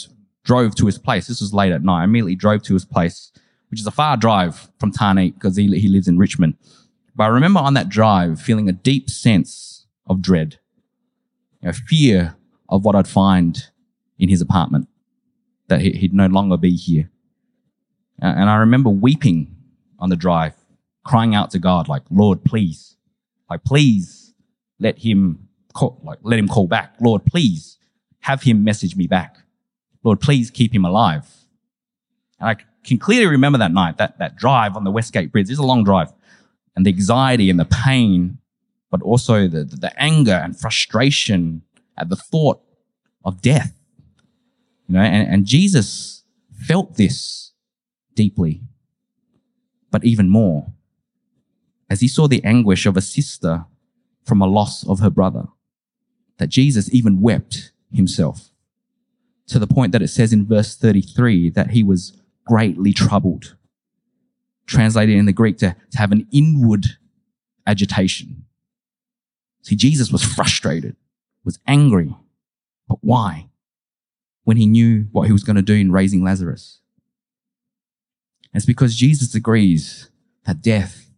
drove 0.44 0.74
to 0.76 0.86
his 0.86 0.98
place. 0.98 1.26
This 1.26 1.40
was 1.40 1.54
late 1.54 1.72
at 1.72 1.82
night. 1.82 2.02
I 2.02 2.04
immediately 2.04 2.34
drove 2.34 2.62
to 2.64 2.74
his 2.74 2.84
place, 2.84 3.32
which 3.70 3.80
is 3.80 3.86
a 3.86 3.90
far 3.90 4.16
drive 4.16 4.70
from 4.78 4.92
Tarneit 4.92 5.34
because 5.34 5.56
he, 5.56 5.66
he 5.78 5.88
lives 5.88 6.08
in 6.08 6.18
Richmond. 6.18 6.56
But 7.14 7.24
I 7.24 7.28
remember 7.28 7.60
on 7.60 7.74
that 7.74 7.88
drive 7.88 8.40
feeling 8.40 8.68
a 8.68 8.72
deep 8.72 9.08
sense 9.08 9.86
of 10.06 10.20
dread, 10.20 10.58
you 11.62 11.68
know, 11.68 11.72
fear 11.72 12.36
of 12.68 12.84
what 12.84 12.94
I'd 12.94 13.08
find 13.08 13.70
in 14.18 14.28
his 14.28 14.40
apartment, 14.40 14.88
that 15.68 15.80
he'd 15.80 16.14
no 16.14 16.26
longer 16.26 16.56
be 16.56 16.74
here. 16.74 17.10
And 18.18 18.48
I 18.48 18.56
remember 18.56 18.88
weeping 18.88 19.54
on 19.98 20.08
the 20.08 20.16
drive, 20.16 20.54
crying 21.04 21.34
out 21.34 21.50
to 21.50 21.58
God, 21.58 21.88
like, 21.88 22.02
Lord, 22.10 22.44
please, 22.44 22.96
like, 23.50 23.62
please 23.64 24.34
let 24.80 24.98
him 24.98 25.48
call, 25.74 26.00
like 26.02 26.18
let 26.22 26.38
him 26.38 26.48
call 26.48 26.66
back. 26.66 26.94
Lord, 27.00 27.24
please 27.24 27.78
have 28.20 28.42
him 28.42 28.64
message 28.64 28.96
me 28.96 29.06
back. 29.06 29.36
Lord, 30.02 30.20
please 30.20 30.50
keep 30.50 30.74
him 30.74 30.84
alive. 30.84 31.26
And 32.40 32.48
I 32.48 32.56
can 32.84 32.98
clearly 32.98 33.26
remember 33.26 33.58
that 33.58 33.72
night, 33.72 33.98
that, 33.98 34.18
that 34.18 34.36
drive 34.36 34.76
on 34.76 34.84
the 34.84 34.90
Westgate 34.90 35.30
Bridge. 35.30 35.50
It's 35.50 35.58
a 35.58 35.62
long 35.62 35.84
drive. 35.84 36.12
And 36.74 36.84
the 36.86 36.90
anxiety 36.90 37.50
and 37.50 37.58
the 37.58 37.64
pain, 37.64 38.38
but 38.90 39.02
also 39.02 39.48
the, 39.48 39.64
the, 39.64 39.76
the 39.76 40.02
anger 40.02 40.32
and 40.32 40.58
frustration 40.58 41.62
at 41.96 42.08
the 42.08 42.16
thought 42.16 42.60
of 43.24 43.42
death. 43.42 43.72
You 44.88 44.94
know, 44.94 45.00
and, 45.00 45.28
and 45.28 45.46
Jesus 45.46 46.24
felt 46.54 46.96
this 46.96 47.52
deeply, 48.14 48.62
but 49.90 50.04
even 50.04 50.28
more 50.28 50.72
as 51.88 52.00
he 52.00 52.08
saw 52.08 52.26
the 52.26 52.42
anguish 52.44 52.86
of 52.86 52.96
a 52.96 53.00
sister 53.00 53.64
from 54.24 54.40
a 54.40 54.46
loss 54.46 54.86
of 54.86 55.00
her 55.00 55.10
brother 55.10 55.46
that 56.38 56.48
Jesus 56.48 56.92
even 56.92 57.20
wept 57.20 57.72
himself 57.92 58.50
to 59.46 59.58
the 59.58 59.66
point 59.66 59.92
that 59.92 60.02
it 60.02 60.08
says 60.08 60.32
in 60.32 60.46
verse 60.46 60.76
33 60.76 61.50
that 61.50 61.70
he 61.70 61.82
was 61.82 62.20
greatly 62.44 62.92
troubled. 62.92 63.56
Translated 64.66 65.16
in 65.16 65.26
the 65.26 65.32
Greek 65.32 65.58
to, 65.58 65.76
to 65.92 65.98
have 65.98 66.10
an 66.10 66.26
inward 66.32 66.86
agitation. 67.66 68.44
See, 69.62 69.76
Jesus 69.76 70.10
was 70.10 70.22
frustrated, 70.22 70.96
was 71.46 71.58
angry. 71.66 72.14
But 72.86 72.98
why? 73.00 73.48
When 74.44 74.58
he 74.58 74.66
knew 74.66 75.06
what 75.12 75.26
he 75.26 75.32
was 75.32 75.44
going 75.44 75.56
to 75.56 75.62
do 75.62 75.74
in 75.74 75.92
raising 75.92 76.22
Lazarus. 76.22 76.80
It's 78.52 78.66
because 78.66 78.94
Jesus 78.94 79.34
agrees 79.34 80.10
that 80.44 80.60
death 80.60 81.10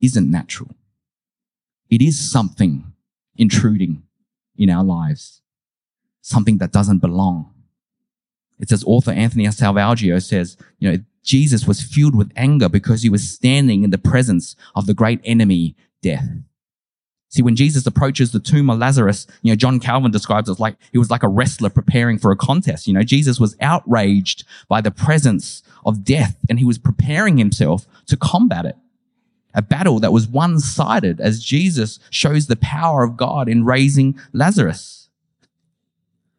isn't 0.00 0.30
natural. 0.30 0.70
It 1.90 2.02
is 2.02 2.18
something 2.18 2.92
intruding 3.36 4.02
in 4.56 4.70
our 4.70 4.84
lives, 4.84 5.42
something 6.20 6.58
that 6.58 6.72
doesn't 6.72 6.98
belong. 6.98 7.52
It's 8.58 8.72
as 8.72 8.84
author 8.84 9.10
Anthony 9.10 9.44
Selvaggio 9.46 10.22
says, 10.22 10.56
you 10.78 10.90
know, 10.90 10.98
Jesus 11.22 11.66
was 11.66 11.82
filled 11.82 12.14
with 12.14 12.32
anger 12.36 12.68
because 12.68 13.02
he 13.02 13.10
was 13.10 13.28
standing 13.28 13.84
in 13.84 13.90
the 13.90 13.98
presence 13.98 14.56
of 14.74 14.86
the 14.86 14.94
great 14.94 15.20
enemy, 15.24 15.76
death. 16.02 16.28
See, 17.32 17.40
when 17.40 17.56
Jesus 17.56 17.86
approaches 17.86 18.30
the 18.30 18.38
tomb 18.38 18.68
of 18.68 18.78
Lazarus, 18.78 19.26
you 19.40 19.50
know, 19.50 19.56
John 19.56 19.80
Calvin 19.80 20.10
describes 20.10 20.50
it 20.50 20.52
as 20.52 20.60
like 20.60 20.76
he 20.92 20.98
was 20.98 21.10
like 21.10 21.22
a 21.22 21.28
wrestler 21.28 21.70
preparing 21.70 22.18
for 22.18 22.30
a 22.30 22.36
contest. 22.36 22.86
You 22.86 22.92
know, 22.92 23.02
Jesus 23.02 23.40
was 23.40 23.56
outraged 23.58 24.44
by 24.68 24.82
the 24.82 24.90
presence 24.90 25.62
of 25.86 26.04
death 26.04 26.36
and 26.50 26.58
he 26.58 26.64
was 26.66 26.76
preparing 26.76 27.38
himself 27.38 27.86
to 28.08 28.18
combat 28.18 28.66
it. 28.66 28.76
A 29.54 29.62
battle 29.62 29.98
that 30.00 30.12
was 30.12 30.28
one 30.28 30.60
sided 30.60 31.22
as 31.22 31.42
Jesus 31.42 31.98
shows 32.10 32.48
the 32.48 32.56
power 32.56 33.02
of 33.02 33.16
God 33.16 33.48
in 33.48 33.64
raising 33.64 34.20
Lazarus. 34.34 35.08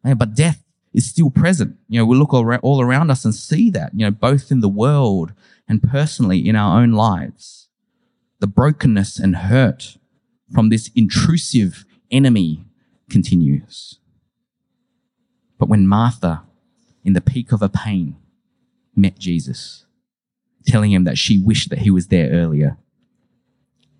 But 0.03 0.35
death 0.35 0.63
is 0.93 1.09
still 1.09 1.31
present. 1.31 1.75
You 1.89 2.01
know, 2.01 2.05
we 2.05 2.17
look 2.17 2.35
all 2.35 2.81
around 2.81 3.09
us 3.09 3.25
and 3.25 3.33
see 3.33 3.71
that, 3.71 3.93
you 3.95 4.05
know, 4.05 4.11
both 4.11 4.51
in 4.51 4.59
the 4.59 4.69
world 4.69 5.33
and 5.67 5.81
personally 5.81 6.47
in 6.47 6.55
our 6.55 6.79
own 6.79 6.91
lives. 6.91 7.67
The 8.41 8.47
brokenness 8.47 9.17
and 9.17 9.37
hurt 9.37 9.97
from 10.53 10.69
this 10.69 10.91
intrusive 10.95 11.85
enemy 12.11 12.65
continues. 13.09 13.99
But 15.57 15.69
when 15.69 15.87
Martha, 15.87 16.43
in 17.03 17.13
the 17.13 17.21
peak 17.21 17.51
of 17.51 17.61
her 17.61 17.69
pain, 17.69 18.15
met 18.95 19.17
Jesus, 19.17 19.85
telling 20.65 20.91
him 20.91 21.03
that 21.03 21.17
she 21.17 21.41
wished 21.41 21.69
that 21.69 21.79
he 21.79 21.91
was 21.91 22.07
there 22.07 22.29
earlier, 22.31 22.77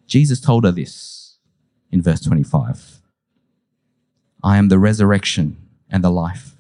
Jesus 0.08 0.39
told 0.39 0.64
her 0.64 0.72
this 0.72 1.38
in 1.91 2.01
verse 2.01 2.22
25 2.22 3.01
I 4.43 4.58
am 4.58 4.68
the 4.68 4.80
resurrection 4.80 5.58
and 5.89 6.04
the 6.04 6.10
life. 6.10 6.56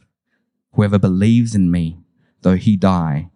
Whoever 0.73 0.97
believes 0.97 1.53
in 1.53 1.69
me, 1.69 1.97
though 2.41 2.55
he 2.55 2.77
die, 2.77 3.29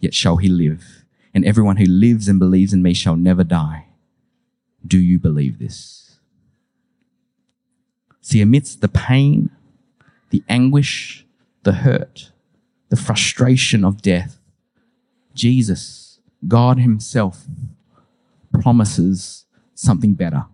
yet 0.00 0.12
shall 0.12 0.38
he 0.38 0.48
live. 0.48 1.04
And 1.32 1.44
everyone 1.44 1.76
who 1.76 1.86
lives 1.86 2.28
and 2.28 2.38
believes 2.38 2.74
in 2.74 2.82
me 2.82 2.92
shall 2.92 3.16
never 3.16 3.44
die. 3.44 3.86
Do 4.86 4.98
you 4.98 5.18
believe 5.18 5.58
this? 5.58 6.01
See, 8.22 8.40
amidst 8.40 8.80
the 8.80 8.88
pain, 8.88 9.50
the 10.30 10.42
anguish, 10.48 11.26
the 11.64 11.72
hurt, 11.72 12.30
the 12.88 12.96
frustration 12.96 13.84
of 13.84 14.00
death, 14.00 14.38
Jesus, 15.34 16.20
God 16.46 16.78
Himself, 16.78 17.44
promises 18.52 19.44
something 19.74 20.14
better. 20.14 20.46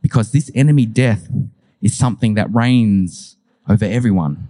Because 0.00 0.30
this 0.30 0.50
enemy 0.54 0.86
death 0.86 1.28
is 1.82 1.96
something 1.96 2.34
that 2.34 2.54
reigns 2.54 3.36
over 3.68 3.84
everyone. 3.84 4.48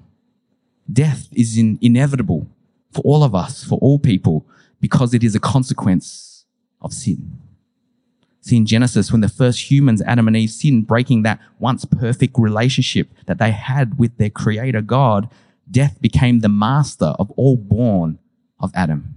Death 0.90 1.28
is 1.32 1.56
in, 1.56 1.78
inevitable 1.80 2.46
for 2.90 3.00
all 3.02 3.24
of 3.24 3.34
us, 3.34 3.64
for 3.64 3.78
all 3.80 3.98
people, 3.98 4.46
because 4.80 5.14
it 5.14 5.24
is 5.24 5.34
a 5.34 5.40
consequence 5.40 6.44
of 6.80 6.92
sin. 6.92 7.38
See, 8.40 8.56
in 8.56 8.66
Genesis, 8.66 9.10
when 9.10 9.20
the 9.20 9.28
first 9.28 9.70
humans, 9.70 10.00
Adam 10.02 10.28
and 10.28 10.36
Eve, 10.36 10.50
sinned, 10.50 10.86
breaking 10.86 11.22
that 11.22 11.40
once 11.58 11.84
perfect 11.84 12.38
relationship 12.38 13.08
that 13.26 13.38
they 13.38 13.50
had 13.50 13.98
with 13.98 14.16
their 14.16 14.30
creator 14.30 14.80
God, 14.80 15.28
death 15.70 16.00
became 16.00 16.40
the 16.40 16.48
master 16.48 17.14
of 17.18 17.30
all 17.32 17.56
born 17.56 18.18
of 18.60 18.70
Adam. 18.74 19.14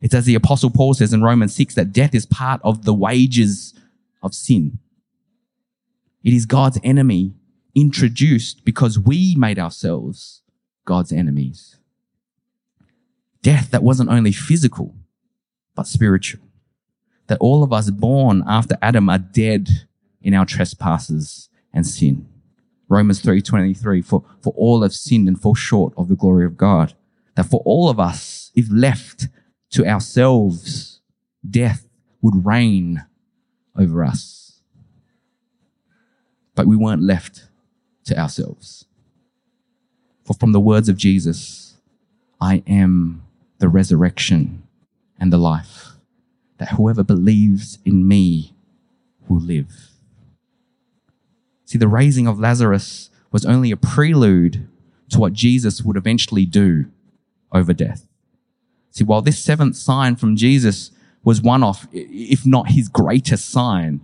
It's 0.00 0.14
as 0.14 0.24
the 0.24 0.34
apostle 0.34 0.70
Paul 0.70 0.94
says 0.94 1.12
in 1.12 1.22
Romans 1.22 1.54
6 1.54 1.74
that 1.74 1.92
death 1.92 2.14
is 2.14 2.26
part 2.26 2.60
of 2.64 2.84
the 2.84 2.94
wages 2.94 3.74
of 4.22 4.34
sin. 4.34 4.78
It 6.24 6.32
is 6.32 6.46
God's 6.46 6.78
enemy 6.82 7.34
introduced 7.74 8.64
because 8.64 8.98
we 8.98 9.34
made 9.36 9.58
ourselves 9.58 10.42
God's 10.84 11.12
enemies. 11.12 11.76
Death 13.42 13.70
that 13.70 13.82
wasn't 13.82 14.10
only 14.10 14.32
physical, 14.32 14.94
but 15.74 15.86
spiritual. 15.86 16.49
That 17.30 17.38
all 17.38 17.62
of 17.62 17.72
us 17.72 17.90
born 17.90 18.42
after 18.44 18.76
Adam 18.82 19.08
are 19.08 19.18
dead 19.18 19.86
in 20.20 20.34
our 20.34 20.44
trespasses 20.44 21.48
and 21.72 21.86
sin. 21.86 22.26
Romans 22.88 23.20
3:23 23.20 24.02
for 24.02 24.24
for 24.40 24.52
all 24.56 24.82
have 24.82 24.92
sinned 24.92 25.28
and 25.28 25.40
fall 25.40 25.54
short 25.54 25.94
of 25.96 26.08
the 26.08 26.16
glory 26.16 26.44
of 26.44 26.56
God. 26.56 26.94
That 27.36 27.46
for 27.46 27.62
all 27.64 27.88
of 27.88 28.00
us 28.00 28.50
if 28.56 28.68
left 28.68 29.28
to 29.70 29.86
ourselves 29.86 31.00
death 31.48 31.86
would 32.20 32.44
reign 32.44 33.04
over 33.76 34.04
us. 34.04 34.60
But 36.56 36.66
we 36.66 36.74
weren't 36.74 37.02
left 37.02 37.48
to 38.06 38.18
ourselves. 38.18 38.86
For 40.24 40.34
from 40.34 40.50
the 40.50 40.58
words 40.58 40.88
of 40.88 40.96
Jesus, 40.96 41.76
I 42.40 42.64
am 42.66 43.22
the 43.58 43.68
resurrection 43.68 44.64
and 45.20 45.32
the 45.32 45.38
life, 45.38 45.89
that 46.60 46.72
whoever 46.72 47.02
believes 47.02 47.78
in 47.86 48.06
me 48.06 48.54
will 49.28 49.40
live. 49.40 49.88
See, 51.64 51.78
the 51.78 51.88
raising 51.88 52.26
of 52.26 52.38
Lazarus 52.38 53.08
was 53.32 53.46
only 53.46 53.70
a 53.70 53.78
prelude 53.78 54.68
to 55.08 55.18
what 55.18 55.32
Jesus 55.32 55.80
would 55.82 55.96
eventually 55.96 56.44
do 56.44 56.84
over 57.50 57.72
death. 57.72 58.06
See, 58.90 59.04
while 59.04 59.22
this 59.22 59.38
seventh 59.38 59.74
sign 59.74 60.16
from 60.16 60.36
Jesus 60.36 60.90
was 61.24 61.40
one 61.40 61.64
of, 61.64 61.88
if 61.92 62.44
not 62.44 62.72
his 62.72 62.90
greatest 62.90 63.48
sign, 63.48 64.02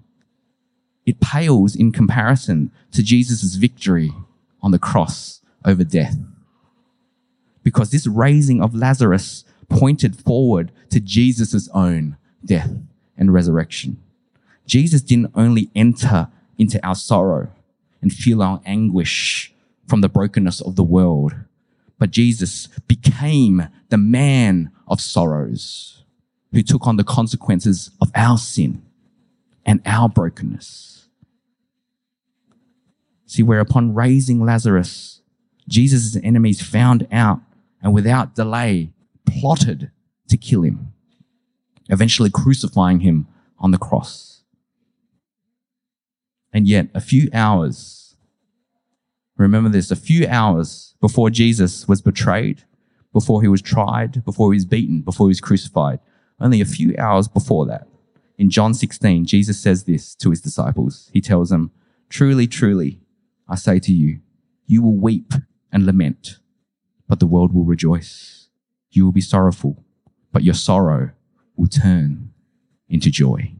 it 1.05 1.21
pales 1.21 1.77
in 1.77 1.93
comparison 1.93 2.73
to 2.93 3.03
Jesus' 3.03 3.57
victory 3.57 4.13
on 4.63 4.71
the 4.71 4.79
cross 4.79 5.43
over 5.63 5.85
death. 5.85 6.17
Because 7.63 7.91
this 7.91 8.07
raising 8.07 8.63
of 8.63 8.75
Lazarus 8.75 9.45
pointed 9.69 10.17
forward 10.17 10.73
to 10.89 11.01
Jesus' 11.01 11.69
own 11.75 12.17
death 12.45 12.71
and 13.17 13.33
resurrection. 13.33 14.03
Jesus 14.67 15.01
didn't 15.03 15.33
only 15.35 15.71
enter 15.75 16.29
into 16.59 16.85
our 16.87 16.95
sorrow 16.95 17.49
and 18.03 18.13
feel 18.13 18.43
our 18.43 18.61
anguish 18.67 19.53
from 19.87 20.01
the 20.01 20.09
brokenness 20.09 20.61
of 20.61 20.77
the 20.77 20.83
world, 20.83 21.35
but 21.99 22.11
Jesus 22.11 22.67
became 22.89 23.69
the 23.89 23.99
man 23.99 24.71
of 24.89 25.01
sorrows 25.01 26.05
who 26.53 26.63
took 26.63 26.87
on 26.87 26.97
the 26.97 27.05
consequences 27.05 27.91
of 28.01 28.11
our 28.15 28.39
sin 28.39 28.83
and 29.65 29.81
our 29.85 30.09
brokenness. 30.09 31.09
See, 33.27 33.43
where 33.43 33.61
upon 33.61 33.95
raising 33.95 34.45
Lazarus, 34.45 35.21
Jesus' 35.69 36.17
enemies 36.23 36.63
found 36.63 37.07
out 37.11 37.41
and 37.83 37.93
without 37.93 38.35
delay 38.35 38.91
plotted 39.27 39.91
to 40.29 40.37
kill 40.37 40.63
him, 40.63 40.93
eventually 41.89 42.31
crucifying 42.31 43.01
him 43.01 43.27
on 43.59 43.71
the 43.71 43.79
cross. 43.79 44.43
And 46.53 46.67
yet, 46.67 46.89
a 46.95 47.01
few 47.01 47.29
hours, 47.33 48.17
remember 49.37 49.69
this, 49.69 49.91
a 49.91 49.97
few 49.97 50.27
hours 50.27 50.95
before 51.01 51.31
Jesus 51.31 51.87
was 51.87 52.01
betrayed, 52.01 52.65
before 53.13 53.43
he 53.43 53.49
was 53.49 53.63
tried, 53.63 54.25
before 54.25 54.53
he 54.53 54.57
was 54.57 54.65
beaten, 54.65 55.03
before 55.03 55.27
he 55.27 55.31
was 55.31 55.41
crucified, 55.41 56.01
only 56.41 56.61
a 56.61 56.67
few 56.67 56.95
hours 56.99 57.29
before 57.29 57.67
that, 57.67 57.87
in 58.39 58.51
John 58.51 58.75
16, 58.75 59.25
Jesus 59.25 59.59
says 59.59 59.85
this 59.85 60.15
to 60.17 60.31
his 60.31 60.41
disciples. 60.41 61.11
He 61.13 61.21
tells 61.21 61.49
them, 61.49 61.71
Truly, 62.09 62.47
truly, 62.47 63.01
I 63.49 63.55
say 63.57 63.79
to 63.81 63.93
you, 63.93 64.21
you 64.67 64.83
will 64.83 64.97
weep 64.97 65.33
and 65.73 65.87
lament, 65.87 66.39
but 67.09 67.21
the 67.21 67.27
world 67.27 67.55
will 67.55 67.65
rejoice. 67.65 68.49
You 68.91 69.05
will 69.05 69.13
be 69.13 69.21
sorrowful, 69.21 69.85
but 70.33 70.45
your 70.45 70.55
sorrow 70.55 71.13
will 71.57 71.69
turn 71.69 72.31
into 72.89 73.11
joy. 73.11 73.53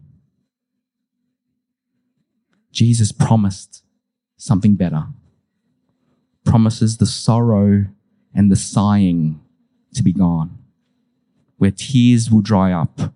Jesus 2.73 3.11
promised 3.11 3.83
something 4.37 4.77
better, 4.77 5.07
promises 6.45 6.99
the 6.99 7.07
sorrow 7.07 7.87
and 8.35 8.51
the 8.51 8.57
sighing 8.57 9.41
to 9.95 10.03
be 10.03 10.13
gone, 10.13 10.59
where 11.57 11.71
tears 11.71 12.31
will 12.31 12.43
dry 12.43 12.73
up 12.73 13.15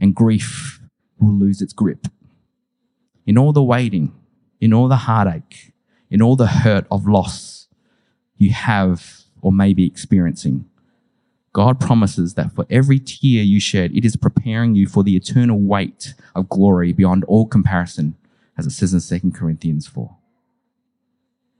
and 0.00 0.14
grief 0.14 0.80
will 1.20 1.34
lose 1.34 1.60
its 1.60 1.72
grip. 1.72 2.08
In 3.26 3.36
all 3.36 3.52
the 3.52 3.62
waiting, 3.62 4.12
in 4.60 4.72
all 4.72 4.88
the 4.88 4.96
heartache, 4.96 5.72
in 6.10 6.22
all 6.22 6.36
the 6.36 6.46
hurt 6.46 6.86
of 6.90 7.06
loss 7.06 7.68
you 8.36 8.50
have 8.50 9.22
or 9.40 9.52
may 9.52 9.72
be 9.72 9.86
experiencing. 9.86 10.64
God 11.52 11.78
promises 11.78 12.34
that 12.34 12.52
for 12.52 12.66
every 12.70 12.98
tear 12.98 13.42
you 13.42 13.60
shed, 13.60 13.94
it 13.94 14.04
is 14.04 14.16
preparing 14.16 14.74
you 14.74 14.86
for 14.86 15.02
the 15.02 15.16
eternal 15.16 15.60
weight 15.60 16.14
of 16.34 16.48
glory 16.48 16.92
beyond 16.92 17.24
all 17.24 17.46
comparison, 17.46 18.16
as 18.56 18.66
it 18.66 18.70
says 18.70 19.12
in 19.12 19.20
2 19.20 19.38
Corinthians 19.38 19.86
4. 19.86 20.16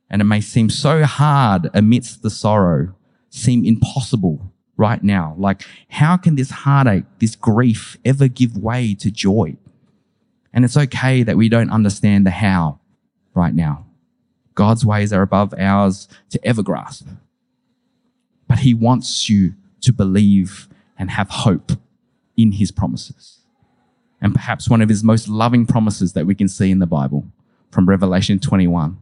And 0.08 0.22
it 0.22 0.26
may 0.26 0.40
seem 0.40 0.70
so 0.70 1.04
hard 1.04 1.70
amidst 1.74 2.22
the 2.22 2.30
sorrow, 2.30 2.94
seem 3.28 3.64
impossible 3.64 4.52
right 4.76 5.02
now? 5.02 5.34
Like, 5.38 5.62
how 5.88 6.16
can 6.16 6.36
this 6.36 6.50
heartache, 6.50 7.04
this 7.18 7.36
grief 7.36 7.96
ever 8.04 8.28
give 8.28 8.56
way 8.56 8.94
to 8.94 9.10
joy? 9.10 9.56
And 10.52 10.64
it's 10.64 10.76
okay 10.76 11.22
that 11.22 11.36
we 11.36 11.48
don't 11.48 11.70
understand 11.70 12.26
the 12.26 12.30
how 12.30 12.80
right 13.34 13.54
now. 13.54 13.86
God's 14.54 14.84
ways 14.84 15.12
are 15.12 15.22
above 15.22 15.54
ours 15.56 16.08
to 16.30 16.46
ever 16.46 16.62
grasp. 16.62 17.06
But 18.48 18.58
he 18.58 18.74
wants 18.74 19.30
you 19.30 19.54
to 19.82 19.92
believe 19.92 20.68
and 20.98 21.10
have 21.10 21.28
hope 21.28 21.72
in 22.36 22.52
his 22.52 22.70
promises. 22.70 23.40
And 24.20 24.34
perhaps 24.34 24.68
one 24.68 24.80
of 24.80 24.88
his 24.88 25.02
most 25.02 25.28
loving 25.28 25.66
promises 25.66 26.12
that 26.12 26.26
we 26.26 26.34
can 26.34 26.48
see 26.48 26.70
in 26.70 26.78
the 26.78 26.86
Bible 26.86 27.26
from 27.70 27.88
Revelation 27.88 28.38
21 28.38 28.98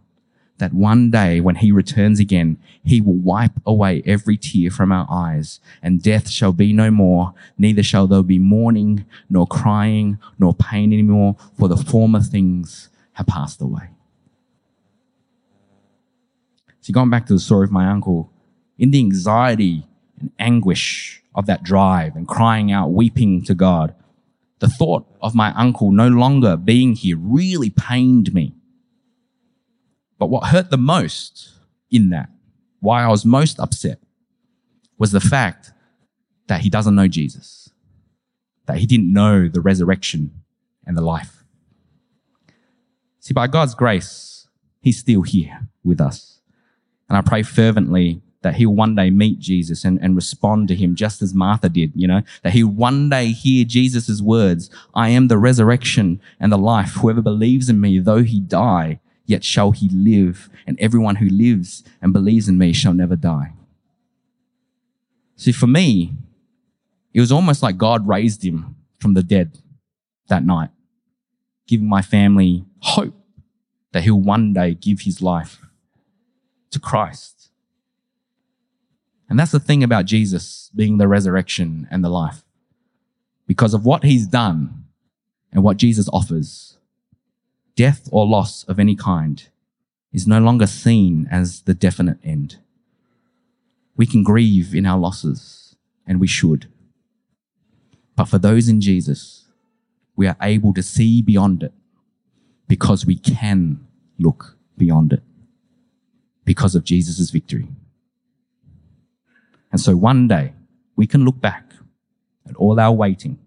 that 0.60 0.72
one 0.72 1.10
day 1.10 1.40
when 1.40 1.56
he 1.56 1.72
returns 1.72 2.20
again, 2.20 2.58
he 2.84 3.00
will 3.00 3.16
wipe 3.16 3.58
away 3.66 4.02
every 4.06 4.36
tear 4.36 4.70
from 4.70 4.92
our 4.92 5.06
eyes, 5.10 5.58
and 5.82 6.02
death 6.02 6.28
shall 6.28 6.52
be 6.52 6.72
no 6.72 6.90
more, 6.90 7.34
neither 7.58 7.82
shall 7.82 8.06
there 8.06 8.22
be 8.22 8.38
mourning, 8.38 9.04
nor 9.28 9.46
crying, 9.46 10.18
nor 10.38 10.54
pain 10.54 10.92
anymore, 10.92 11.36
for 11.58 11.66
the 11.66 11.76
former 11.76 12.20
things 12.20 12.90
have 13.14 13.26
passed 13.26 13.60
away. 13.60 13.88
So 16.82 16.92
going 16.92 17.10
back 17.10 17.26
to 17.26 17.32
the 17.32 17.40
story 17.40 17.64
of 17.64 17.72
my 17.72 17.88
uncle, 17.88 18.30
in 18.78 18.90
the 18.90 19.00
anxiety 19.00 19.86
and 20.20 20.32
anguish 20.38 21.22
of 21.34 21.46
that 21.46 21.62
drive 21.62 22.16
and 22.16 22.26
crying 22.28 22.72
out, 22.72 22.92
weeping 22.92 23.42
to 23.44 23.54
God, 23.54 23.94
the 24.58 24.68
thought 24.68 25.06
of 25.20 25.34
my 25.34 25.52
uncle 25.54 25.90
no 25.90 26.08
longer 26.08 26.56
being 26.56 26.94
here 26.94 27.16
really 27.18 27.70
pained 27.70 28.34
me. 28.34 28.54
But 30.18 30.26
what 30.26 30.48
hurt 30.48 30.70
the 30.70 30.76
most 30.76 31.50
in 31.90 32.10
that, 32.10 32.28
why 32.80 33.02
I 33.02 33.08
was 33.08 33.24
most 33.24 33.58
upset, 33.58 33.98
was 34.98 35.12
the 35.12 35.20
fact 35.20 35.72
that 36.46 36.60
he 36.60 36.68
doesn't 36.68 36.94
know 36.94 37.08
Jesus, 37.08 37.70
that 38.66 38.78
he 38.78 38.86
didn't 38.86 39.12
know 39.12 39.48
the 39.48 39.60
resurrection 39.60 40.42
and 40.84 40.96
the 40.96 41.02
life. 41.02 41.44
See, 43.20 43.32
by 43.32 43.46
God's 43.46 43.74
grace, 43.74 44.48
he's 44.80 44.98
still 44.98 45.22
here 45.22 45.68
with 45.84 46.00
us. 46.00 46.40
And 47.08 47.16
I 47.16 47.22
pray 47.22 47.42
fervently 47.42 48.20
that 48.42 48.54
he'll 48.54 48.74
one 48.74 48.94
day 48.94 49.10
meet 49.10 49.38
Jesus 49.38 49.84
and, 49.84 49.98
and 50.00 50.16
respond 50.16 50.68
to 50.68 50.74
him 50.74 50.94
just 50.94 51.20
as 51.20 51.34
Martha 51.34 51.68
did, 51.68 51.92
you 51.94 52.08
know, 52.08 52.22
that 52.42 52.52
he'll 52.52 52.68
one 52.68 53.10
day 53.10 53.32
hear 53.32 53.64
Jesus' 53.64 54.22
words, 54.22 54.70
I 54.94 55.10
am 55.10 55.28
the 55.28 55.38
resurrection 55.38 56.20
and 56.38 56.50
the 56.50 56.58
life. 56.58 56.94
Whoever 56.94 57.20
believes 57.20 57.68
in 57.68 57.80
me, 57.80 57.98
though 57.98 58.22
he 58.22 58.40
die, 58.40 59.00
yet 59.26 59.44
shall 59.44 59.72
he 59.72 59.88
live. 59.90 60.48
And 60.66 60.80
everyone 60.80 61.16
who 61.16 61.28
lives 61.28 61.84
and 62.00 62.12
believes 62.12 62.48
in 62.48 62.56
me 62.56 62.72
shall 62.72 62.94
never 62.94 63.16
die. 63.16 63.52
See, 65.36 65.52
for 65.52 65.66
me, 65.66 66.14
it 67.12 67.20
was 67.20 67.32
almost 67.32 67.62
like 67.62 67.76
God 67.76 68.06
raised 68.06 68.44
him 68.44 68.76
from 68.98 69.14
the 69.14 69.22
dead 69.22 69.58
that 70.28 70.44
night, 70.44 70.70
giving 71.66 71.88
my 71.88 72.02
family 72.02 72.64
hope 72.80 73.14
that 73.92 74.04
he'll 74.04 74.20
one 74.20 74.52
day 74.52 74.74
give 74.74 75.00
his 75.00 75.20
life 75.20 75.60
to 76.70 76.78
Christ 76.78 77.39
and 79.30 79.38
that's 79.38 79.52
the 79.52 79.60
thing 79.60 79.84
about 79.84 80.06
Jesus 80.06 80.70
being 80.74 80.98
the 80.98 81.06
resurrection 81.06 81.86
and 81.90 82.04
the 82.04 82.08
life. 82.08 82.42
Because 83.46 83.72
of 83.72 83.86
what 83.86 84.02
he's 84.02 84.26
done 84.26 84.86
and 85.52 85.62
what 85.62 85.76
Jesus 85.76 86.08
offers, 86.12 86.76
death 87.76 88.08
or 88.10 88.26
loss 88.26 88.64
of 88.64 88.80
any 88.80 88.96
kind 88.96 89.48
is 90.12 90.26
no 90.26 90.40
longer 90.40 90.66
seen 90.66 91.28
as 91.30 91.62
the 91.62 91.74
definite 91.74 92.18
end. 92.24 92.58
We 93.96 94.04
can 94.04 94.24
grieve 94.24 94.74
in 94.74 94.84
our 94.84 94.98
losses, 94.98 95.76
and 96.06 96.18
we 96.18 96.26
should. 96.26 96.68
But 98.16 98.24
for 98.24 98.38
those 98.38 98.68
in 98.68 98.80
Jesus, 98.80 99.44
we 100.16 100.26
are 100.26 100.36
able 100.42 100.74
to 100.74 100.82
see 100.82 101.22
beyond 101.22 101.62
it 101.62 101.72
because 102.66 103.06
we 103.06 103.16
can 103.16 103.86
look 104.18 104.56
beyond 104.76 105.12
it 105.12 105.22
because 106.44 106.74
of 106.74 106.82
Jesus' 106.82 107.30
victory. 107.30 107.68
And 109.80 109.84
so 109.86 109.96
one 109.96 110.28
day 110.28 110.52
we 110.94 111.06
can 111.06 111.24
look 111.24 111.40
back 111.40 111.72
at 112.46 112.54
all 112.56 112.78
our 112.78 112.92
waiting, 112.92 113.38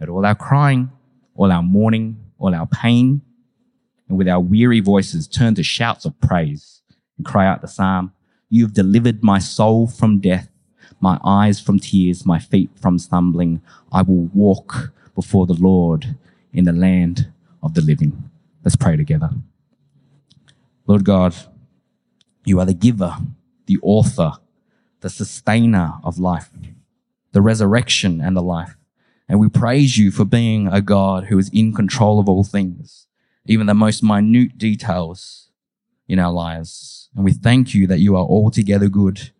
at 0.00 0.08
all 0.08 0.26
our 0.26 0.34
crying, 0.34 0.90
all 1.36 1.52
our 1.52 1.62
mourning, 1.62 2.18
all 2.40 2.52
our 2.56 2.66
pain, 2.66 3.20
and 4.08 4.18
with 4.18 4.26
our 4.26 4.40
weary 4.40 4.80
voices 4.80 5.28
turn 5.28 5.54
to 5.54 5.62
shouts 5.62 6.04
of 6.04 6.20
praise 6.20 6.82
and 7.16 7.24
cry 7.24 7.46
out 7.46 7.60
the 7.60 7.68
psalm, 7.68 8.12
You 8.48 8.64
have 8.64 8.74
delivered 8.74 9.22
my 9.22 9.38
soul 9.38 9.86
from 9.86 10.18
death, 10.18 10.48
my 10.98 11.20
eyes 11.24 11.60
from 11.60 11.78
tears, 11.78 12.26
my 12.26 12.40
feet 12.40 12.70
from 12.74 12.98
stumbling. 12.98 13.62
I 13.92 14.02
will 14.02 14.28
walk 14.34 14.92
before 15.14 15.46
the 15.46 15.54
Lord 15.54 16.16
in 16.52 16.64
the 16.64 16.72
land 16.72 17.30
of 17.62 17.74
the 17.74 17.80
living. 17.80 18.28
Let's 18.64 18.74
pray 18.74 18.96
together. 18.96 19.30
Lord 20.88 21.04
God, 21.04 21.36
you 22.44 22.58
are 22.58 22.66
the 22.66 22.74
giver, 22.74 23.16
the 23.66 23.78
author, 23.82 24.32
the 25.00 25.10
sustainer 25.10 25.94
of 26.02 26.18
life, 26.18 26.50
the 27.32 27.42
resurrection 27.42 28.20
and 28.20 28.36
the 28.36 28.42
life. 28.42 28.76
And 29.28 29.40
we 29.40 29.48
praise 29.48 29.98
you 29.98 30.10
for 30.10 30.24
being 30.24 30.68
a 30.68 30.80
God 30.80 31.24
who 31.24 31.38
is 31.38 31.50
in 31.52 31.72
control 31.72 32.20
of 32.20 32.28
all 32.28 32.44
things, 32.44 33.06
even 33.44 33.66
the 33.66 33.74
most 33.74 34.02
minute 34.02 34.56
details 34.56 35.48
in 36.08 36.18
our 36.18 36.32
lives. 36.32 37.08
And 37.14 37.24
we 37.24 37.32
thank 37.32 37.74
you 37.74 37.86
that 37.88 37.98
you 37.98 38.16
are 38.16 38.24
altogether 38.24 38.88
good. 38.88 39.30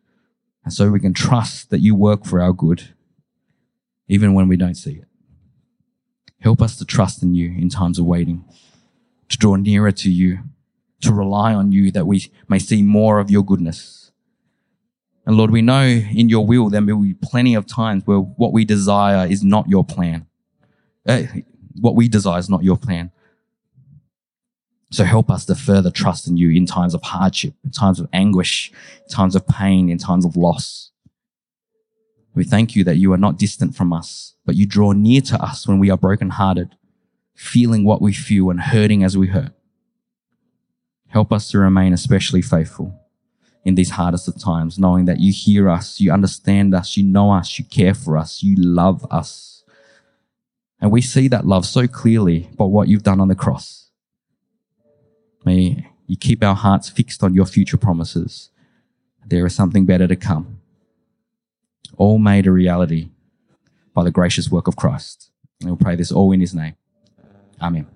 And 0.64 0.72
so 0.72 0.90
we 0.90 1.00
can 1.00 1.14
trust 1.14 1.70
that 1.70 1.80
you 1.80 1.94
work 1.94 2.24
for 2.24 2.40
our 2.40 2.52
good, 2.52 2.94
even 4.08 4.34
when 4.34 4.48
we 4.48 4.56
don't 4.56 4.74
see 4.74 4.94
it. 4.94 5.04
Help 6.40 6.60
us 6.60 6.76
to 6.76 6.84
trust 6.84 7.22
in 7.22 7.34
you 7.34 7.48
in 7.50 7.68
times 7.68 7.98
of 7.98 8.04
waiting, 8.04 8.44
to 9.28 9.38
draw 9.38 9.54
nearer 9.54 9.92
to 9.92 10.10
you, 10.10 10.40
to 11.00 11.12
rely 11.12 11.54
on 11.54 11.72
you 11.72 11.90
that 11.92 12.06
we 12.06 12.30
may 12.48 12.58
see 12.58 12.82
more 12.82 13.20
of 13.20 13.30
your 13.30 13.44
goodness 13.44 14.05
and 15.26 15.36
Lord, 15.36 15.50
we 15.50 15.60
know 15.60 15.82
in 15.82 16.28
your 16.28 16.46
will 16.46 16.70
there 16.70 16.80
will 16.80 17.02
be 17.02 17.14
plenty 17.14 17.54
of 17.54 17.66
times 17.66 18.04
where 18.06 18.18
what 18.18 18.52
we 18.52 18.64
desire 18.64 19.26
is 19.26 19.42
not 19.42 19.68
your 19.68 19.84
plan. 19.84 20.26
Uh, 21.06 21.22
what 21.80 21.96
we 21.96 22.08
desire 22.08 22.38
is 22.38 22.48
not 22.48 22.62
your 22.62 22.76
plan. 22.76 23.10
So 24.92 25.02
help 25.02 25.28
us 25.28 25.44
to 25.46 25.56
further 25.56 25.90
trust 25.90 26.28
in 26.28 26.36
you 26.36 26.50
in 26.50 26.64
times 26.64 26.94
of 26.94 27.02
hardship, 27.02 27.54
in 27.64 27.72
times 27.72 27.98
of 27.98 28.08
anguish, 28.12 28.70
in 29.02 29.08
times 29.08 29.34
of 29.34 29.46
pain, 29.48 29.90
in 29.90 29.98
times 29.98 30.24
of 30.24 30.36
loss. 30.36 30.92
We 32.36 32.44
thank 32.44 32.76
you 32.76 32.84
that 32.84 32.96
you 32.96 33.12
are 33.12 33.18
not 33.18 33.36
distant 33.36 33.74
from 33.74 33.92
us, 33.92 34.36
but 34.44 34.54
you 34.54 34.64
draw 34.64 34.92
near 34.92 35.22
to 35.22 35.42
us 35.42 35.66
when 35.66 35.80
we 35.80 35.90
are 35.90 35.96
brokenhearted, 35.96 36.76
feeling 37.34 37.82
what 37.82 38.00
we 38.00 38.12
feel 38.12 38.48
and 38.48 38.60
hurting 38.60 39.02
as 39.02 39.18
we 39.18 39.26
hurt. 39.26 39.52
Help 41.08 41.32
us 41.32 41.50
to 41.50 41.58
remain 41.58 41.92
especially 41.92 42.42
faithful 42.42 43.05
in 43.66 43.74
these 43.74 43.90
hardest 43.90 44.28
of 44.28 44.40
times, 44.40 44.78
knowing 44.78 45.06
that 45.06 45.18
you 45.18 45.32
hear 45.32 45.68
us, 45.68 46.00
you 46.00 46.12
understand 46.12 46.72
us, 46.72 46.96
you 46.96 47.02
know 47.02 47.32
us, 47.32 47.58
you 47.58 47.64
care 47.64 47.94
for 47.94 48.16
us, 48.16 48.40
you 48.40 48.54
love 48.56 49.04
us. 49.10 49.64
And 50.80 50.92
we 50.92 51.02
see 51.02 51.26
that 51.28 51.48
love 51.48 51.66
so 51.66 51.88
clearly 51.88 52.48
by 52.56 52.64
what 52.64 52.86
you've 52.86 53.02
done 53.02 53.20
on 53.20 53.26
the 53.26 53.34
cross. 53.34 53.90
May 55.44 55.90
you 56.06 56.16
keep 56.16 56.44
our 56.44 56.54
hearts 56.54 56.88
fixed 56.88 57.24
on 57.24 57.34
your 57.34 57.44
future 57.44 57.76
promises. 57.76 58.50
There 59.26 59.44
is 59.44 59.56
something 59.56 59.84
better 59.84 60.06
to 60.06 60.14
come. 60.14 60.60
All 61.96 62.18
made 62.18 62.46
a 62.46 62.52
reality 62.52 63.08
by 63.92 64.04
the 64.04 64.12
gracious 64.12 64.48
work 64.48 64.68
of 64.68 64.76
Christ. 64.76 65.32
And 65.60 65.70
we'll 65.70 65.76
pray 65.76 65.96
this 65.96 66.12
all 66.12 66.30
in 66.30 66.40
his 66.40 66.54
name. 66.54 66.76
Amen. 67.60 67.88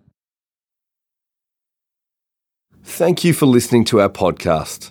Thank 2.83 3.23
you 3.23 3.33
for 3.33 3.47
listening 3.47 3.85
to 3.85 4.01
our 4.01 4.09
podcast. 4.09 4.91